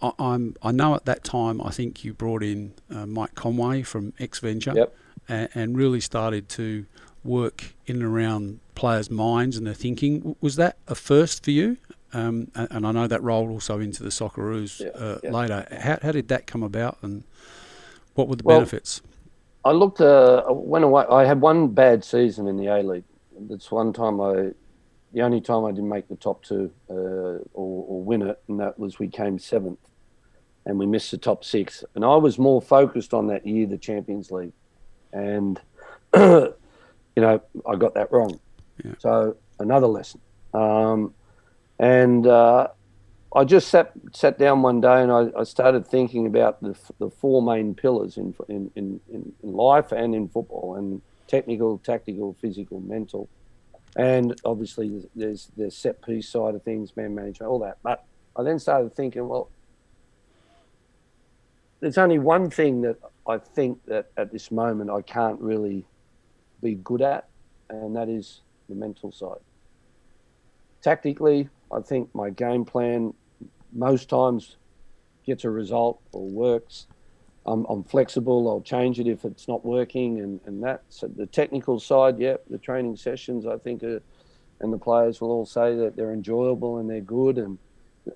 I, 0.00 0.12
am 0.18 0.54
I 0.62 0.70
know 0.70 0.94
at 0.94 1.04
that 1.06 1.24
time 1.24 1.60
I 1.60 1.70
think 1.70 2.04
you 2.04 2.14
brought 2.14 2.42
in 2.42 2.74
uh, 2.94 3.06
Mike 3.06 3.34
Conway 3.34 3.82
from 3.82 4.12
XVenture, 4.12 4.76
yep. 4.76 4.96
and, 5.28 5.48
and, 5.54 5.76
really 5.76 6.00
started 6.00 6.48
to 6.50 6.86
work 7.24 7.74
in 7.86 7.96
and 7.96 8.04
around 8.04 8.60
players' 8.74 9.10
minds 9.10 9.56
and 9.56 9.66
their 9.66 9.74
thinking. 9.74 10.36
Was 10.40 10.56
that 10.56 10.76
a 10.86 10.94
first 10.94 11.44
for 11.44 11.50
you? 11.50 11.78
Um, 12.12 12.50
and, 12.54 12.68
and, 12.70 12.86
I 12.86 12.92
know 12.92 13.06
that 13.06 13.22
rolled 13.22 13.50
also 13.50 13.80
into 13.80 14.02
the 14.02 14.08
Socceroos 14.08 14.80
yeah, 14.80 14.88
uh, 14.88 15.18
yeah. 15.22 15.30
later. 15.30 15.66
How, 15.78 15.98
how 16.00 16.12
did 16.12 16.28
that 16.28 16.46
come 16.46 16.62
about, 16.62 16.98
and 17.02 17.24
what 18.18 18.28
were 18.28 18.36
the 18.36 18.42
well, 18.42 18.58
benefits? 18.58 19.00
I 19.64 19.70
looked. 19.70 20.00
Uh, 20.00 20.44
went 20.48 20.84
away. 20.84 21.04
I 21.08 21.24
had 21.24 21.40
one 21.40 21.68
bad 21.68 22.04
season 22.04 22.48
in 22.48 22.56
the 22.56 22.66
A 22.66 22.82
League. 22.82 23.04
That's 23.48 23.70
one 23.70 23.92
time 23.92 24.20
I, 24.20 24.50
the 25.12 25.22
only 25.22 25.40
time 25.40 25.64
I 25.64 25.70
didn't 25.70 25.88
make 25.88 26.08
the 26.08 26.16
top 26.16 26.42
two 26.42 26.72
uh, 26.90 26.94
or, 26.94 27.84
or 27.86 28.02
win 28.02 28.22
it, 28.22 28.42
and 28.48 28.58
that 28.58 28.76
was 28.76 28.98
we 28.98 29.06
came 29.06 29.38
seventh, 29.38 29.78
and 30.66 30.78
we 30.78 30.86
missed 30.86 31.12
the 31.12 31.18
top 31.18 31.44
six. 31.44 31.84
And 31.94 32.04
I 32.04 32.16
was 32.16 32.38
more 32.38 32.60
focused 32.60 33.14
on 33.14 33.28
that 33.28 33.46
year, 33.46 33.68
the 33.68 33.78
Champions 33.78 34.32
League, 34.32 34.52
and 35.12 35.60
you 36.16 36.52
know 37.16 37.40
I 37.68 37.76
got 37.76 37.94
that 37.94 38.10
wrong. 38.10 38.40
Yeah. 38.84 38.94
So 38.98 39.36
another 39.60 39.86
lesson. 39.86 40.20
Um, 40.54 41.14
and 41.78 42.26
uh, 42.26 42.68
I 43.34 43.44
just 43.44 43.68
sat 43.68 43.92
sat 44.12 44.38
down 44.38 44.62
one 44.62 44.80
day 44.80 45.02
and 45.02 45.12
I, 45.12 45.28
I 45.38 45.44
started 45.44 45.86
thinking 45.86 46.26
about 46.26 46.62
the, 46.62 46.76
the 46.98 47.10
four 47.10 47.42
main 47.42 47.74
pillars 47.74 48.16
in, 48.16 48.34
in, 48.48 48.70
in, 48.74 49.00
in 49.10 49.32
life 49.42 49.92
and 49.92 50.14
in 50.14 50.28
football 50.28 50.76
and 50.76 51.02
technical, 51.26 51.78
tactical, 51.78 52.36
physical, 52.40 52.80
mental. 52.80 53.28
And 53.96 54.38
obviously 54.44 55.02
there's 55.14 55.50
the 55.56 55.70
set 55.70 56.00
piece 56.02 56.28
side 56.28 56.54
of 56.54 56.62
things, 56.62 56.96
man 56.96 57.14
management, 57.14 57.50
all 57.50 57.58
that. 57.60 57.78
But 57.82 58.04
I 58.34 58.42
then 58.42 58.58
started 58.58 58.94
thinking, 58.94 59.28
well, 59.28 59.50
there's 61.80 61.98
only 61.98 62.18
one 62.18 62.48
thing 62.50 62.80
that 62.82 62.96
I 63.26 63.38
think 63.38 63.84
that 63.86 64.10
at 64.16 64.32
this 64.32 64.50
moment 64.50 64.90
I 64.90 65.02
can't 65.02 65.40
really 65.40 65.84
be 66.62 66.76
good 66.76 67.02
at, 67.02 67.28
and 67.68 67.94
that 67.94 68.08
is 68.08 68.40
the 68.68 68.74
mental 68.74 69.12
side. 69.12 69.38
Tactically, 70.82 71.48
I 71.72 71.80
think 71.80 72.14
my 72.14 72.30
game 72.30 72.64
plan 72.64 73.14
most 73.72 74.08
times 74.08 74.56
gets 75.26 75.44
a 75.44 75.50
result 75.50 76.00
or 76.12 76.26
works. 76.26 76.86
I'm, 77.46 77.64
I'm, 77.66 77.84
flexible. 77.84 78.48
I'll 78.48 78.60
change 78.60 79.00
it 79.00 79.06
if 79.06 79.24
it's 79.24 79.48
not 79.48 79.64
working, 79.64 80.20
and, 80.20 80.40
and 80.44 80.62
that. 80.64 80.82
So 80.88 81.08
the 81.08 81.26
technical 81.26 81.80
side, 81.80 82.18
yeah, 82.18 82.36
the 82.50 82.58
training 82.58 82.96
sessions, 82.96 83.46
I 83.46 83.56
think, 83.56 83.82
are, 83.82 84.02
and 84.60 84.72
the 84.72 84.78
players 84.78 85.20
will 85.20 85.30
all 85.30 85.46
say 85.46 85.74
that 85.76 85.96
they're 85.96 86.12
enjoyable 86.12 86.78
and 86.78 86.90
they're 86.90 87.00
good, 87.00 87.38
and 87.38 87.58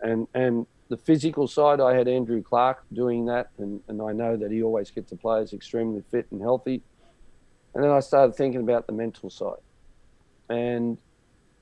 and 0.02 0.26
and 0.34 0.66
the 0.92 0.98
physical 0.98 1.48
side, 1.48 1.80
I 1.80 1.94
had 1.94 2.08
Andrew 2.08 2.42
Clark 2.42 2.84
doing 2.92 3.24
that, 3.24 3.48
and, 3.56 3.80
and 3.88 4.02
I 4.02 4.12
know 4.12 4.36
that 4.36 4.50
he 4.50 4.62
always 4.62 4.90
gets 4.90 5.08
the 5.08 5.16
players 5.16 5.54
extremely 5.54 6.02
fit 6.10 6.26
and 6.30 6.42
healthy. 6.42 6.82
And 7.74 7.82
then 7.82 7.90
I 7.90 8.00
started 8.00 8.34
thinking 8.36 8.60
about 8.60 8.86
the 8.86 8.92
mental 8.92 9.30
side, 9.30 9.62
and 10.50 10.98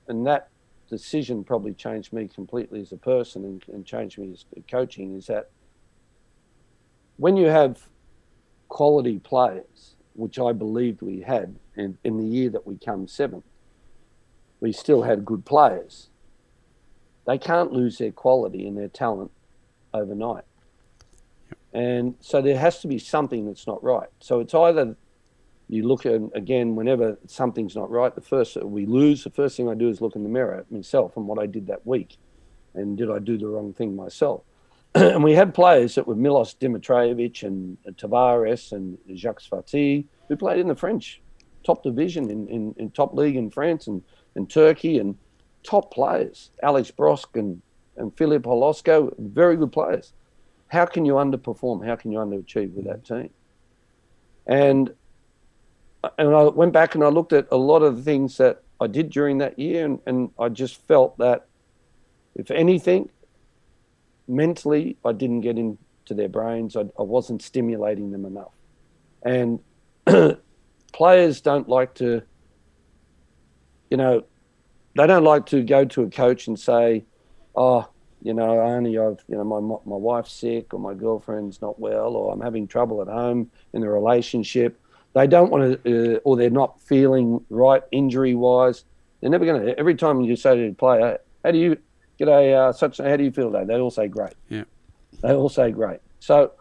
and 0.09 0.27
that 0.27 0.49
decision 0.91 1.41
probably 1.43 1.73
changed 1.73 2.11
me 2.11 2.27
completely 2.27 2.81
as 2.81 2.91
a 2.91 2.97
person 2.97 3.45
and, 3.45 3.63
and 3.73 3.85
changed 3.85 4.19
me 4.19 4.33
as 4.33 4.45
coaching 4.69 5.15
is 5.15 5.25
that 5.25 5.49
when 7.15 7.37
you 7.37 7.47
have 7.47 7.87
quality 8.67 9.17
players, 9.17 9.95
which 10.13 10.37
I 10.37 10.51
believed 10.51 11.01
we 11.01 11.21
had 11.21 11.55
in, 11.77 11.97
in 12.03 12.17
the 12.17 12.25
year 12.25 12.49
that 12.49 12.67
we 12.67 12.77
come 12.77 13.07
seventh, 13.07 13.45
we 14.59 14.73
still 14.73 15.03
had 15.03 15.23
good 15.23 15.45
players. 15.45 16.09
They 17.25 17.37
can't 17.37 17.71
lose 17.71 17.97
their 17.97 18.11
quality 18.11 18.67
and 18.67 18.77
their 18.77 18.89
talent 18.89 19.31
overnight. 19.93 20.43
And 21.73 22.15
so 22.19 22.41
there 22.41 22.57
has 22.57 22.81
to 22.81 22.87
be 22.87 22.99
something 22.99 23.45
that's 23.45 23.65
not 23.65 23.81
right. 23.81 24.09
So 24.19 24.41
it's 24.41 24.53
either 24.53 24.97
you 25.71 25.87
look 25.87 26.05
at 26.05 26.21
again 26.35 26.75
whenever 26.75 27.17
something's 27.27 27.75
not 27.75 27.89
right. 27.89 28.13
The 28.13 28.21
first 28.21 28.57
we 28.57 28.85
lose, 28.85 29.23
the 29.23 29.29
first 29.29 29.55
thing 29.55 29.69
I 29.69 29.73
do 29.73 29.89
is 29.89 30.01
look 30.01 30.15
in 30.15 30.23
the 30.23 30.29
mirror 30.29 30.55
at 30.55 30.71
myself 30.71 31.15
and 31.15 31.25
what 31.27 31.39
I 31.39 31.45
did 31.45 31.67
that 31.67 31.87
week, 31.87 32.17
and 32.73 32.97
did 32.97 33.09
I 33.09 33.19
do 33.19 33.37
the 33.37 33.47
wrong 33.47 33.73
thing 33.73 33.95
myself? 33.95 34.43
and 34.95 35.23
we 35.23 35.33
had 35.33 35.53
players 35.53 35.95
that 35.95 36.05
were 36.05 36.15
Milos 36.15 36.53
Dimitrijevic 36.55 37.43
and 37.43 37.77
Tavares 37.95 38.73
and 38.73 38.97
Jacques 39.15 39.41
Faty 39.41 40.05
who 40.27 40.35
played 40.35 40.59
in 40.59 40.67
the 40.67 40.75
French 40.75 41.21
top 41.63 41.83
division 41.83 42.29
in, 42.29 42.47
in, 42.49 42.75
in 42.77 42.91
top 42.91 43.13
league 43.13 43.37
in 43.37 43.49
France 43.49 43.87
and, 43.87 44.03
and 44.35 44.49
Turkey 44.49 44.99
and 44.99 45.17
top 45.63 45.93
players, 45.93 46.51
Alex 46.63 46.91
Brosque 46.91 47.37
and, 47.37 47.61
and 47.95 48.15
Filip 48.17 48.43
Holosko, 48.43 49.13
very 49.17 49.55
good 49.55 49.71
players. 49.71 50.11
How 50.67 50.85
can 50.85 51.05
you 51.05 51.13
underperform? 51.13 51.85
How 51.85 51.95
can 51.95 52.11
you 52.11 52.17
underachieve 52.17 52.73
with 52.73 52.85
that 52.85 53.05
team? 53.05 53.29
And 54.47 54.93
and 56.17 56.35
I 56.35 56.43
went 56.43 56.73
back 56.73 56.95
and 56.95 57.03
I 57.03 57.07
looked 57.07 57.33
at 57.33 57.47
a 57.51 57.57
lot 57.57 57.83
of 57.83 57.97
the 57.97 58.03
things 58.03 58.37
that 58.37 58.63
I 58.79 58.87
did 58.87 59.09
during 59.09 59.37
that 59.39 59.59
year, 59.59 59.85
and, 59.85 59.99
and 60.05 60.31
I 60.39 60.49
just 60.49 60.85
felt 60.87 61.17
that 61.19 61.47
if 62.35 62.49
anything, 62.49 63.09
mentally, 64.27 64.97
I 65.05 65.11
didn't 65.11 65.41
get 65.41 65.57
into 65.57 65.79
their 66.09 66.29
brains. 66.29 66.75
I, 66.75 66.81
I 66.97 67.03
wasn't 67.03 67.41
stimulating 67.41 68.11
them 68.11 68.25
enough. 68.25 68.53
And 69.23 69.59
players 70.93 71.41
don't 71.41 71.69
like 71.69 71.95
to, 71.95 72.23
you 73.89 73.97
know, 73.97 74.23
they 74.95 75.07
don't 75.07 75.23
like 75.23 75.45
to 75.47 75.63
go 75.63 75.85
to 75.85 76.03
a 76.03 76.09
coach 76.09 76.47
and 76.47 76.59
say, 76.59 77.05
oh, 77.55 77.87
you 78.21 78.33
know, 78.33 78.61
only 78.61 78.97
I've, 78.97 79.19
you 79.27 79.35
know, 79.35 79.43
my, 79.43 79.59
my 79.59 79.97
wife's 79.97 80.33
sick 80.33 80.73
or 80.73 80.79
my 80.79 80.93
girlfriend's 80.93 81.61
not 81.61 81.79
well 81.79 82.15
or 82.15 82.33
I'm 82.33 82.41
having 82.41 82.67
trouble 82.67 83.01
at 83.01 83.07
home 83.07 83.49
in 83.73 83.81
the 83.81 83.89
relationship. 83.89 84.79
They 85.13 85.27
don't 85.27 85.51
want 85.51 85.83
to, 85.83 86.15
uh, 86.15 86.19
or 86.23 86.37
they're 86.37 86.49
not 86.49 86.81
feeling 86.81 87.43
right 87.49 87.83
injury 87.91 88.33
wise. 88.33 88.85
They're 89.19 89.29
never 89.29 89.45
going 89.45 89.65
to, 89.65 89.77
every 89.77 89.95
time 89.95 90.21
you 90.21 90.35
say 90.35 90.55
to 90.55 90.67
a 90.69 90.73
player, 90.73 91.19
how 91.43 91.51
do 91.51 91.57
you, 91.57 91.77
get 92.17 92.27
a 92.27 92.53
uh, 92.53 92.71
such, 92.71 92.99
how 92.99 93.15
do 93.17 93.23
you 93.23 93.31
feel 93.31 93.51
today? 93.51 93.65
They 93.65 93.79
all 93.79 93.89
say 93.89 94.07
great. 94.07 94.33
Yeah. 94.47 94.63
They 95.21 95.33
all 95.33 95.49
say 95.49 95.71
great. 95.71 95.99
So 96.19 96.51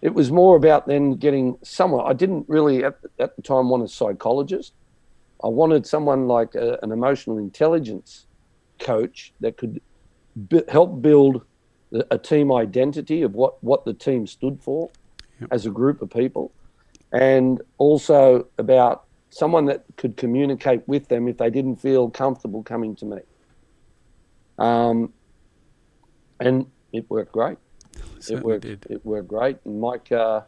it 0.00 0.14
was 0.14 0.32
more 0.32 0.56
about 0.56 0.86
then 0.86 1.14
getting 1.16 1.58
someone. 1.62 2.06
I 2.08 2.14
didn't 2.14 2.48
really 2.48 2.84
at, 2.84 2.96
at 3.18 3.36
the 3.36 3.42
time 3.42 3.68
want 3.68 3.82
a 3.82 3.88
psychologist. 3.88 4.72
I 5.44 5.48
wanted 5.48 5.86
someone 5.86 6.26
like 6.26 6.54
a, 6.54 6.78
an 6.82 6.90
emotional 6.90 7.38
intelligence 7.38 8.26
coach 8.78 9.32
that 9.40 9.58
could 9.58 9.80
b- 10.48 10.62
help 10.68 11.02
build 11.02 11.42
a 12.10 12.18
team 12.18 12.52
identity 12.52 13.22
of 13.22 13.34
what, 13.34 13.62
what 13.62 13.84
the 13.84 13.92
team 13.92 14.26
stood 14.26 14.58
for 14.62 14.90
yep. 15.40 15.48
as 15.52 15.66
a 15.66 15.70
group 15.70 16.00
of 16.00 16.10
people, 16.10 16.52
and 17.12 17.60
also 17.78 18.46
about 18.58 19.04
someone 19.30 19.66
that 19.66 19.84
could 19.96 20.16
communicate 20.16 20.86
with 20.86 21.08
them 21.08 21.28
if 21.28 21.38
they 21.38 21.50
didn't 21.50 21.76
feel 21.76 22.10
comfortable 22.10 22.62
coming 22.62 22.96
to 22.96 23.04
me. 23.04 23.18
Um, 24.58 25.12
and 26.40 26.66
it 26.92 27.08
worked 27.08 27.32
great. 27.32 27.58
It, 27.94 28.30
it 28.30 28.42
worked. 28.42 28.62
Did. 28.62 28.86
It 28.90 29.04
worked 29.04 29.28
great. 29.28 29.58
And 29.64 29.80
Mike, 29.80 30.10
uh, 30.12 30.42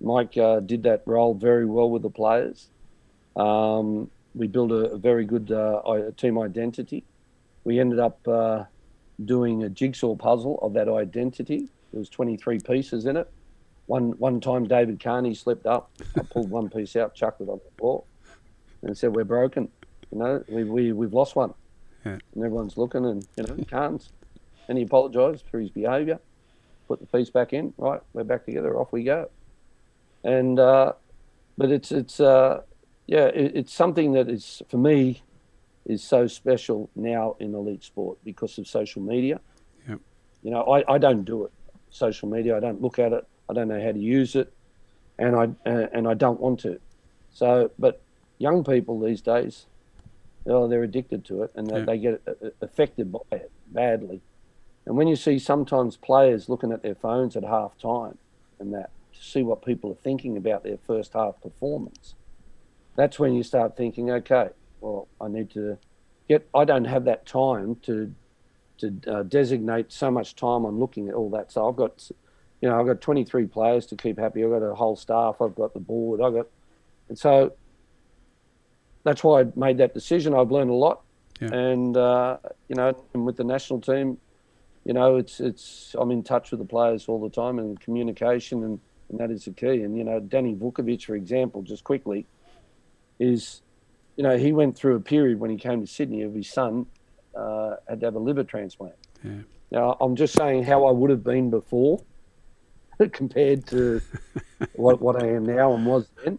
Mike 0.00 0.36
uh, 0.36 0.60
did 0.60 0.82
that 0.84 1.02
role 1.06 1.34
very 1.34 1.66
well 1.66 1.90
with 1.90 2.02
the 2.02 2.10
players. 2.10 2.68
Um, 3.36 4.10
we 4.34 4.46
built 4.46 4.70
a, 4.70 4.92
a 4.92 4.98
very 4.98 5.24
good 5.24 5.50
uh, 5.50 6.10
team 6.16 6.38
identity. 6.38 7.04
We 7.64 7.78
ended 7.78 7.98
up 7.98 8.26
uh, 8.26 8.64
doing 9.24 9.64
a 9.64 9.68
jigsaw 9.68 10.14
puzzle 10.14 10.58
of 10.62 10.72
that 10.74 10.88
identity. 10.88 11.68
There 11.92 11.98
was 11.98 12.08
23 12.08 12.60
pieces 12.60 13.06
in 13.06 13.16
it. 13.16 13.30
One 13.90 14.12
one 14.18 14.40
time, 14.40 14.68
David 14.68 15.02
Carney 15.02 15.34
slipped 15.34 15.66
up. 15.66 15.90
I 16.16 16.22
pulled 16.22 16.48
one 16.48 16.70
piece 16.70 16.94
out, 16.94 17.12
chucked 17.12 17.40
it 17.40 17.48
on 17.48 17.58
the 17.64 17.76
floor, 17.76 18.04
and 18.82 18.96
said, 18.96 19.16
"We're 19.16 19.24
broken. 19.24 19.68
You 20.12 20.18
know, 20.18 20.44
we 20.48 20.62
we 20.62 20.92
we've 20.92 21.12
lost 21.12 21.34
one." 21.34 21.54
Yeah. 22.06 22.18
And 22.34 22.44
everyone's 22.44 22.76
looking, 22.76 23.04
and 23.04 23.26
you 23.36 23.42
know, 23.42 23.64
can't. 23.68 24.08
And 24.68 24.78
he 24.78 24.84
apologised 24.84 25.44
for 25.50 25.58
his 25.58 25.70
behaviour. 25.70 26.20
Put 26.86 27.00
the 27.00 27.06
piece 27.06 27.30
back 27.30 27.52
in. 27.52 27.74
Right, 27.78 28.00
we're 28.12 28.22
back 28.22 28.44
together. 28.44 28.78
Off 28.78 28.92
we 28.92 29.02
go. 29.02 29.28
And 30.22 30.60
uh, 30.60 30.92
but 31.58 31.72
it's 31.72 31.90
it's 31.90 32.20
uh, 32.20 32.60
yeah, 33.08 33.24
it, 33.24 33.56
it's 33.56 33.74
something 33.74 34.12
that 34.12 34.28
is 34.28 34.62
for 34.68 34.78
me 34.78 35.20
is 35.84 36.04
so 36.04 36.28
special 36.28 36.90
now 36.94 37.34
in 37.40 37.56
elite 37.56 37.82
sport 37.82 38.18
because 38.24 38.56
of 38.56 38.68
social 38.68 39.02
media. 39.02 39.40
Yep. 39.88 39.98
You 40.44 40.52
know, 40.52 40.62
I, 40.62 40.94
I 40.94 40.98
don't 40.98 41.24
do 41.24 41.44
it. 41.46 41.52
Social 41.90 42.28
media, 42.28 42.56
I 42.56 42.60
don't 42.60 42.80
look 42.80 43.00
at 43.00 43.12
it. 43.12 43.26
I 43.50 43.52
don't 43.52 43.68
know 43.68 43.82
how 43.82 43.92
to 43.92 43.98
use 43.98 44.36
it, 44.36 44.52
and 45.18 45.36
I 45.36 45.44
uh, 45.68 45.86
and 45.92 46.06
I 46.08 46.14
don't 46.14 46.40
want 46.40 46.60
to. 46.60 46.80
So, 47.32 47.70
but 47.78 48.00
young 48.38 48.64
people 48.64 49.00
these 49.00 49.20
days, 49.20 49.66
oh, 50.46 50.68
they're 50.68 50.82
addicted 50.82 51.24
to 51.26 51.42
it, 51.42 51.52
and 51.54 51.68
they, 51.68 51.80
they 51.84 51.98
get 51.98 52.22
uh, 52.26 52.50
affected 52.60 53.12
by 53.12 53.20
it 53.32 53.50
badly. 53.68 54.20
And 54.86 54.96
when 54.96 55.08
you 55.08 55.16
see 55.16 55.38
sometimes 55.38 55.96
players 55.96 56.48
looking 56.48 56.72
at 56.72 56.82
their 56.82 56.94
phones 56.94 57.36
at 57.36 57.44
half 57.44 57.76
time 57.78 58.16
and 58.58 58.72
that 58.72 58.90
to 59.14 59.22
see 59.22 59.42
what 59.42 59.64
people 59.64 59.90
are 59.92 60.02
thinking 60.02 60.36
about 60.36 60.64
their 60.64 60.78
first 60.86 61.12
half 61.12 61.40
performance, 61.42 62.14
that's 62.96 63.18
when 63.18 63.34
you 63.34 63.42
start 63.42 63.76
thinking, 63.76 64.10
okay, 64.10 64.48
well, 64.80 65.06
I 65.20 65.28
need 65.28 65.50
to 65.50 65.78
get. 66.28 66.48
I 66.54 66.64
don't 66.64 66.86
have 66.86 67.04
that 67.04 67.26
time 67.26 67.76
to 67.82 68.14
to 68.78 69.00
uh, 69.06 69.22
designate 69.24 69.92
so 69.92 70.10
much 70.10 70.34
time 70.34 70.64
on 70.64 70.78
looking 70.78 71.08
at 71.08 71.14
all 71.14 71.30
that. 71.30 71.52
So 71.52 71.68
I've 71.68 71.76
got, 71.76 72.10
you 72.60 72.68
know, 72.68 72.78
I've 72.78 72.86
got 72.86 73.00
23 73.00 73.46
players 73.46 73.86
to 73.86 73.96
keep 73.96 74.18
happy. 74.18 74.44
I've 74.44 74.50
got 74.50 74.62
a 74.62 74.74
whole 74.74 74.96
staff. 74.96 75.36
I've 75.40 75.54
got 75.54 75.72
the 75.72 75.80
board. 75.80 76.20
I've 76.20 76.34
got, 76.34 76.46
and 77.08 77.18
so 77.18 77.52
that's 79.04 79.24
why 79.24 79.40
I 79.40 79.46
made 79.56 79.78
that 79.78 79.94
decision. 79.94 80.34
I've 80.34 80.50
learned 80.50 80.70
a 80.70 80.74
lot, 80.74 81.02
yeah. 81.40 81.54
and 81.54 81.96
uh, 81.96 82.38
you 82.68 82.76
know, 82.76 82.94
and 83.14 83.24
with 83.24 83.36
the 83.36 83.44
national 83.44 83.80
team, 83.80 84.18
you 84.84 84.92
know, 84.92 85.16
it's 85.16 85.40
it's 85.40 85.96
I'm 85.98 86.10
in 86.10 86.22
touch 86.22 86.50
with 86.50 86.60
the 86.60 86.66
players 86.66 87.06
all 87.08 87.20
the 87.20 87.30
time 87.30 87.58
and 87.58 87.80
communication, 87.80 88.62
and, 88.64 88.80
and 89.08 89.18
that 89.18 89.30
is 89.30 89.46
the 89.46 89.52
key. 89.52 89.82
And 89.82 89.96
you 89.96 90.04
know, 90.04 90.20
Danny 90.20 90.54
Vukovic, 90.54 91.04
for 91.04 91.14
example, 91.14 91.62
just 91.62 91.84
quickly, 91.84 92.26
is 93.18 93.62
you 94.16 94.22
know, 94.22 94.36
he 94.36 94.52
went 94.52 94.76
through 94.76 94.96
a 94.96 95.00
period 95.00 95.40
when 95.40 95.50
he 95.50 95.56
came 95.56 95.80
to 95.80 95.86
Sydney 95.86 96.22
of 96.22 96.34
his 96.34 96.48
son 96.48 96.86
uh, 97.34 97.76
had 97.88 98.00
to 98.00 98.06
have 98.06 98.14
a 98.14 98.18
liver 98.18 98.44
transplant. 98.44 98.94
Yeah. 99.24 99.32
Now, 99.70 99.96
I'm 100.00 100.16
just 100.16 100.34
saying 100.34 100.64
how 100.64 100.86
I 100.86 100.90
would 100.90 101.10
have 101.10 101.22
been 101.22 101.50
before 101.50 102.02
compared 103.12 103.66
to 103.68 104.00
what, 104.74 105.00
what 105.00 105.22
I 105.22 105.28
am 105.28 105.46
now 105.46 105.74
and 105.74 105.86
was 105.86 106.08
then. 106.24 106.38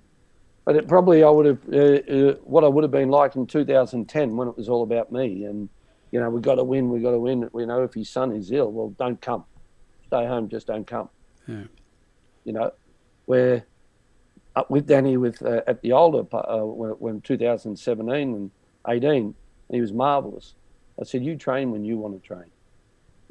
But 0.64 0.76
it 0.76 0.88
probably 0.88 1.24
I 1.24 1.30
would 1.30 1.45
have 1.45 1.59
uh, 1.74 1.78
uh, 1.78 2.34
what 2.43 2.64
I 2.64 2.68
would 2.68 2.84
have 2.84 2.91
been 2.91 3.09
like 3.09 3.36
in 3.36 3.47
2010 3.47 4.38
when 4.38 4.47
it 4.47 4.55
was 4.55 4.70
all 4.70 4.84
about 4.84 5.12
me 5.12 5.45
and 5.45 5.70
you 6.12 6.20
know 6.20 6.30
we 6.30 6.39
got 6.39 6.55
to 6.55 6.64
win, 6.64 6.89
we 6.89 6.99
got 6.99 7.12
to 7.12 7.20
win. 7.20 7.49
We 7.51 7.66
know 7.66 7.84
if 7.84 7.93
his 7.93 8.09
son 8.09 8.32
is 8.32 8.51
ill, 8.51 8.72
well, 8.72 8.89
don't 8.99 9.20
come, 9.20 9.45
stay 10.05 10.28
home, 10.28 10.49
just 10.49 10.68
don't 10.68 10.86
come. 10.86 11.09
Yeah. 11.47 11.64
You 12.43 12.53
know, 12.53 12.72
where 13.26 13.66
up 14.55 14.70
with 14.70 14.86
Danny 14.86 15.18
with 15.18 15.41
uh, 15.41 15.62
at 15.66 15.82
the 15.82 15.93
older 15.93 16.24
uh, 16.36 16.59
when, 16.66 16.91
when 16.91 17.22
2017 17.22 18.34
and 18.36 18.51
18, 18.88 19.34
he 19.72 19.82
was 19.82 19.93
marvelous. 19.93 20.53
I 20.99 21.05
said, 21.05 21.24
"You 21.24 21.38
train 21.38 21.72
when 21.72 21.86
you 21.86 21.97
want 21.97 22.22
to 22.22 22.28
train. 22.28 22.51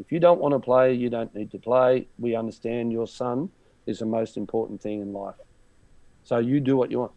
If 0.00 0.10
you 0.10 0.18
don't 0.18 0.40
want 0.40 0.52
to 0.54 0.58
play, 0.58 0.94
you 0.94 1.10
don't 1.10 1.32
need 1.34 1.50
to 1.52 1.58
play. 1.58 2.08
We 2.18 2.34
understand 2.34 2.90
your 2.90 3.06
son 3.06 3.50
is 3.86 3.98
the 3.98 4.06
most 4.06 4.36
important 4.38 4.80
thing 4.80 5.02
in 5.02 5.12
life. 5.12 5.34
So 6.24 6.38
you 6.38 6.58
do 6.60 6.76
what 6.76 6.90
you 6.90 7.00
want, 7.00 7.12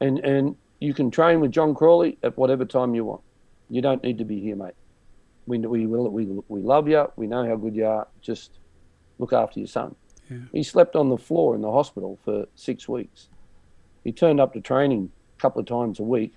and 0.00 0.18
and 0.20 0.56
you 0.80 0.94
can 0.94 1.10
train 1.10 1.40
with 1.40 1.50
John 1.50 1.74
Crawley 1.74 2.18
at 2.22 2.38
whatever 2.38 2.64
time 2.64 2.94
you 2.94 3.04
want. 3.04 3.22
You 3.68 3.82
don't 3.82 4.02
need 4.02 4.18
to 4.18 4.24
be 4.24 4.40
here, 4.40 4.56
mate. 4.56 4.74
We 5.46 5.58
we 5.58 5.86
will 5.86 6.08
we 6.08 6.26
we 6.48 6.62
love 6.62 6.88
you. 6.88 7.10
We 7.16 7.26
know 7.26 7.46
how 7.46 7.56
good 7.56 7.74
you 7.74 7.86
are. 7.86 8.06
Just 8.20 8.58
look 9.18 9.32
after 9.32 9.58
your 9.58 9.68
son." 9.68 9.96
Yeah. 10.30 10.38
He 10.52 10.62
slept 10.62 10.94
on 10.94 11.08
the 11.08 11.18
floor 11.18 11.54
in 11.54 11.62
the 11.62 11.72
hospital 11.72 12.18
for 12.24 12.46
six 12.54 12.88
weeks. 12.88 13.28
He 14.04 14.12
turned 14.12 14.40
up 14.40 14.52
to 14.52 14.60
training 14.60 15.10
a 15.36 15.40
couple 15.40 15.60
of 15.60 15.66
times 15.66 15.98
a 15.98 16.04
week. 16.04 16.34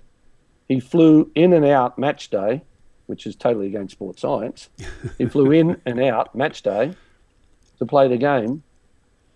He 0.68 0.80
flew 0.80 1.30
in 1.34 1.52
and 1.52 1.64
out 1.64 1.98
match 1.98 2.30
day, 2.30 2.62
which 3.06 3.26
is 3.26 3.36
totally 3.36 3.66
against 3.66 3.92
sports 3.92 4.22
science. 4.22 4.68
he 5.18 5.26
flew 5.26 5.50
in 5.50 5.80
and 5.86 6.00
out 6.00 6.34
match 6.34 6.62
day 6.62 6.94
to 7.78 7.86
play 7.86 8.08
the 8.08 8.16
game. 8.16 8.62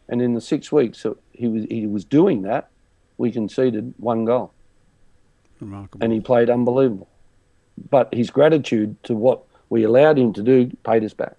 And 0.09 0.23
in 0.23 0.35
the 0.35 0.41
six 0.41 0.71
weeks 0.71 1.03
that 1.03 1.17
he 1.33 1.49
was, 1.49 1.65
he 1.69 1.87
was 1.87 2.05
doing 2.05 2.43
that, 2.43 2.71
we 3.19 3.33
conceded 3.33 3.95
one 3.97 4.25
goal. 4.25 4.53
Remarkable. 5.61 6.05
And 6.05 6.13
he 6.13 6.21
played 6.21 6.49
unbelievable. 6.49 7.09
But 7.91 8.15
his 8.15 8.31
gratitude 8.31 9.03
to 9.05 9.15
what 9.15 9.43
we 9.69 9.83
allowed 9.83 10.19
him 10.19 10.33
to 10.35 10.43
do 10.43 10.71
paid 10.85 11.03
us 11.03 11.13
back 11.13 11.37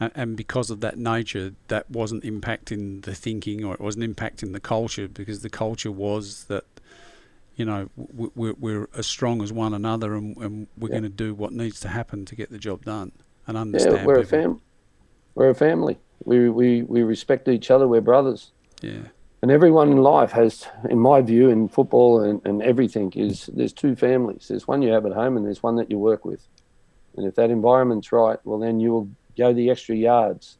and 0.00 0.36
because 0.36 0.70
of 0.70 0.80
that 0.80 0.98
nature, 0.98 1.52
that 1.68 1.90
wasn't 1.90 2.24
impacting 2.24 3.02
the 3.02 3.14
thinking 3.14 3.64
or 3.64 3.74
it 3.74 3.80
wasn't 3.80 4.16
impacting 4.16 4.52
the 4.52 4.60
culture 4.60 5.06
because 5.06 5.42
the 5.42 5.50
culture 5.50 5.92
was 5.92 6.44
that, 6.44 6.64
you 7.60 7.66
know, 7.66 7.90
we're, 7.94 8.54
we're 8.54 8.88
as 8.96 9.06
strong 9.06 9.42
as 9.42 9.52
one 9.52 9.74
another 9.74 10.14
and, 10.14 10.34
and 10.38 10.66
we're 10.78 10.88
yeah. 10.88 10.92
going 10.92 11.02
to 11.02 11.10
do 11.10 11.34
what 11.34 11.52
needs 11.52 11.78
to 11.80 11.88
happen 11.88 12.24
to 12.24 12.34
get 12.34 12.50
the 12.50 12.56
job 12.56 12.86
done 12.86 13.12
and 13.46 13.58
understand. 13.58 13.96
Yeah, 13.96 14.04
we're 14.06 14.22
people. 14.22 14.38
a 14.38 14.42
family. 14.42 14.60
We're 15.34 15.50
a 15.50 15.54
family. 15.54 15.98
We, 16.24 16.48
we, 16.48 16.82
we 16.84 17.02
respect 17.02 17.48
each 17.48 17.70
other. 17.70 17.86
We're 17.86 18.00
brothers. 18.00 18.52
Yeah. 18.80 19.08
And 19.42 19.50
everyone 19.50 19.90
in 19.92 19.98
life 19.98 20.32
has, 20.32 20.66
in 20.88 20.98
my 20.98 21.20
view, 21.20 21.50
in 21.50 21.68
football 21.68 22.22
and, 22.22 22.40
and 22.46 22.62
everything, 22.62 23.12
is 23.12 23.50
there's 23.52 23.74
two 23.74 23.94
families. 23.94 24.48
There's 24.48 24.66
one 24.66 24.80
you 24.80 24.92
have 24.92 25.04
at 25.04 25.12
home 25.12 25.36
and 25.36 25.44
there's 25.44 25.62
one 25.62 25.76
that 25.76 25.90
you 25.90 25.98
work 25.98 26.24
with. 26.24 26.48
And 27.18 27.26
if 27.26 27.34
that 27.34 27.50
environment's 27.50 28.10
right, 28.10 28.38
well, 28.44 28.58
then 28.58 28.80
you 28.80 28.90
will 28.90 29.10
go 29.36 29.52
the 29.52 29.68
extra 29.68 29.94
yards. 29.94 30.56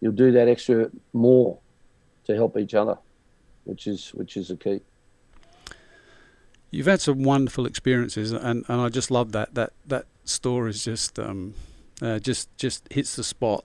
You'll 0.00 0.12
do 0.12 0.32
that 0.32 0.48
extra 0.48 0.90
more 1.12 1.58
to 2.24 2.34
help 2.34 2.56
each 2.56 2.72
other, 2.72 2.96
which 3.64 3.86
is 3.86 4.14
which 4.14 4.38
is 4.38 4.48
the 4.48 4.56
key. 4.56 4.80
You've 6.70 6.86
had 6.86 7.00
some 7.00 7.24
wonderful 7.24 7.66
experiences, 7.66 8.32
and, 8.32 8.64
and 8.68 8.80
I 8.80 8.88
just 8.88 9.10
love 9.10 9.32
that 9.32 9.54
that 9.54 9.72
that 9.86 10.06
story 10.24 10.70
is 10.70 10.84
just 10.84 11.18
um, 11.18 11.54
uh, 12.00 12.18
just 12.18 12.56
just 12.56 12.90
hits 12.92 13.16
the 13.16 13.24
spot. 13.24 13.64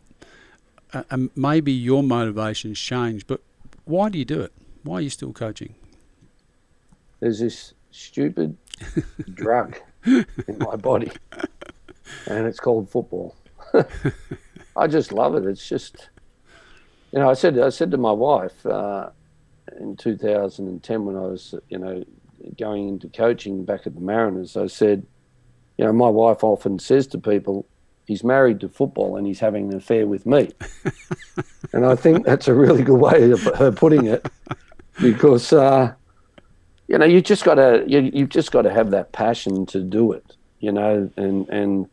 Uh, 0.94 1.04
and 1.10 1.30
maybe 1.36 1.72
your 1.72 2.04
motivations 2.04 2.80
change, 2.80 3.28
but 3.28 3.42
why 3.86 4.10
do 4.10 4.18
you 4.18 4.26
do 4.26 4.42
it? 4.42 4.54
Why 4.84 4.98
are 4.98 5.02
you 5.02 5.10
still 5.10 5.34
coaching? 5.34 5.76
There's 7.20 7.40
this 7.40 7.74
stupid 7.92 8.58
drug 9.34 9.78
in 10.06 10.58
my 10.60 10.76
body, 10.76 11.12
and 12.28 12.46
it's 12.48 12.60
called 12.60 12.90
football. 12.90 13.36
I 14.78 14.88
just 14.88 15.12
love 15.12 15.36
it. 15.36 15.46
It's 15.46 15.68
just, 15.68 16.10
you 17.12 17.20
know, 17.20 17.30
I 17.30 17.34
said 17.34 17.58
I 17.60 17.70
said 17.70 17.92
to 17.92 17.98
my 17.98 18.12
wife 18.12 18.66
uh, 18.66 19.10
in 19.80 19.96
2010 19.96 21.06
when 21.06 21.16
I 21.16 21.22
was, 21.22 21.56
you 21.70 21.78
know, 21.78 22.04
going 22.58 22.90
into 22.90 23.10
coaching 23.10 23.66
back 23.66 23.86
at 23.86 23.96
the 23.96 24.02
Mariners, 24.02 24.58
I 24.58 24.68
said, 24.68 25.06
you 25.78 25.86
know, 25.86 25.94
my 25.94 26.10
wife 26.10 26.44
often 26.44 26.80
says 26.80 27.08
to 27.08 27.18
people, 27.18 27.66
he's 28.06 28.24
married 28.24 28.60
to 28.62 28.70
football 28.70 29.18
and 29.18 29.28
he's 29.28 29.40
having 29.40 29.72
an 29.72 29.78
affair 29.78 30.08
with 30.08 30.26
me. 30.26 30.52
and 31.74 31.86
I 31.86 31.96
think 31.96 32.26
that's 32.26 32.48
a 32.48 32.54
really 32.54 32.84
good 32.84 33.00
way 33.00 33.32
of 33.32 33.42
her 33.42 33.72
putting 33.72 34.06
it 34.06 34.28
because, 35.02 35.52
uh, 35.52 35.94
you 36.88 36.98
know, 36.98 37.06
you 37.06 37.22
just 37.22 37.44
got 37.44 37.56
to, 37.56 37.84
you, 37.88 38.12
you've 38.14 38.30
just 38.30 38.52
got 38.52 38.62
to 38.64 38.72
have 38.72 38.92
that 38.92 39.12
passion 39.12 39.66
to 39.68 39.82
do 39.82 40.12
it, 40.12 40.36
you 40.60 40.72
know, 40.72 41.10
and, 41.18 41.50
and 41.50 41.90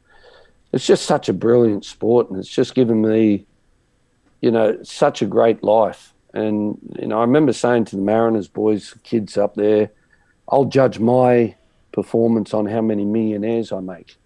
it's 0.73 0.87
just 0.87 1.07
such 1.07 1.29
a 1.29 1.33
brilliant 1.33 1.85
sport 1.85 2.31
and 2.31 2.39
it's 2.39 2.49
just 2.49 2.75
given 2.75 3.03
me, 3.03 3.47
you 4.41 4.51
know, 4.51 4.83
such 4.83 5.23
a 5.23 5.27
great 5.27 5.63
life. 5.65 6.13
And, 6.35 6.79
you 6.99 7.09
know, 7.09 7.19
I 7.19 7.23
remember 7.23 7.53
saying 7.53 7.87
to 7.87 7.97
the 7.97 8.03
Mariners 8.03 8.49
boys, 8.49 8.95
kids 9.03 9.37
up 9.37 9.55
there, 9.55 9.91
I'll 10.53 10.67
judge 10.67 10.99
my 10.99 11.57
performance 11.93 12.53
on 12.53 12.67
how 12.67 12.83
many 12.83 13.07
millionaires 13.07 13.73
I 13.73 13.81
make. 13.81 14.17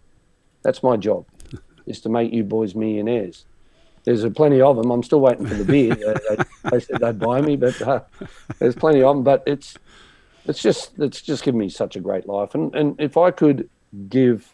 That's 0.63 0.83
my 0.83 0.97
job, 0.97 1.25
is 1.87 2.01
to 2.01 2.09
make 2.09 2.33
you 2.33 2.43
boys 2.43 2.75
millionaires. 2.75 3.47
There's 4.05 4.25
a 4.25 4.31
plenty 4.31 4.61
of 4.61 4.77
them. 4.77 4.91
I'm 4.91 5.03
still 5.03 5.21
waiting 5.21 5.47
for 5.47 5.55
the 5.55 5.65
beer. 5.65 5.95
they, 5.95 6.71
they, 6.71 6.81
said 6.81 7.01
they'd 7.01 7.19
buy 7.19 7.41
me, 7.41 7.57
but 7.57 7.81
uh, 7.81 8.01
there's 8.59 8.75
plenty 8.75 9.03
of 9.03 9.17
them. 9.17 9.25
But 9.25 9.45
it's 9.47 9.77
it's 10.45 10.63
just 10.63 10.99
it's 10.99 11.23
just 11.23 11.43
given 11.43 11.59
me 11.59 11.69
such 11.69 11.97
a 11.97 12.01
great 12.01 12.29
life. 12.29 12.55
And 12.55 12.75
and 12.75 13.01
if 13.01 13.17
I 13.17 13.31
could 13.31 13.69
give 14.09 14.49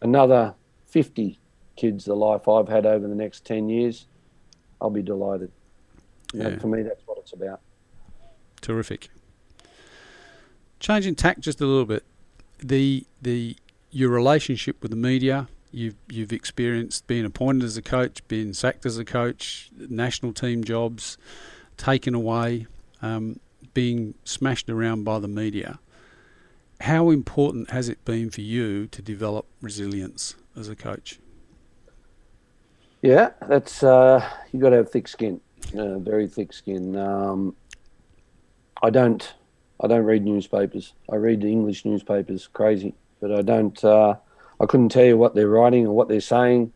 another 0.00 0.54
50 0.86 1.38
kids 1.76 2.04
the 2.04 2.14
life 2.14 2.48
I've 2.48 2.68
had 2.68 2.86
over 2.86 3.06
the 3.06 3.14
next 3.14 3.44
10 3.44 3.68
years, 3.68 4.06
I'll 4.80 4.90
be 4.90 5.02
delighted. 5.02 5.50
Yeah. 6.32 6.58
for 6.58 6.68
me, 6.68 6.82
that's 6.82 7.02
what 7.06 7.18
it's 7.18 7.32
about. 7.32 7.60
Terrific. 8.60 9.10
Changing 10.80 11.14
tack 11.14 11.40
just 11.40 11.60
a 11.60 11.66
little 11.66 11.84
bit, 11.84 12.04
the 12.58 13.06
the 13.20 13.56
your 13.90 14.10
relationship 14.10 14.80
with 14.82 14.90
the 14.90 14.96
media. 14.96 15.48
You've 15.70 15.96
you've 16.08 16.32
experienced 16.32 17.06
being 17.06 17.24
appointed 17.24 17.64
as 17.64 17.76
a 17.76 17.82
coach, 17.82 18.26
being 18.28 18.52
sacked 18.52 18.86
as 18.86 18.96
a 18.96 19.04
coach, 19.04 19.70
national 19.76 20.32
team 20.32 20.64
jobs 20.64 21.18
taken 21.76 22.14
away, 22.14 22.66
um, 23.02 23.38
being 23.74 24.14
smashed 24.24 24.68
around 24.68 25.04
by 25.04 25.18
the 25.18 25.28
media. 25.28 25.78
How 26.80 27.10
important 27.10 27.70
has 27.70 27.88
it 27.88 28.04
been 28.04 28.30
for 28.30 28.40
you 28.40 28.86
to 28.88 29.02
develop 29.02 29.46
resilience 29.60 30.36
as 30.56 30.68
a 30.68 30.76
coach? 30.76 31.18
Yeah, 33.02 33.30
that's 33.48 33.82
uh, 33.82 34.28
you 34.52 34.60
got 34.60 34.70
to 34.70 34.76
have 34.76 34.90
thick 34.90 35.08
skin, 35.08 35.40
uh, 35.76 35.98
very 35.98 36.26
thick 36.26 36.52
skin. 36.52 36.96
Um, 36.96 37.54
I 38.82 38.90
don't 38.90 39.34
I 39.80 39.86
don't 39.86 40.04
read 40.04 40.24
newspapers. 40.24 40.92
I 41.10 41.16
read 41.16 41.40
the 41.40 41.48
English 41.48 41.84
newspapers, 41.84 42.48
crazy, 42.52 42.94
but 43.20 43.32
I 43.32 43.42
don't. 43.42 43.82
Uh, 43.84 44.16
I 44.60 44.66
couldn't 44.66 44.88
tell 44.88 45.04
you 45.04 45.16
what 45.16 45.34
they're 45.34 45.48
writing 45.48 45.86
or 45.86 45.94
what 45.94 46.08
they're 46.08 46.20
saying 46.20 46.72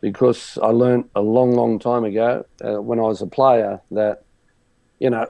because 0.00 0.58
I 0.62 0.68
learned 0.68 1.08
a 1.14 1.20
long, 1.20 1.54
long 1.54 1.78
time 1.78 2.04
ago 2.04 2.44
uh, 2.64 2.80
when 2.80 2.98
I 2.98 3.02
was 3.02 3.22
a 3.22 3.26
player 3.26 3.80
that, 3.90 4.22
you 4.98 5.10
know, 5.10 5.26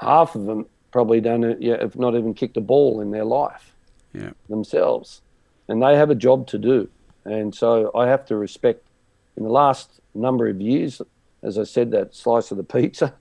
half 0.00 0.34
of 0.34 0.44
them 0.44 0.66
probably 0.90 1.20
don't, 1.20 1.60
yeah, 1.60 1.80
have 1.80 1.96
not 1.96 2.14
even 2.14 2.34
kicked 2.34 2.56
a 2.56 2.60
ball 2.60 3.00
in 3.00 3.10
their 3.10 3.24
life 3.24 3.72
yeah. 4.12 4.30
themselves, 4.48 5.22
and 5.68 5.82
they 5.82 5.96
have 5.96 6.10
a 6.10 6.14
job 6.14 6.46
to 6.48 6.58
do, 6.58 6.88
and 7.24 7.54
so 7.54 7.90
I 7.94 8.08
have 8.08 8.26
to 8.26 8.36
respect. 8.36 8.86
In 9.34 9.44
the 9.44 9.50
last 9.50 10.00
number 10.14 10.46
of 10.48 10.60
years, 10.60 11.00
as 11.42 11.58
I 11.58 11.64
said, 11.64 11.90
that 11.92 12.14
slice 12.14 12.50
of 12.50 12.58
the 12.58 12.64
pizza 12.64 13.14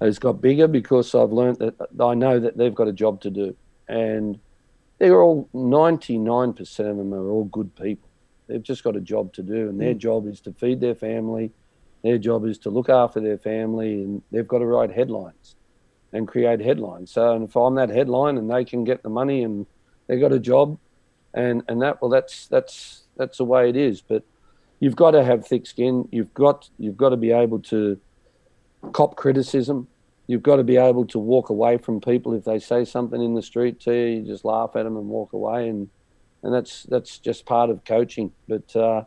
has 0.00 0.18
got 0.18 0.40
bigger 0.40 0.68
because 0.68 1.14
I've 1.14 1.32
learned 1.32 1.58
that 1.58 1.74
I 2.00 2.14
know 2.14 2.38
that 2.40 2.56
they've 2.56 2.74
got 2.74 2.88
a 2.88 2.92
job 2.92 3.20
to 3.22 3.30
do. 3.30 3.56
And 3.88 4.38
they're 4.98 5.20
all 5.20 5.48
99% 5.54 6.78
of 6.78 6.96
them 6.96 7.14
are 7.14 7.28
all 7.28 7.44
good 7.44 7.74
people. 7.76 8.08
They've 8.46 8.62
just 8.62 8.84
got 8.84 8.96
a 8.96 9.00
job 9.00 9.32
to 9.34 9.42
do, 9.42 9.68
and 9.68 9.80
their 9.80 9.94
mm. 9.94 9.98
job 9.98 10.26
is 10.26 10.40
to 10.42 10.52
feed 10.52 10.80
their 10.80 10.94
family. 10.94 11.50
Their 12.02 12.18
job 12.18 12.44
is 12.44 12.58
to 12.58 12.70
look 12.70 12.88
after 12.88 13.20
their 13.20 13.38
family, 13.38 14.02
and 14.02 14.22
they've 14.30 14.46
got 14.46 14.58
to 14.58 14.66
write 14.66 14.90
headlines 14.90 15.56
and 16.12 16.28
create 16.28 16.60
headlines. 16.60 17.10
So, 17.10 17.34
and 17.34 17.48
if 17.48 17.56
I'm 17.56 17.74
that 17.76 17.88
headline 17.88 18.36
and 18.36 18.50
they 18.50 18.64
can 18.64 18.84
get 18.84 19.02
the 19.02 19.08
money 19.08 19.42
and 19.42 19.66
they've 20.06 20.20
got 20.20 20.32
a 20.32 20.38
job, 20.38 20.78
and 21.32 21.62
and 21.68 21.82
that 21.82 22.00
well, 22.00 22.10
that's 22.10 22.46
that's 22.46 23.04
that's 23.16 23.38
the 23.38 23.44
way 23.44 23.68
it 23.70 23.76
is. 23.76 24.00
But 24.00 24.22
you've 24.78 24.96
got 24.96 25.12
to 25.12 25.24
have 25.24 25.46
thick 25.46 25.66
skin. 25.66 26.06
You've 26.12 26.32
got 26.34 26.68
you've 26.78 26.96
got 26.96 27.08
to 27.08 27.16
be 27.16 27.32
able 27.32 27.60
to 27.60 27.98
cop 28.92 29.16
criticism. 29.16 29.88
You've 30.26 30.42
got 30.42 30.56
to 30.56 30.64
be 30.64 30.76
able 30.76 31.06
to 31.08 31.18
walk 31.18 31.50
away 31.50 31.76
from 31.76 32.00
people 32.00 32.32
if 32.32 32.44
they 32.44 32.58
say 32.58 32.84
something 32.84 33.20
in 33.20 33.34
the 33.34 33.42
street 33.42 33.80
to 33.80 33.92
you. 33.92 34.16
You 34.16 34.22
just 34.22 34.44
laugh 34.44 34.70
at 34.74 34.84
them 34.84 34.96
and 34.96 35.08
walk 35.08 35.32
away, 35.32 35.68
and 35.68 35.88
and 36.42 36.52
that's 36.52 36.84
that's 36.84 37.18
just 37.18 37.44
part 37.44 37.70
of 37.70 37.84
coaching. 37.84 38.32
But 38.48 38.74
uh, 38.74 39.04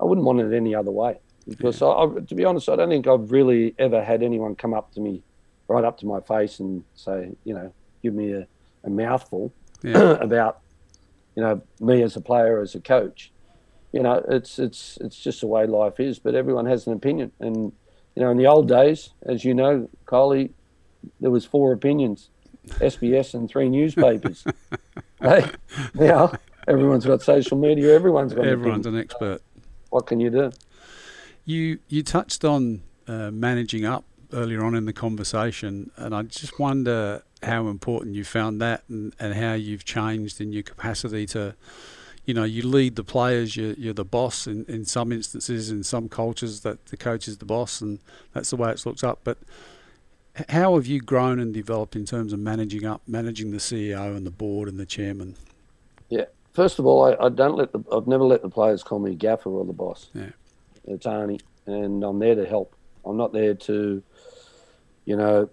I 0.00 0.04
wouldn't 0.04 0.26
want 0.26 0.40
it 0.40 0.52
any 0.54 0.74
other 0.74 0.90
way 0.90 1.18
because 1.46 1.80
yeah. 1.80 1.88
I, 1.88 2.04
I, 2.04 2.20
to 2.20 2.34
be 2.34 2.44
honest, 2.44 2.68
I 2.68 2.76
don't 2.76 2.88
think 2.88 3.06
I've 3.06 3.30
really 3.30 3.74
ever 3.78 4.02
had 4.02 4.22
anyone 4.22 4.54
come 4.54 4.74
up 4.74 4.92
to 4.94 5.00
me, 5.00 5.22
right 5.68 5.84
up 5.84 5.98
to 5.98 6.06
my 6.06 6.20
face, 6.20 6.60
and 6.60 6.84
say, 6.94 7.32
you 7.44 7.54
know, 7.54 7.72
give 8.02 8.14
me 8.14 8.32
a, 8.32 8.46
a 8.84 8.90
mouthful 8.90 9.52
yeah. 9.82 10.12
about, 10.20 10.60
you 11.36 11.42
know, 11.42 11.62
me 11.80 12.02
as 12.02 12.16
a 12.16 12.20
player, 12.20 12.60
as 12.60 12.74
a 12.74 12.80
coach. 12.80 13.32
You 13.92 14.02
know, 14.02 14.24
it's 14.28 14.60
it's 14.60 14.98
it's 15.00 15.18
just 15.18 15.40
the 15.40 15.48
way 15.48 15.66
life 15.66 15.98
is. 15.98 16.20
But 16.20 16.36
everyone 16.36 16.66
has 16.66 16.86
an 16.86 16.92
opinion, 16.92 17.32
and 17.40 17.72
you 18.20 18.26
know, 18.26 18.32
in 18.32 18.36
the 18.36 18.46
old 18.46 18.68
days, 18.68 19.14
as 19.22 19.46
you 19.46 19.54
know, 19.54 19.88
Coley, 20.04 20.52
there 21.20 21.30
was 21.30 21.46
four 21.46 21.72
opinions, 21.72 22.28
SBS 22.68 23.32
and 23.32 23.48
three 23.48 23.70
newspapers. 23.70 24.44
hey, 25.22 25.46
now 25.94 26.30
everyone's 26.68 27.06
got 27.06 27.22
social 27.22 27.56
media. 27.56 27.94
Everyone's 27.94 28.34
got. 28.34 28.46
Everyone's 28.46 28.86
an, 28.86 28.94
an 28.94 29.00
expert. 29.00 29.40
What 29.88 30.06
can 30.06 30.20
you 30.20 30.28
do? 30.28 30.52
You 31.46 31.78
you 31.88 32.02
touched 32.02 32.44
on 32.44 32.82
uh, 33.08 33.30
managing 33.30 33.86
up 33.86 34.04
earlier 34.34 34.62
on 34.64 34.74
in 34.74 34.84
the 34.84 34.92
conversation, 34.92 35.90
and 35.96 36.14
I 36.14 36.20
just 36.24 36.58
wonder 36.58 37.22
how 37.42 37.68
important 37.68 38.16
you 38.16 38.24
found 38.24 38.60
that, 38.60 38.84
and, 38.90 39.14
and 39.18 39.32
how 39.32 39.54
you've 39.54 39.86
changed 39.86 40.42
in 40.42 40.52
your 40.52 40.62
capacity 40.62 41.24
to 41.28 41.54
you 42.30 42.34
know, 42.34 42.44
you 42.44 42.62
lead 42.62 42.94
the 42.94 43.02
players, 43.02 43.56
you're, 43.56 43.72
you're 43.72 43.92
the 43.92 44.04
boss 44.04 44.46
in, 44.46 44.64
in 44.66 44.84
some 44.84 45.10
instances, 45.10 45.68
in 45.68 45.82
some 45.82 46.08
cultures, 46.08 46.60
that 46.60 46.86
the 46.86 46.96
coach 46.96 47.26
is 47.26 47.38
the 47.38 47.44
boss, 47.44 47.80
and 47.80 47.98
that's 48.32 48.50
the 48.50 48.56
way 48.56 48.70
it's 48.70 48.86
looked 48.86 49.02
up. 49.02 49.18
But 49.24 49.38
how 50.48 50.76
have 50.76 50.86
you 50.86 51.00
grown 51.00 51.40
and 51.40 51.52
developed 51.52 51.96
in 51.96 52.04
terms 52.04 52.32
of 52.32 52.38
managing 52.38 52.86
up, 52.86 53.02
managing 53.08 53.50
the 53.50 53.56
CEO 53.56 54.16
and 54.16 54.24
the 54.24 54.30
board 54.30 54.68
and 54.68 54.78
the 54.78 54.86
chairman? 54.86 55.34
Yeah, 56.08 56.26
first 56.52 56.78
of 56.78 56.86
all, 56.86 57.02
I, 57.02 57.26
I 57.26 57.30
don't 57.30 57.56
let 57.56 57.72
the, 57.72 57.82
I've 57.92 58.06
never 58.06 58.22
let 58.22 58.42
the 58.42 58.48
players 58.48 58.84
call 58.84 59.00
me 59.00 59.16
gaffer 59.16 59.50
or 59.50 59.64
the 59.64 59.72
boss. 59.72 60.08
Yeah, 60.14 60.30
it's 60.84 61.06
Arnie, 61.06 61.40
and 61.66 62.04
I'm 62.04 62.20
there 62.20 62.36
to 62.36 62.46
help. 62.46 62.76
I'm 63.04 63.16
not 63.16 63.32
there 63.32 63.54
to, 63.54 64.00
you 65.04 65.16
know, 65.16 65.50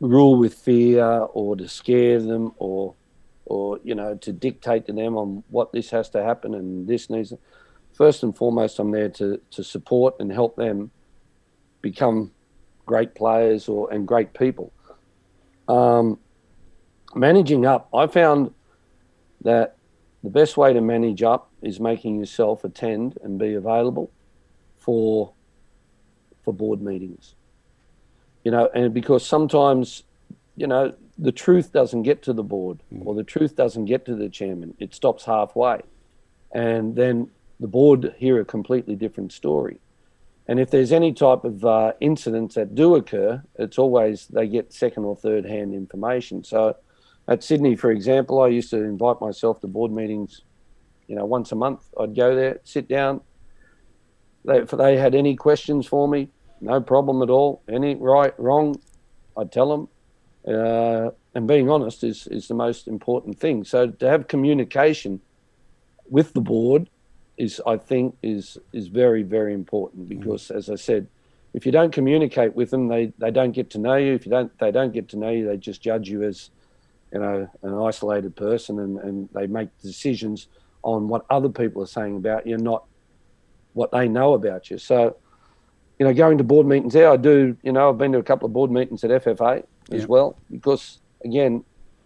rule 0.00 0.36
with 0.36 0.52
fear 0.52 1.02
or 1.32 1.56
to 1.56 1.66
scare 1.66 2.20
them 2.20 2.52
or 2.58 2.94
or 3.46 3.78
you 3.84 3.94
know 3.94 4.14
to 4.16 4.32
dictate 4.32 4.86
to 4.86 4.92
them 4.92 5.16
on 5.16 5.44
what 5.50 5.72
this 5.72 5.90
has 5.90 6.08
to 6.10 6.22
happen 6.22 6.54
and 6.54 6.86
this 6.88 7.10
needs. 7.10 7.32
First 7.92 8.22
and 8.22 8.36
foremost, 8.36 8.78
I'm 8.78 8.90
there 8.90 9.08
to 9.10 9.40
to 9.52 9.62
support 9.62 10.16
and 10.18 10.32
help 10.32 10.56
them 10.56 10.90
become 11.80 12.32
great 12.86 13.14
players 13.14 13.68
or 13.68 13.92
and 13.92 14.06
great 14.06 14.34
people. 14.34 14.72
Um, 15.68 16.18
managing 17.14 17.66
up, 17.66 17.88
I 17.94 18.06
found 18.06 18.52
that 19.42 19.76
the 20.22 20.30
best 20.30 20.56
way 20.56 20.72
to 20.72 20.80
manage 20.80 21.22
up 21.22 21.50
is 21.62 21.78
making 21.78 22.18
yourself 22.18 22.64
attend 22.64 23.18
and 23.22 23.38
be 23.38 23.54
available 23.54 24.10
for 24.78 25.32
for 26.42 26.52
board 26.52 26.82
meetings. 26.82 27.34
You 28.42 28.50
know, 28.50 28.68
and 28.74 28.92
because 28.92 29.26
sometimes, 29.26 30.02
you 30.56 30.66
know, 30.66 30.94
the 31.18 31.32
truth 31.32 31.72
doesn't 31.72 32.02
get 32.02 32.22
to 32.22 32.32
the 32.32 32.42
board 32.42 32.80
mm. 32.92 33.04
or 33.06 33.14
the 33.14 33.24
truth 33.24 33.56
doesn't 33.56 33.84
get 33.84 34.04
to 34.06 34.14
the 34.14 34.28
chairman. 34.28 34.74
It 34.78 34.94
stops 34.94 35.24
halfway. 35.24 35.82
And 36.52 36.96
then 36.96 37.30
the 37.60 37.68
board 37.68 38.14
hear 38.18 38.40
a 38.40 38.44
completely 38.44 38.96
different 38.96 39.32
story. 39.32 39.80
And 40.46 40.60
if 40.60 40.70
there's 40.70 40.92
any 40.92 41.12
type 41.12 41.44
of 41.44 41.64
uh, 41.64 41.92
incidents 42.00 42.54
that 42.56 42.74
do 42.74 42.96
occur, 42.96 43.42
it's 43.58 43.78
always 43.78 44.26
they 44.26 44.46
get 44.46 44.72
second 44.72 45.04
or 45.04 45.16
third 45.16 45.46
hand 45.46 45.74
information. 45.74 46.44
So 46.44 46.76
at 47.26 47.42
Sydney, 47.42 47.76
for 47.76 47.90
example, 47.90 48.42
I 48.42 48.48
used 48.48 48.70
to 48.70 48.82
invite 48.82 49.20
myself 49.20 49.60
to 49.60 49.66
board 49.66 49.90
meetings, 49.90 50.42
you 51.06 51.16
know, 51.16 51.24
once 51.24 51.52
a 51.52 51.56
month. 51.56 51.88
I'd 51.98 52.14
go 52.14 52.34
there, 52.34 52.60
sit 52.64 52.88
down. 52.88 53.22
They, 54.44 54.58
if 54.58 54.70
they 54.70 54.98
had 54.98 55.14
any 55.14 55.34
questions 55.34 55.86
for 55.86 56.06
me, 56.06 56.28
no 56.60 56.80
problem 56.80 57.22
at 57.22 57.30
all. 57.30 57.62
Any 57.66 57.94
right, 57.94 58.38
wrong, 58.38 58.78
I'd 59.38 59.50
tell 59.50 59.70
them. 59.70 59.88
Uh, 60.46 61.10
and 61.34 61.48
being 61.48 61.70
honest 61.70 62.04
is, 62.04 62.26
is 62.26 62.48
the 62.48 62.54
most 62.54 62.86
important 62.86 63.38
thing. 63.38 63.64
So 63.64 63.88
to 63.88 64.08
have 64.08 64.28
communication 64.28 65.20
with 66.08 66.32
the 66.34 66.40
board 66.40 66.90
is, 67.38 67.60
I 67.66 67.76
think, 67.76 68.16
is 68.22 68.58
is 68.72 68.88
very 68.88 69.22
very 69.22 69.54
important 69.54 70.04
mm. 70.04 70.08
because, 70.08 70.48
mm. 70.48 70.56
as 70.56 70.70
I 70.70 70.76
said, 70.76 71.08
if 71.54 71.64
you 71.64 71.72
don't 71.72 71.92
communicate 71.92 72.54
with 72.54 72.70
them, 72.70 72.88
they, 72.88 73.12
they 73.18 73.30
don't 73.30 73.52
get 73.52 73.70
to 73.70 73.78
know 73.78 73.96
you. 73.96 74.12
If 74.12 74.26
you 74.26 74.30
don't 74.30 74.56
they 74.58 74.70
don't 74.70 74.92
get 74.92 75.08
to 75.10 75.16
know 75.16 75.30
you, 75.30 75.46
they 75.46 75.56
just 75.56 75.80
judge 75.80 76.08
you 76.08 76.22
as 76.22 76.50
you 77.12 77.20
know 77.20 77.48
an 77.62 77.74
isolated 77.74 78.36
person, 78.36 78.78
and, 78.78 78.98
and 78.98 79.28
they 79.32 79.46
make 79.46 79.68
decisions 79.80 80.48
on 80.82 81.08
what 81.08 81.24
other 81.30 81.48
people 81.48 81.82
are 81.82 81.86
saying 81.86 82.16
about 82.16 82.46
you, 82.46 82.58
not 82.58 82.84
what 83.72 83.90
they 83.90 84.06
know 84.06 84.34
about 84.34 84.70
you. 84.70 84.76
So, 84.76 85.16
you 85.98 86.06
know, 86.06 86.12
going 86.12 86.36
to 86.38 86.44
board 86.44 86.66
meetings 86.66 86.92
there, 86.92 87.10
I 87.10 87.16
do. 87.16 87.56
You 87.62 87.72
know, 87.72 87.88
I've 87.88 87.98
been 87.98 88.12
to 88.12 88.18
a 88.18 88.22
couple 88.22 88.46
of 88.46 88.52
board 88.52 88.70
meetings 88.70 89.02
at 89.02 89.10
FFA 89.10 89.64
as 89.90 90.06
well 90.06 90.36
because 90.50 90.98
again, 91.24 91.64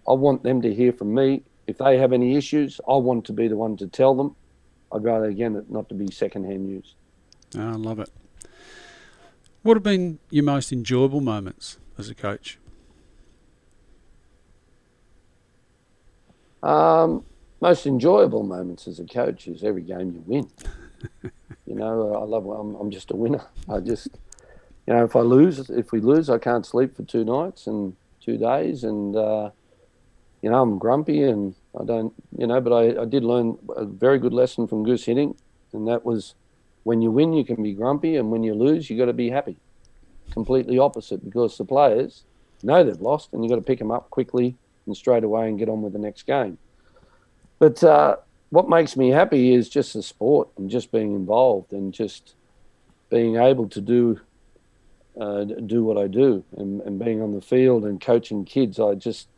I 0.08 0.12
want 0.12 0.42
them 0.42 0.62
to 0.62 0.74
hear 0.74 0.92
from 0.92 1.14
me. 1.14 1.42
If 1.66 1.78
they 1.78 1.98
have 1.98 2.12
any 2.12 2.36
issues, 2.36 2.80
I 2.88 2.94
want 2.94 3.26
to 3.26 3.32
be 3.32 3.46
the 3.48 3.56
one 3.56 3.76
to 3.76 3.86
tell 3.86 4.14
them. 4.14 4.34
I'd 4.90 5.04
rather, 5.04 5.26
again, 5.26 5.62
not 5.68 5.88
to 5.90 5.94
be 5.94 6.10
secondhand 6.10 6.64
news. 6.64 6.94
Oh, 7.56 7.60
I 7.60 7.72
love 7.72 7.98
it. 7.98 8.10
What 9.62 9.76
have 9.76 9.82
been 9.82 10.18
your 10.30 10.44
most 10.44 10.72
enjoyable 10.72 11.20
moments 11.20 11.78
as 11.98 12.08
a 12.08 12.14
coach? 12.14 12.58
Um, 16.62 17.24
most 17.60 17.86
enjoyable 17.86 18.44
moments 18.44 18.88
as 18.88 18.98
a 18.98 19.04
coach 19.04 19.46
is 19.46 19.62
every 19.62 19.82
game 19.82 20.12
you 20.12 20.22
win. 20.26 20.50
you 21.66 21.74
know, 21.74 22.14
I 22.14 22.24
love. 22.24 22.46
I'm, 22.46 22.76
I'm 22.76 22.90
just 22.90 23.10
a 23.10 23.16
winner. 23.16 23.44
I 23.68 23.80
just, 23.80 24.08
you 24.88 24.94
know, 24.94 25.04
if 25.04 25.14
I 25.14 25.20
lose, 25.20 25.68
if 25.68 25.92
we 25.92 26.00
lose, 26.00 26.30
I 26.30 26.38
can't 26.38 26.64
sleep 26.64 26.96
for 26.96 27.02
two 27.02 27.22
nights, 27.22 27.66
and 27.66 27.94
two 28.24 28.38
days, 28.38 28.84
and 28.84 29.14
uh, 29.14 29.50
you 30.40 30.48
know 30.48 30.62
I'm 30.62 30.78
grumpy 30.78 31.24
and 31.24 31.54
I 31.78 31.84
don't, 31.84 32.14
you 32.38 32.46
know, 32.46 32.58
but 32.62 32.72
I, 32.72 33.02
I 33.02 33.04
did 33.04 33.22
learn 33.22 33.58
a 33.76 33.84
very 33.84 34.18
good 34.18 34.32
lesson 34.32 34.66
from 34.66 34.84
Gus 34.84 35.04
Hiddink, 35.04 35.36
and 35.74 35.86
that 35.88 36.06
was 36.06 36.34
when 36.84 37.02
you 37.02 37.10
win 37.10 37.34
you 37.34 37.44
can 37.44 37.62
be 37.62 37.74
grumpy, 37.74 38.16
and 38.16 38.30
when 38.30 38.42
you 38.42 38.54
lose 38.54 38.88
you 38.88 38.96
got 38.96 39.06
to 39.06 39.12
be 39.12 39.28
happy. 39.28 39.58
Completely 40.30 40.78
opposite 40.78 41.22
because 41.22 41.58
the 41.58 41.66
players 41.66 42.22
know 42.62 42.82
they've 42.82 42.98
lost, 42.98 43.34
and 43.34 43.44
you 43.44 43.50
got 43.50 43.56
to 43.56 43.60
pick 43.60 43.80
them 43.80 43.90
up 43.90 44.08
quickly 44.08 44.56
and 44.86 44.96
straight 44.96 45.22
away 45.22 45.50
and 45.50 45.58
get 45.58 45.68
on 45.68 45.82
with 45.82 45.92
the 45.92 45.98
next 45.98 46.22
game. 46.22 46.56
But 47.58 47.84
uh, 47.84 48.16
what 48.48 48.70
makes 48.70 48.96
me 48.96 49.10
happy 49.10 49.52
is 49.52 49.68
just 49.68 49.92
the 49.92 50.02
sport 50.02 50.48
and 50.56 50.70
just 50.70 50.90
being 50.90 51.14
involved 51.14 51.74
and 51.74 51.92
just 51.92 52.36
being 53.10 53.36
able 53.36 53.68
to 53.68 53.82
do 53.82 54.20
uh, 55.20 55.44
do 55.44 55.84
what 55.84 55.98
I 55.98 56.06
do 56.06 56.44
and, 56.56 56.80
and 56.82 56.98
being 56.98 57.20
on 57.22 57.32
the 57.32 57.40
field 57.40 57.84
and 57.84 58.00
coaching 58.00 58.44
kids. 58.44 58.78
I 58.78 58.94
just, 58.94 59.28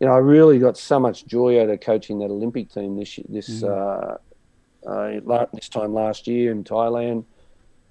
you 0.00 0.06
know, 0.06 0.14
I 0.14 0.18
really 0.18 0.58
got 0.58 0.76
so 0.78 0.98
much 0.98 1.26
joy 1.26 1.62
out 1.62 1.68
of 1.68 1.80
coaching 1.80 2.18
that 2.20 2.30
Olympic 2.30 2.72
team 2.72 2.96
this 2.96 3.18
this 3.28 3.62
mm. 3.62 3.68
uh, 3.68 4.88
uh, 4.88 5.46
this 5.52 5.68
time 5.68 5.94
last 5.94 6.26
year 6.26 6.52
in 6.52 6.64
Thailand, 6.64 7.24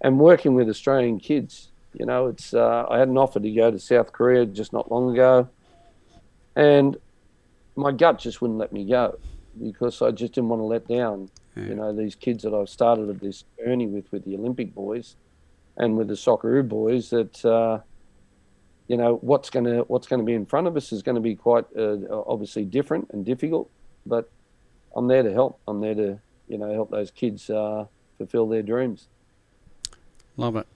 and 0.02 0.20
working 0.20 0.54
with 0.56 0.70
Australian 0.70 1.20
kids. 1.20 1.70
You 1.94 2.08
know, 2.08 2.28
it's 2.28 2.54
uh, 2.54 2.86
I 2.90 2.98
had 2.98 3.08
an 3.08 3.18
offer 3.18 3.40
to 3.40 3.52
go 3.52 3.70
to 3.70 3.80
South 3.80 4.12
Korea 4.12 4.46
just 4.46 4.74
not 4.74 4.92
long 4.92 5.14
ago, 5.14 5.48
and 6.56 6.98
my 7.76 7.92
gut 7.92 8.20
just 8.20 8.42
wouldn't 8.42 8.60
let 8.60 8.74
me 8.74 8.86
go 8.86 9.20
because 9.62 10.02
I 10.02 10.10
just 10.12 10.34
didn't 10.34 10.50
want 10.50 10.62
to 10.62 10.66
let 10.66 10.88
down. 10.88 11.30
Yeah. 11.56 11.66
You 11.66 11.76
know, 11.76 11.96
these 11.96 12.16
kids 12.16 12.44
that 12.44 12.56
I've 12.56 12.70
started 12.70 13.20
this 13.20 13.44
journey 13.60 13.86
with 13.86 14.12
with 14.12 14.26
the 14.26 14.36
Olympic 14.36 14.74
boys 14.74 15.16
and 15.78 15.98
with 15.98 16.08
the 16.08 16.14
Socceroo 16.14 16.68
boys 16.68 17.10
that 17.10 17.44
uh, 17.46 17.80
you 18.88 18.98
know 18.98 19.16
what's 19.22 19.50
going 19.50 19.66
to 19.66 19.80
what's 19.88 20.08
going 20.08 20.20
to 20.20 20.26
be 20.26 20.34
in 20.34 20.46
front 20.46 20.68
of 20.68 20.76
us 20.76 20.92
is 20.92 21.02
going 21.02 21.16
to 21.16 21.22
be 21.22 21.36
quite 21.36 21.66
uh, 21.78 21.98
obviously 22.10 22.66
different 22.66 23.10
and 23.12 23.26
difficult. 23.26 23.70
But 24.06 24.30
I'm 24.96 25.08
there 25.08 25.24
to 25.24 25.34
help. 25.34 25.60
I'm 25.68 25.82
there 25.82 25.96
to 25.96 26.20
you 26.48 26.58
know 26.58 26.74
help 26.74 26.92
those 26.92 27.12
kids 27.12 27.50
uh, 27.50 27.86
fulfil 28.18 28.48
their 28.48 28.64
dreams. 28.64 29.08
Love 30.38 30.56
it. 30.56 30.68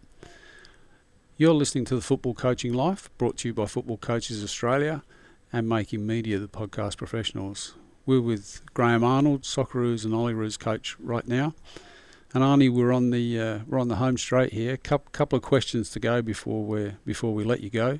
You're 1.38 1.54
listening 1.54 1.86
to 1.86 1.96
the 1.96 2.02
Football 2.02 2.34
Coaching 2.34 2.74
Life, 2.74 3.16
brought 3.18 3.38
to 3.38 3.48
you 3.48 3.54
by 3.54 3.68
Football 3.68 3.98
Coaches 3.98 4.44
Australia 4.44 5.04
and 5.54 5.70
Making 5.70 6.06
Media, 6.06 6.40
the 6.40 6.48
podcast 6.48 6.98
professionals. 6.98 7.76
We're 8.08 8.22
with 8.22 8.62
Graham 8.74 9.04
Arnold, 9.04 9.44
Socceroos 9.44 10.04
and 10.04 10.14
Olyroos 10.14 10.58
coach 10.58 10.96
right 11.00 11.28
now. 11.28 11.54
And 12.34 12.44
Arnie, 12.44 12.70
we're 12.72 12.92
on 12.92 13.10
the 13.12 13.40
uh, 13.40 13.60
we're 13.68 13.80
on 13.80 13.88
the 13.88 13.96
home 13.96 14.18
straight 14.18 14.54
here. 14.54 14.76
Couple 14.78 15.10
couple 15.12 15.38
of 15.38 15.44
questions 15.44 15.90
to 15.92 16.00
go 16.00 16.22
before 16.22 16.64
we 16.64 16.92
before 17.06 17.34
we 17.34 17.44
let 17.44 17.62
you 17.62 17.70
go. 17.70 18.00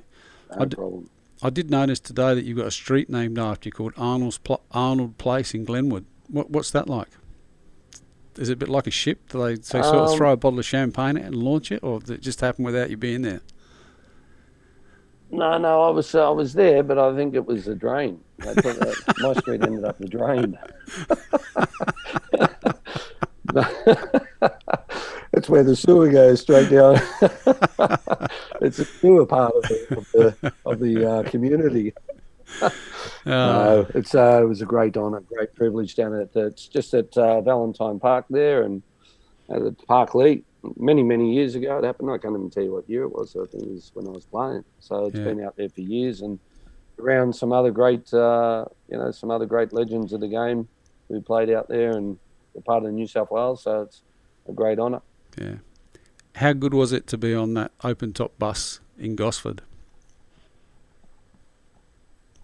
No 0.50 0.62
I 0.62 0.64
d- 0.66 0.76
problem. 0.76 1.10
I 1.42 1.50
did 1.50 1.70
notice 1.70 2.00
today 2.00 2.34
that 2.34 2.44
you've 2.44 2.56
got 2.58 2.66
a 2.66 2.70
street 2.70 3.08
named 3.08 3.38
after 3.38 3.68
you 3.68 3.72
called 3.72 3.94
Arnold's 3.96 4.38
Pl- 4.38 4.62
Arnold 4.72 5.18
Place 5.18 5.54
in 5.54 5.64
Glenwood. 5.64 6.04
What 6.28 6.50
what's 6.50 6.70
that 6.72 6.88
like? 6.88 7.08
Is 8.36 8.48
it 8.48 8.52
a 8.52 8.56
bit 8.56 8.68
like 8.68 8.86
a 8.86 8.90
ship? 8.92 9.28
Do 9.30 9.42
they, 9.42 9.54
um, 9.54 9.62
sort 9.62 9.84
of 9.84 10.10
um, 10.10 10.16
throw 10.16 10.32
a 10.32 10.36
bottle 10.36 10.58
of 10.60 10.64
champagne 10.64 11.16
at 11.16 11.24
it 11.24 11.26
and 11.26 11.34
launch 11.34 11.72
it, 11.72 11.82
or 11.82 11.98
did 11.98 12.10
it 12.10 12.20
just 12.20 12.40
happen 12.40 12.64
without 12.64 12.88
you 12.90 12.96
being 12.96 13.22
there? 13.22 13.40
No, 15.30 15.58
no, 15.58 15.82
I 15.82 15.90
was 15.90 16.14
uh, 16.14 16.26
I 16.28 16.30
was 16.30 16.52
there, 16.54 16.82
but 16.82 16.98
I 16.98 17.14
think 17.16 17.34
it 17.34 17.44
was 17.44 17.66
a 17.66 17.74
drain. 17.74 18.20
my 18.38 19.32
street 19.34 19.62
ended 19.62 19.84
up 19.84 19.98
the 19.98 20.06
drain. 20.08 20.56
it's 25.32 25.48
where 25.48 25.64
the 25.64 25.76
sewer 25.76 26.10
goes 26.10 26.40
straight 26.40 26.70
down. 26.70 27.00
it's 28.60 28.78
a 28.78 28.84
sewer 28.84 29.26
part 29.26 29.54
of 29.54 29.62
the 29.62 29.96
of 29.96 30.12
the, 30.12 30.52
of 30.66 30.78
the 30.78 31.10
uh, 31.10 31.22
community. 31.30 31.94
uh, 32.62 32.70
no, 33.26 33.86
it's 33.94 34.14
uh, 34.14 34.40
it 34.42 34.46
was 34.46 34.62
a 34.62 34.66
great 34.66 34.96
honour, 34.96 35.20
great 35.20 35.54
privilege 35.54 35.94
down 35.94 36.14
at 36.14 36.32
the, 36.32 36.46
it's 36.46 36.68
just 36.68 36.94
at 36.94 37.16
uh, 37.16 37.40
Valentine 37.40 37.98
Park 37.98 38.26
there 38.30 38.62
and 38.62 38.82
at 39.50 39.62
the 39.62 39.70
Parklea 39.88 40.42
many 40.76 41.02
many 41.02 41.34
years 41.34 41.54
ago. 41.54 41.78
It 41.78 41.84
happened. 41.84 42.10
I 42.10 42.18
can't 42.18 42.34
even 42.34 42.50
tell 42.50 42.64
you 42.64 42.72
what 42.72 42.88
year 42.88 43.04
it 43.04 43.12
was. 43.12 43.36
I 43.36 43.46
think 43.46 43.64
it 43.64 43.70
was 43.70 43.90
when 43.94 44.06
I 44.06 44.10
was 44.10 44.26
playing. 44.26 44.64
So 44.80 45.06
it's 45.06 45.16
yeah. 45.16 45.24
been 45.24 45.42
out 45.42 45.56
there 45.56 45.68
for 45.68 45.80
years 45.80 46.20
and 46.20 46.38
around 46.98 47.34
some 47.34 47.52
other 47.52 47.70
great 47.70 48.12
uh, 48.12 48.64
you 48.90 48.98
know 48.98 49.10
some 49.10 49.30
other 49.30 49.46
great 49.46 49.72
legends 49.72 50.12
of 50.12 50.20
the 50.20 50.28
game 50.28 50.68
who 51.08 51.20
played 51.20 51.50
out 51.50 51.68
there 51.68 51.92
and 51.96 52.18
were 52.58 52.62
part 52.62 52.84
of 52.84 52.92
New 52.92 53.06
South 53.06 53.30
Wales. 53.30 53.62
So 53.62 53.82
it's 53.82 54.02
a 54.48 54.52
great 54.52 54.78
honour. 54.78 55.02
Yeah. 55.40 55.56
How 56.36 56.52
good 56.52 56.74
was 56.74 56.92
it 56.92 57.06
to 57.08 57.18
be 57.18 57.34
on 57.34 57.54
that 57.54 57.72
open 57.82 58.12
top 58.12 58.38
bus 58.38 58.80
in 58.98 59.16
Gosford 59.16 59.62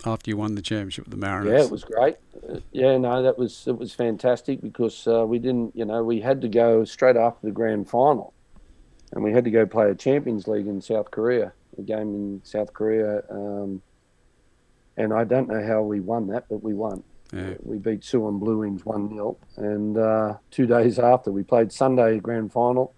after 0.04 0.30
you 0.30 0.36
won 0.36 0.54
the 0.54 0.62
championship 0.62 1.04
with 1.04 1.12
the 1.12 1.16
Mariners? 1.16 1.52
Yeah, 1.52 1.64
it 1.64 1.70
was 1.70 1.84
great. 1.84 2.16
Uh, 2.48 2.60
yeah, 2.72 2.96
no, 2.98 3.22
that 3.22 3.38
was 3.38 3.66
it 3.66 3.78
was 3.78 3.92
fantastic 3.92 4.60
because 4.60 5.06
uh, 5.06 5.24
we 5.26 5.38
didn't, 5.38 5.76
you 5.76 5.84
know, 5.84 6.02
we 6.02 6.20
had 6.20 6.40
to 6.42 6.48
go 6.48 6.84
straight 6.84 7.16
after 7.16 7.46
the 7.46 7.52
grand 7.52 7.88
final, 7.88 8.32
and 9.12 9.22
we 9.22 9.32
had 9.32 9.44
to 9.44 9.50
go 9.50 9.64
play 9.64 9.90
a 9.90 9.94
Champions 9.94 10.48
League 10.48 10.66
in 10.66 10.80
South 10.80 11.10
Korea, 11.10 11.52
a 11.78 11.82
game 11.82 12.14
in 12.14 12.40
South 12.44 12.72
Korea. 12.72 13.22
Um, 13.30 13.80
and 14.96 15.12
I 15.12 15.24
don't 15.24 15.48
know 15.48 15.64
how 15.64 15.82
we 15.82 16.00
won 16.00 16.28
that, 16.28 16.44
but 16.48 16.62
we 16.62 16.74
won. 16.74 17.02
Yeah. 17.34 17.54
We 17.62 17.78
beat 17.78 18.02
Suwon 18.02 18.38
Blue 18.38 18.58
Wings 18.58 18.86
1 18.86 19.08
0. 19.08 19.36
And 19.56 19.98
uh, 19.98 20.34
two 20.52 20.66
days 20.66 21.00
after, 21.00 21.32
we 21.32 21.42
played 21.42 21.72
Sunday 21.72 22.20
grand 22.20 22.52
final. 22.52 22.94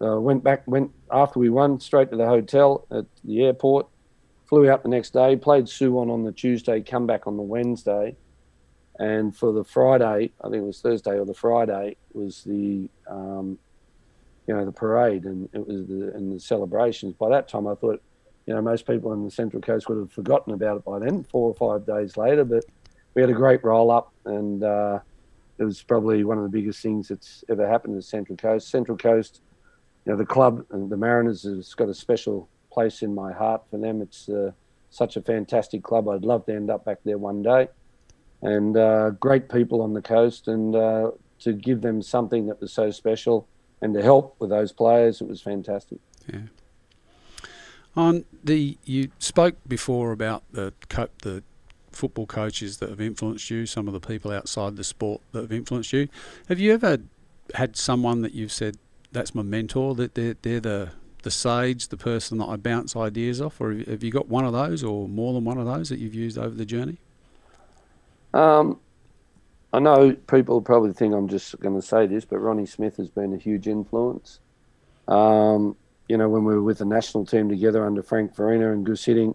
Uh, 0.00 0.20
went 0.20 0.44
back, 0.44 0.62
went 0.66 0.92
after 1.10 1.40
we 1.40 1.48
won, 1.48 1.80
straight 1.80 2.10
to 2.10 2.16
the 2.16 2.26
hotel 2.26 2.86
at 2.92 3.06
the 3.24 3.44
airport. 3.44 3.88
Flew 4.48 4.70
out 4.70 4.84
the 4.84 4.88
next 4.88 5.12
day, 5.12 5.34
played 5.34 5.64
Suwon 5.64 6.12
on 6.12 6.22
the 6.22 6.30
Tuesday, 6.30 6.80
come 6.80 7.06
back 7.08 7.26
on 7.26 7.36
the 7.36 7.42
Wednesday. 7.42 8.16
And 9.00 9.36
for 9.36 9.52
the 9.52 9.64
Friday, 9.64 10.32
I 10.40 10.44
think 10.44 10.62
it 10.62 10.66
was 10.66 10.80
Thursday 10.80 11.18
or 11.18 11.24
the 11.24 11.34
Friday, 11.34 11.96
was 12.12 12.44
the 12.44 12.88
um, 13.08 13.58
you 14.46 14.54
know 14.54 14.64
the 14.64 14.72
parade 14.72 15.24
and 15.24 15.48
it 15.52 15.66
was 15.66 15.86
the 15.86 16.12
and 16.14 16.34
the 16.34 16.40
celebrations. 16.40 17.14
By 17.14 17.30
that 17.30 17.48
time, 17.48 17.66
I 17.66 17.74
thought, 17.74 18.00
you 18.46 18.54
know, 18.54 18.62
most 18.62 18.86
people 18.86 19.12
in 19.12 19.24
the 19.24 19.30
Central 19.30 19.60
Coast 19.60 19.88
would 19.88 19.98
have 19.98 20.12
forgotten 20.12 20.54
about 20.54 20.78
it 20.78 20.84
by 20.84 21.00
then, 21.00 21.24
four 21.24 21.52
or 21.52 21.54
five 21.54 21.84
days 21.86 22.16
later. 22.16 22.44
But 22.44 22.64
we 23.16 23.22
had 23.22 23.30
a 23.30 23.34
great 23.34 23.64
roll 23.64 23.90
up, 23.90 24.12
and 24.26 24.62
uh, 24.62 25.00
it 25.58 25.64
was 25.64 25.82
probably 25.82 26.22
one 26.22 26.36
of 26.36 26.44
the 26.44 26.50
biggest 26.50 26.82
things 26.82 27.08
that's 27.08 27.42
ever 27.48 27.66
happened 27.66 27.94
to 27.94 27.96
the 27.96 28.02
Central 28.02 28.36
Coast. 28.36 28.68
Central 28.68 28.98
Coast, 28.98 29.40
you 30.04 30.12
know, 30.12 30.18
the 30.18 30.26
club 30.26 30.66
and 30.70 30.90
the 30.90 30.98
Mariners 30.98 31.44
has 31.44 31.72
got 31.72 31.88
a 31.88 31.94
special 31.94 32.46
place 32.70 33.00
in 33.00 33.14
my 33.14 33.32
heart 33.32 33.62
for 33.70 33.78
them. 33.78 34.02
It's 34.02 34.28
uh, 34.28 34.50
such 34.90 35.16
a 35.16 35.22
fantastic 35.22 35.82
club. 35.82 36.10
I'd 36.10 36.26
love 36.26 36.44
to 36.44 36.54
end 36.54 36.70
up 36.70 36.84
back 36.84 36.98
there 37.04 37.16
one 37.16 37.42
day, 37.42 37.68
and 38.42 38.76
uh, 38.76 39.10
great 39.10 39.48
people 39.48 39.80
on 39.80 39.94
the 39.94 40.02
coast, 40.02 40.46
and 40.46 40.76
uh, 40.76 41.10
to 41.38 41.54
give 41.54 41.80
them 41.80 42.02
something 42.02 42.46
that 42.48 42.60
was 42.60 42.70
so 42.70 42.90
special 42.90 43.48
and 43.80 43.94
to 43.94 44.02
help 44.02 44.36
with 44.38 44.50
those 44.50 44.72
players, 44.72 45.22
it 45.22 45.28
was 45.28 45.40
fantastic. 45.40 45.98
Yeah. 46.30 46.40
On 47.96 48.26
the 48.44 48.76
you 48.84 49.10
spoke 49.18 49.56
before 49.66 50.12
about 50.12 50.44
the 50.52 50.74
the 51.22 51.42
football 51.96 52.26
coaches 52.26 52.78
that 52.78 52.90
have 52.90 53.00
influenced 53.00 53.50
you, 53.50 53.66
some 53.66 53.88
of 53.88 53.94
the 53.94 54.00
people 54.00 54.30
outside 54.30 54.76
the 54.76 54.84
sport 54.84 55.20
that 55.32 55.42
have 55.42 55.52
influenced 55.52 55.92
you. 55.92 56.08
Have 56.48 56.60
you 56.60 56.72
ever 56.72 56.98
had 57.54 57.76
someone 57.76 58.22
that 58.22 58.34
you've 58.34 58.52
said 58.52 58.76
that's 59.12 59.34
my 59.34 59.42
mentor? 59.42 59.94
That 59.94 60.14
they're 60.14 60.36
they're 60.42 60.60
the 60.60 60.90
the 61.22 61.30
sage, 61.32 61.88
the 61.88 61.96
person 61.96 62.38
that 62.38 62.46
I 62.46 62.54
bounce 62.56 62.94
ideas 62.94 63.40
off, 63.40 63.60
or 63.60 63.72
have 63.72 64.04
you 64.04 64.12
got 64.12 64.28
one 64.28 64.44
of 64.44 64.52
those, 64.52 64.84
or 64.84 65.08
more 65.08 65.34
than 65.34 65.44
one 65.44 65.58
of 65.58 65.66
those 65.66 65.88
that 65.88 65.98
you've 65.98 66.14
used 66.14 66.38
over 66.38 66.54
the 66.54 66.64
journey? 66.64 66.98
Um, 68.32 68.78
I 69.72 69.80
know 69.80 70.12
people 70.28 70.60
probably 70.60 70.92
think 70.92 71.14
I'm 71.14 71.28
just 71.28 71.58
going 71.58 71.74
to 71.74 71.82
say 71.82 72.06
this, 72.06 72.24
but 72.24 72.38
Ronnie 72.38 72.66
Smith 72.66 72.96
has 72.98 73.08
been 73.08 73.34
a 73.34 73.38
huge 73.38 73.66
influence. 73.66 74.38
Um, 75.08 75.76
you 76.08 76.16
know, 76.16 76.28
when 76.28 76.44
we 76.44 76.54
were 76.54 76.62
with 76.62 76.78
the 76.78 76.84
national 76.84 77.26
team 77.26 77.48
together 77.48 77.84
under 77.84 78.02
Frank 78.02 78.34
Farina 78.34 78.72
and 78.72 78.86
Gus 78.86 79.02
Hiddink, 79.04 79.34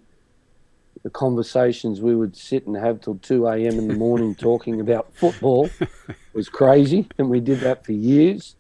the 1.04 1.10
conversations 1.10 2.02
we 2.02 2.16
would 2.16 2.36
sit 2.36 2.68
and 2.68 2.76
have 2.76 3.02
till 3.02 3.16
2 3.16 3.48
a.m. 3.48 3.80
in 3.80 3.88
the 3.88 3.96
morning 3.96 4.36
talking 4.36 4.80
about 4.82 5.14
football 5.14 5.70
was 6.34 6.50
crazy, 6.50 7.08
and 7.18 7.30
we 7.30 7.40
did 7.40 7.60
that 7.62 7.86
for 7.86 7.94
years. 7.94 8.56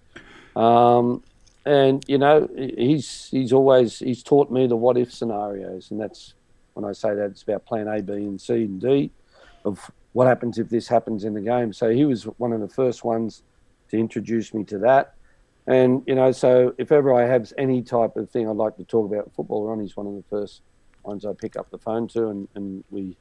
Um, 0.56 1.24
and 1.66 2.04
you 2.08 2.18
know, 2.18 2.50
he's 2.56 3.28
he's 3.30 3.54
always 3.54 4.00
he's 4.00 4.24
taught 4.24 4.50
me 4.50 4.66
the 4.68 4.76
what 4.76 4.98
if 4.98 5.14
scenarios, 5.14 5.92
and 5.92 6.02
that's 6.02 6.34
when 6.74 6.86
I 6.86 6.94
say 6.94 7.14
that 7.14 7.26
it's 7.26 7.44
about 7.44 7.66
plan 7.66 7.88
A, 7.88 8.02
B, 8.02 8.14
and 8.14 8.42
C 8.42 8.54
and 8.54 8.82
D 8.82 9.12
of 9.64 9.92
what 10.14 10.28
happens 10.28 10.58
if 10.58 10.70
this 10.70 10.88
happens 10.88 11.24
in 11.24 11.34
the 11.34 11.42
game. 11.42 11.72
So 11.72 11.90
he 11.90 12.06
was 12.06 12.24
one 12.24 12.54
of 12.54 12.60
the 12.60 12.68
first 12.68 13.04
ones 13.04 13.44
to 13.90 13.98
introduce 13.98 14.54
me 14.54 14.64
to 14.66 14.80
that. 14.80 15.14
And 15.68 16.04
you 16.08 16.16
know, 16.16 16.32
so 16.32 16.74
if 16.78 16.92
ever 16.92 17.14
I 17.14 17.28
have 17.28 17.54
any 17.58 17.84
type 17.84 18.16
of 18.18 18.30
thing 18.30 18.50
I'd 18.50 18.56
like 18.56 18.78
to 18.78 18.84
talk 18.84 19.12
about 19.12 19.32
football, 19.36 19.68
Ronnie's 19.68 19.96
one 19.96 20.08
of 20.08 20.16
the 20.16 20.24
first 20.30 20.62
ones 21.04 21.26
I 21.26 21.34
pick 21.34 21.56
up 21.56 21.70
the 21.70 21.78
phone 21.78 22.08
to, 22.10 22.28
and, 22.28 22.47
and 22.56 22.84
we, 22.89 23.18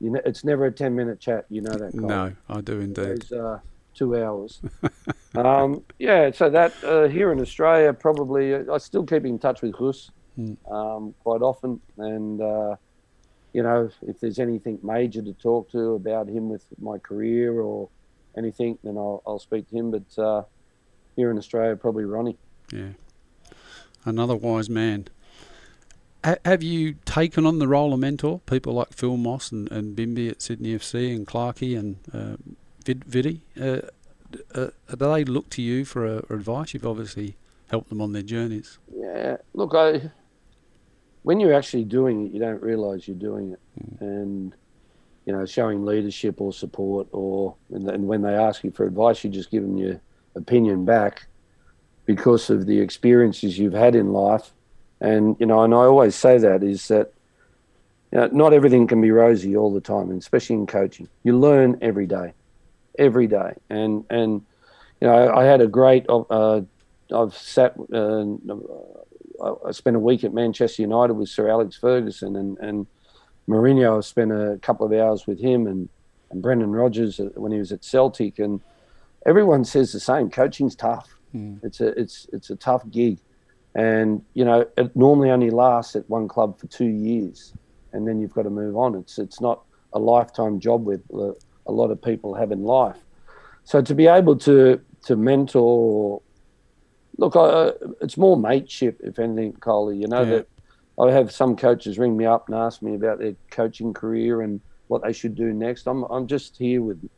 you 0.00 0.10
know, 0.10 0.20
it's 0.24 0.44
never 0.44 0.66
a 0.66 0.72
ten 0.72 0.94
minute 0.94 1.20
chat. 1.20 1.46
You 1.48 1.62
know 1.62 1.72
that. 1.72 1.94
No, 1.94 2.32
I 2.48 2.60
do 2.60 2.80
indeed. 2.80 3.32
uh, 3.32 3.58
two 3.94 4.16
hours. 4.16 4.60
um, 5.34 5.84
yeah, 5.98 6.30
so 6.30 6.50
that 6.50 6.72
uh, 6.84 7.08
here 7.08 7.32
in 7.32 7.40
Australia, 7.40 7.92
probably 7.92 8.54
uh, 8.54 8.72
I 8.72 8.78
still 8.78 9.04
keep 9.04 9.24
in 9.24 9.38
touch 9.38 9.62
with 9.62 9.72
Gus 9.72 10.10
mm. 10.38 10.56
um, 10.70 11.14
quite 11.22 11.42
often, 11.42 11.80
and 11.98 12.40
uh, 12.40 12.76
you 13.52 13.62
know 13.62 13.90
if 14.02 14.20
there's 14.20 14.38
anything 14.38 14.78
major 14.82 15.22
to 15.22 15.32
talk 15.34 15.70
to 15.72 15.94
about 15.94 16.28
him 16.28 16.48
with 16.48 16.64
my 16.80 16.98
career 16.98 17.60
or 17.60 17.88
anything, 18.36 18.78
then 18.82 18.96
I'll, 18.96 19.22
I'll 19.26 19.38
speak 19.38 19.68
to 19.70 19.76
him. 19.76 19.90
But 19.90 20.22
uh, 20.22 20.42
here 21.16 21.30
in 21.30 21.38
Australia, 21.38 21.76
probably 21.76 22.04
Ronnie. 22.04 22.38
Yeah, 22.72 22.92
another 24.04 24.36
wise 24.36 24.70
man. 24.70 25.08
Have 26.22 26.62
you 26.62 26.94
taken 27.04 27.46
on 27.46 27.58
the 27.58 27.68
role 27.68 27.94
of 27.94 28.00
mentor? 28.00 28.40
People 28.46 28.74
like 28.74 28.92
Phil 28.92 29.16
Moss 29.16 29.52
and, 29.52 29.70
and 29.72 29.96
Bimby 29.96 30.30
at 30.30 30.42
Sydney 30.42 30.74
FC 30.74 31.14
and 31.14 31.26
Clarkey 31.26 31.78
and 31.78 31.96
uh, 32.12 32.36
Vid, 32.84 33.04
Viddy, 33.06 33.40
uh, 33.60 33.86
uh, 34.54 34.70
do 34.90 34.96
they 34.96 35.24
look 35.24 35.50
to 35.50 35.62
you 35.62 35.84
for 35.84 36.06
uh, 36.06 36.22
advice? 36.30 36.74
You've 36.74 36.86
obviously 36.86 37.36
helped 37.70 37.88
them 37.88 38.00
on 38.00 38.12
their 38.12 38.22
journeys. 38.22 38.78
Yeah, 38.94 39.36
look, 39.54 39.74
I 39.74 40.10
when 41.22 41.38
you're 41.38 41.54
actually 41.54 41.84
doing 41.84 42.26
it, 42.26 42.32
you 42.32 42.40
don't 42.40 42.62
realise 42.62 43.06
you're 43.06 43.16
doing 43.16 43.52
it, 43.52 43.60
mm. 43.78 44.00
and 44.00 44.54
you 45.26 45.32
know, 45.32 45.44
showing 45.44 45.84
leadership 45.84 46.40
or 46.40 46.52
support, 46.52 47.06
or 47.12 47.54
and, 47.72 47.88
and 47.88 48.06
when 48.06 48.22
they 48.22 48.34
ask 48.34 48.64
you 48.64 48.70
for 48.70 48.86
advice, 48.86 49.22
you 49.22 49.30
just 49.30 49.50
give 49.50 49.62
them 49.62 49.76
your 49.76 50.00
opinion 50.34 50.84
back 50.84 51.26
because 52.06 52.50
of 52.50 52.66
the 52.66 52.80
experiences 52.80 53.58
you've 53.58 53.72
had 53.72 53.94
in 53.94 54.12
life, 54.12 54.52
and 55.00 55.36
you 55.38 55.46
know, 55.46 55.62
and 55.62 55.74
I 55.74 55.78
always 55.78 56.14
say 56.14 56.38
that 56.38 56.62
is 56.62 56.88
that. 56.88 57.12
You 58.12 58.18
know, 58.18 58.28
not 58.32 58.52
everything 58.52 58.88
can 58.88 59.00
be 59.00 59.12
rosy 59.12 59.56
all 59.56 59.72
the 59.72 59.80
time, 59.80 60.10
and 60.10 60.20
especially 60.20 60.56
in 60.56 60.66
coaching. 60.66 61.06
You 61.22 61.38
learn 61.38 61.78
every 61.80 62.08
day 62.08 62.32
every 63.00 63.26
day. 63.26 63.54
And 63.68 64.04
and 64.10 64.44
you 65.00 65.08
know, 65.08 65.34
I 65.34 65.44
had 65.44 65.60
a 65.60 65.66
great. 65.66 66.06
Uh, 66.08 66.60
I've 67.12 67.34
sat. 67.34 67.74
Uh, 67.92 68.24
I 69.64 69.72
spent 69.72 69.96
a 69.96 70.00
week 70.00 70.22
at 70.22 70.34
Manchester 70.34 70.82
United 70.82 71.14
with 71.14 71.30
Sir 71.30 71.48
Alex 71.48 71.76
Ferguson 71.76 72.36
and 72.36 72.58
and 72.58 72.86
Mourinho. 73.48 73.98
I 73.98 74.00
spent 74.02 74.30
a 74.30 74.58
couple 74.62 74.86
of 74.86 74.92
hours 74.92 75.26
with 75.26 75.40
him 75.40 75.66
and 75.66 75.88
and 76.30 76.42
Brendan 76.42 76.70
Rodgers 76.70 77.20
when 77.34 77.50
he 77.50 77.58
was 77.58 77.72
at 77.72 77.82
Celtic. 77.82 78.38
And 78.38 78.60
everyone 79.26 79.64
says 79.64 79.92
the 79.92 79.98
same. 79.98 80.30
Coaching's 80.30 80.76
tough. 80.76 81.08
Mm. 81.34 81.64
It's 81.64 81.80
a 81.80 81.88
it's 81.98 82.28
it's 82.32 82.50
a 82.50 82.56
tough 82.56 82.88
gig, 82.90 83.18
and 83.74 84.22
you 84.34 84.44
know 84.44 84.66
it 84.76 84.94
normally 84.96 85.30
only 85.30 85.50
lasts 85.50 85.96
at 85.96 86.08
one 86.10 86.28
club 86.28 86.58
for 86.58 86.66
two 86.66 86.86
years, 86.86 87.52
and 87.92 88.06
then 88.06 88.20
you've 88.20 88.34
got 88.34 88.42
to 88.42 88.50
move 88.50 88.76
on. 88.76 88.94
It's 88.94 89.18
it's 89.18 89.40
not 89.40 89.62
a 89.92 89.98
lifetime 89.98 90.60
job 90.60 90.84
with 90.84 91.02
a 91.10 91.72
lot 91.72 91.90
of 91.90 92.02
people 92.02 92.34
have 92.34 92.52
in 92.52 92.64
life. 92.64 92.98
So 93.64 93.80
to 93.82 93.94
be 93.94 94.06
able 94.06 94.36
to 94.38 94.80
to 95.06 95.16
mentor 95.16 95.62
or 95.62 96.22
look, 97.18 97.36
I, 97.36 97.72
it's 98.00 98.16
more 98.16 98.36
mateship, 98.36 99.00
if 99.02 99.18
anything, 99.18 99.52
Coley. 99.54 99.96
You 99.96 100.08
know 100.08 100.22
yeah. 100.22 100.30
that 100.30 100.48
I 100.98 101.12
have 101.12 101.30
some 101.32 101.56
coaches 101.56 101.98
ring 101.98 102.16
me 102.16 102.26
up 102.26 102.48
and 102.48 102.56
ask 102.56 102.82
me 102.82 102.94
about 102.94 103.18
their 103.18 103.34
coaching 103.50 103.94
career 103.94 104.42
and 104.42 104.60
what 104.88 105.02
they 105.02 105.12
should 105.12 105.34
do 105.34 105.52
next. 105.52 105.86
I'm 105.86 106.04
I'm 106.04 106.26
just 106.26 106.56
here 106.56 106.82
with 106.82 107.08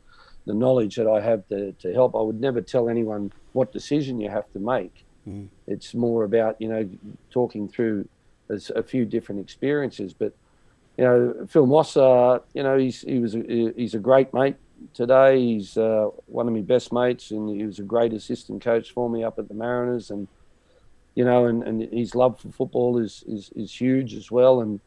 the 0.45 0.53
knowledge 0.53 0.97
that 0.97 1.07
I 1.07 1.21
have 1.21 1.47
to, 1.47 1.71
to 1.71 1.93
help. 1.93 2.15
I 2.15 2.21
would 2.21 2.39
never 2.39 2.61
tell 2.61 2.89
anyone 2.89 3.31
what 3.53 3.71
decision 3.71 4.19
you 4.19 4.29
have 4.29 4.51
to 4.51 4.59
make. 4.59 5.05
Mm. 5.27 5.47
It's 5.67 5.93
more 5.93 6.23
about 6.23 6.61
you 6.61 6.67
know 6.67 6.89
talking 7.29 7.67
through 7.67 8.07
a 8.49 8.83
few 8.83 9.05
different 9.05 9.41
experiences, 9.41 10.13
but 10.13 10.33
you 10.97 11.03
know, 11.03 11.47
Phil 11.49 11.65
Moss, 11.65 11.97
uh, 11.97 12.39
you 12.53 12.63
know, 12.63 12.77
he's 12.77 13.01
he 13.01 13.19
was 13.19 13.35
a, 13.35 13.73
he's 13.75 13.95
a 13.95 13.99
great 13.99 14.33
mate 14.33 14.55
today. 14.93 15.39
He's 15.39 15.77
uh, 15.77 16.09
one 16.27 16.47
of 16.47 16.53
my 16.53 16.61
best 16.61 16.93
mates, 16.93 17.31
and 17.31 17.49
he 17.49 17.65
was 17.65 17.79
a 17.79 17.83
great 17.83 18.13
assistant 18.13 18.63
coach 18.63 18.91
for 18.91 19.09
me 19.09 19.23
up 19.23 19.39
at 19.39 19.47
the 19.47 19.53
Mariners. 19.53 20.11
And 20.11 20.27
you 21.15 21.25
know, 21.25 21.45
and, 21.45 21.63
and 21.63 21.81
his 21.93 22.15
love 22.15 22.39
for 22.39 22.49
football 22.49 22.97
is, 22.97 23.23
is, 23.27 23.51
is 23.55 23.73
huge 23.73 24.13
as 24.13 24.29
well. 24.29 24.61
And 24.61 24.79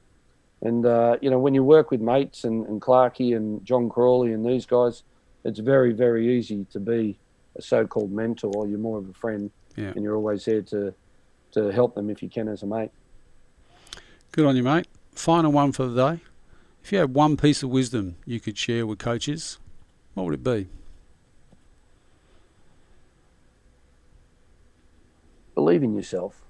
and 0.62 0.86
uh, 0.86 1.16
you 1.20 1.30
know, 1.30 1.38
when 1.38 1.54
you 1.54 1.64
work 1.64 1.90
with 1.90 2.00
mates 2.00 2.44
and, 2.44 2.66
and 2.66 2.80
Clarkey 2.80 3.36
and 3.36 3.64
John 3.64 3.88
Crawley 3.88 4.32
and 4.32 4.46
these 4.46 4.66
guys, 4.66 5.02
it's 5.44 5.58
very 5.58 5.92
very 5.92 6.38
easy 6.38 6.66
to 6.72 6.78
be 6.78 7.18
a 7.56 7.62
so-called 7.62 8.12
mentor. 8.12 8.66
You're 8.66 8.78
more 8.78 8.98
of 8.98 9.08
a 9.08 9.12
friend, 9.12 9.50
yeah. 9.76 9.92
and 9.94 10.02
you're 10.02 10.16
always 10.16 10.44
there 10.44 10.62
to 10.62 10.94
to 11.52 11.72
help 11.72 11.94
them 11.94 12.10
if 12.10 12.22
you 12.22 12.28
can 12.28 12.48
as 12.48 12.62
a 12.62 12.66
mate. 12.66 12.90
Good 14.32 14.46
on 14.46 14.56
you, 14.56 14.62
mate 14.62 14.86
final 15.18 15.50
one 15.50 15.72
for 15.72 15.86
the 15.86 16.12
day. 16.12 16.20
If 16.82 16.92
you 16.92 16.98
had 16.98 17.14
one 17.14 17.36
piece 17.36 17.62
of 17.62 17.70
wisdom 17.70 18.16
you 18.24 18.38
could 18.38 18.56
share 18.56 18.86
with 18.86 18.98
coaches, 18.98 19.58
what 20.14 20.24
would 20.24 20.34
it 20.34 20.44
be? 20.44 20.68
Believe 25.54 25.82
in 25.82 25.96
yourself. 25.96 26.42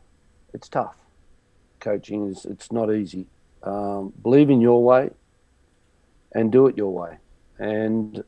It's 0.52 0.68
tough. 0.68 0.96
Coaching 1.80 2.26
is 2.26 2.44
it's 2.44 2.72
not 2.72 2.92
easy. 2.92 3.26
Um, 3.62 4.12
believe 4.22 4.50
in 4.50 4.60
your 4.60 4.82
way 4.84 5.10
and 6.32 6.52
do 6.52 6.66
it 6.66 6.76
your 6.76 6.92
way. 6.92 7.18
And 7.58 8.22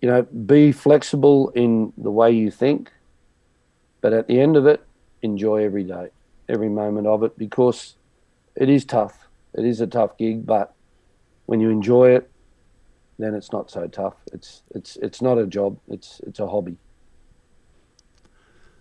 you 0.00 0.08
know, 0.08 0.22
be 0.22 0.72
flexible 0.72 1.50
in 1.50 1.92
the 1.96 2.10
way 2.10 2.30
you 2.30 2.50
think, 2.50 2.90
but 4.00 4.12
at 4.12 4.26
the 4.28 4.40
end 4.40 4.56
of 4.56 4.66
it, 4.66 4.82
enjoy 5.22 5.64
every 5.64 5.84
day, 5.84 6.08
every 6.48 6.68
moment 6.68 7.06
of 7.06 7.22
it, 7.22 7.36
because 7.36 7.96
it 8.56 8.68
is 8.68 8.84
tough. 8.84 9.28
It 9.54 9.64
is 9.64 9.80
a 9.80 9.86
tough 9.86 10.16
gig, 10.16 10.46
but 10.46 10.74
when 11.46 11.60
you 11.60 11.70
enjoy 11.70 12.10
it, 12.10 12.30
then 13.18 13.34
it's 13.34 13.52
not 13.52 13.70
so 13.70 13.86
tough. 13.86 14.14
It's 14.32 14.62
it's 14.74 14.96
it's 14.96 15.20
not 15.20 15.36
a 15.36 15.46
job. 15.46 15.78
It's 15.88 16.20
it's 16.26 16.40
a 16.40 16.46
hobby. 16.46 16.78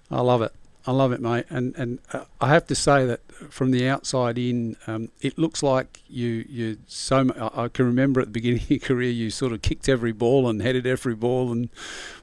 I 0.09 0.21
love 0.21 0.41
it. 0.41 0.53
I 0.85 0.91
love 0.91 1.11
it, 1.11 1.21
mate. 1.21 1.45
And 1.49 1.75
and 1.75 1.99
uh, 2.13 2.25
I 2.39 2.49
have 2.49 2.65
to 2.67 2.75
say 2.75 3.05
that 3.05 3.21
from 3.49 3.71
the 3.71 3.87
outside 3.87 4.37
in, 4.37 4.75
um, 4.87 5.09
it 5.21 5.37
looks 5.37 5.61
like 5.61 6.01
you 6.09 6.45
you 6.49 6.77
so. 6.87 7.29
I 7.53 7.67
can 7.67 7.85
remember 7.85 8.21
at 8.21 8.27
the 8.27 8.31
beginning 8.31 8.61
of 8.61 8.69
your 8.69 8.79
career, 8.79 9.11
you 9.11 9.29
sort 9.29 9.51
of 9.51 9.61
kicked 9.61 9.89
every 9.89 10.11
ball 10.11 10.47
and 10.49 10.61
headed 10.61 10.87
every 10.87 11.15
ball 11.15 11.51
and 11.51 11.69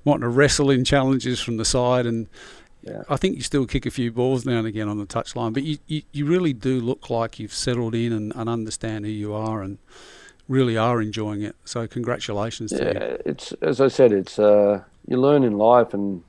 wanting 0.04 0.22
to 0.22 0.28
wrestle 0.28 0.70
in 0.70 0.84
challenges 0.84 1.40
from 1.40 1.56
the 1.56 1.64
side 1.64 2.06
and 2.06 2.28
yeah. 2.86 3.02
I 3.08 3.16
think 3.16 3.36
you 3.36 3.42
still 3.42 3.66
kick 3.66 3.84
a 3.84 3.90
few 3.90 4.12
balls 4.12 4.46
now 4.46 4.58
and 4.58 4.66
again 4.66 4.88
on 4.88 4.98
the 4.98 5.06
touchline, 5.06 5.52
but 5.52 5.64
you, 5.64 5.78
you, 5.86 6.02
you 6.12 6.24
really 6.24 6.52
do 6.52 6.80
look 6.80 7.10
like 7.10 7.40
you've 7.40 7.52
settled 7.52 7.96
in 7.96 8.12
and, 8.12 8.32
and 8.36 8.48
understand 8.48 9.04
who 9.04 9.10
you 9.10 9.34
are 9.34 9.60
and 9.62 9.78
really 10.48 10.76
are 10.76 11.02
enjoying 11.02 11.42
it. 11.42 11.56
So 11.64 11.88
congratulations 11.88 12.72
yeah, 12.72 12.78
to 12.78 12.94
you. 12.94 13.22
It's 13.24 13.52
as 13.60 13.80
I 13.80 13.88
said, 13.88 14.12
it's 14.12 14.38
uh, 14.38 14.82
you 15.08 15.16
learn 15.16 15.42
in 15.42 15.58
life, 15.58 15.94
and 15.94 16.22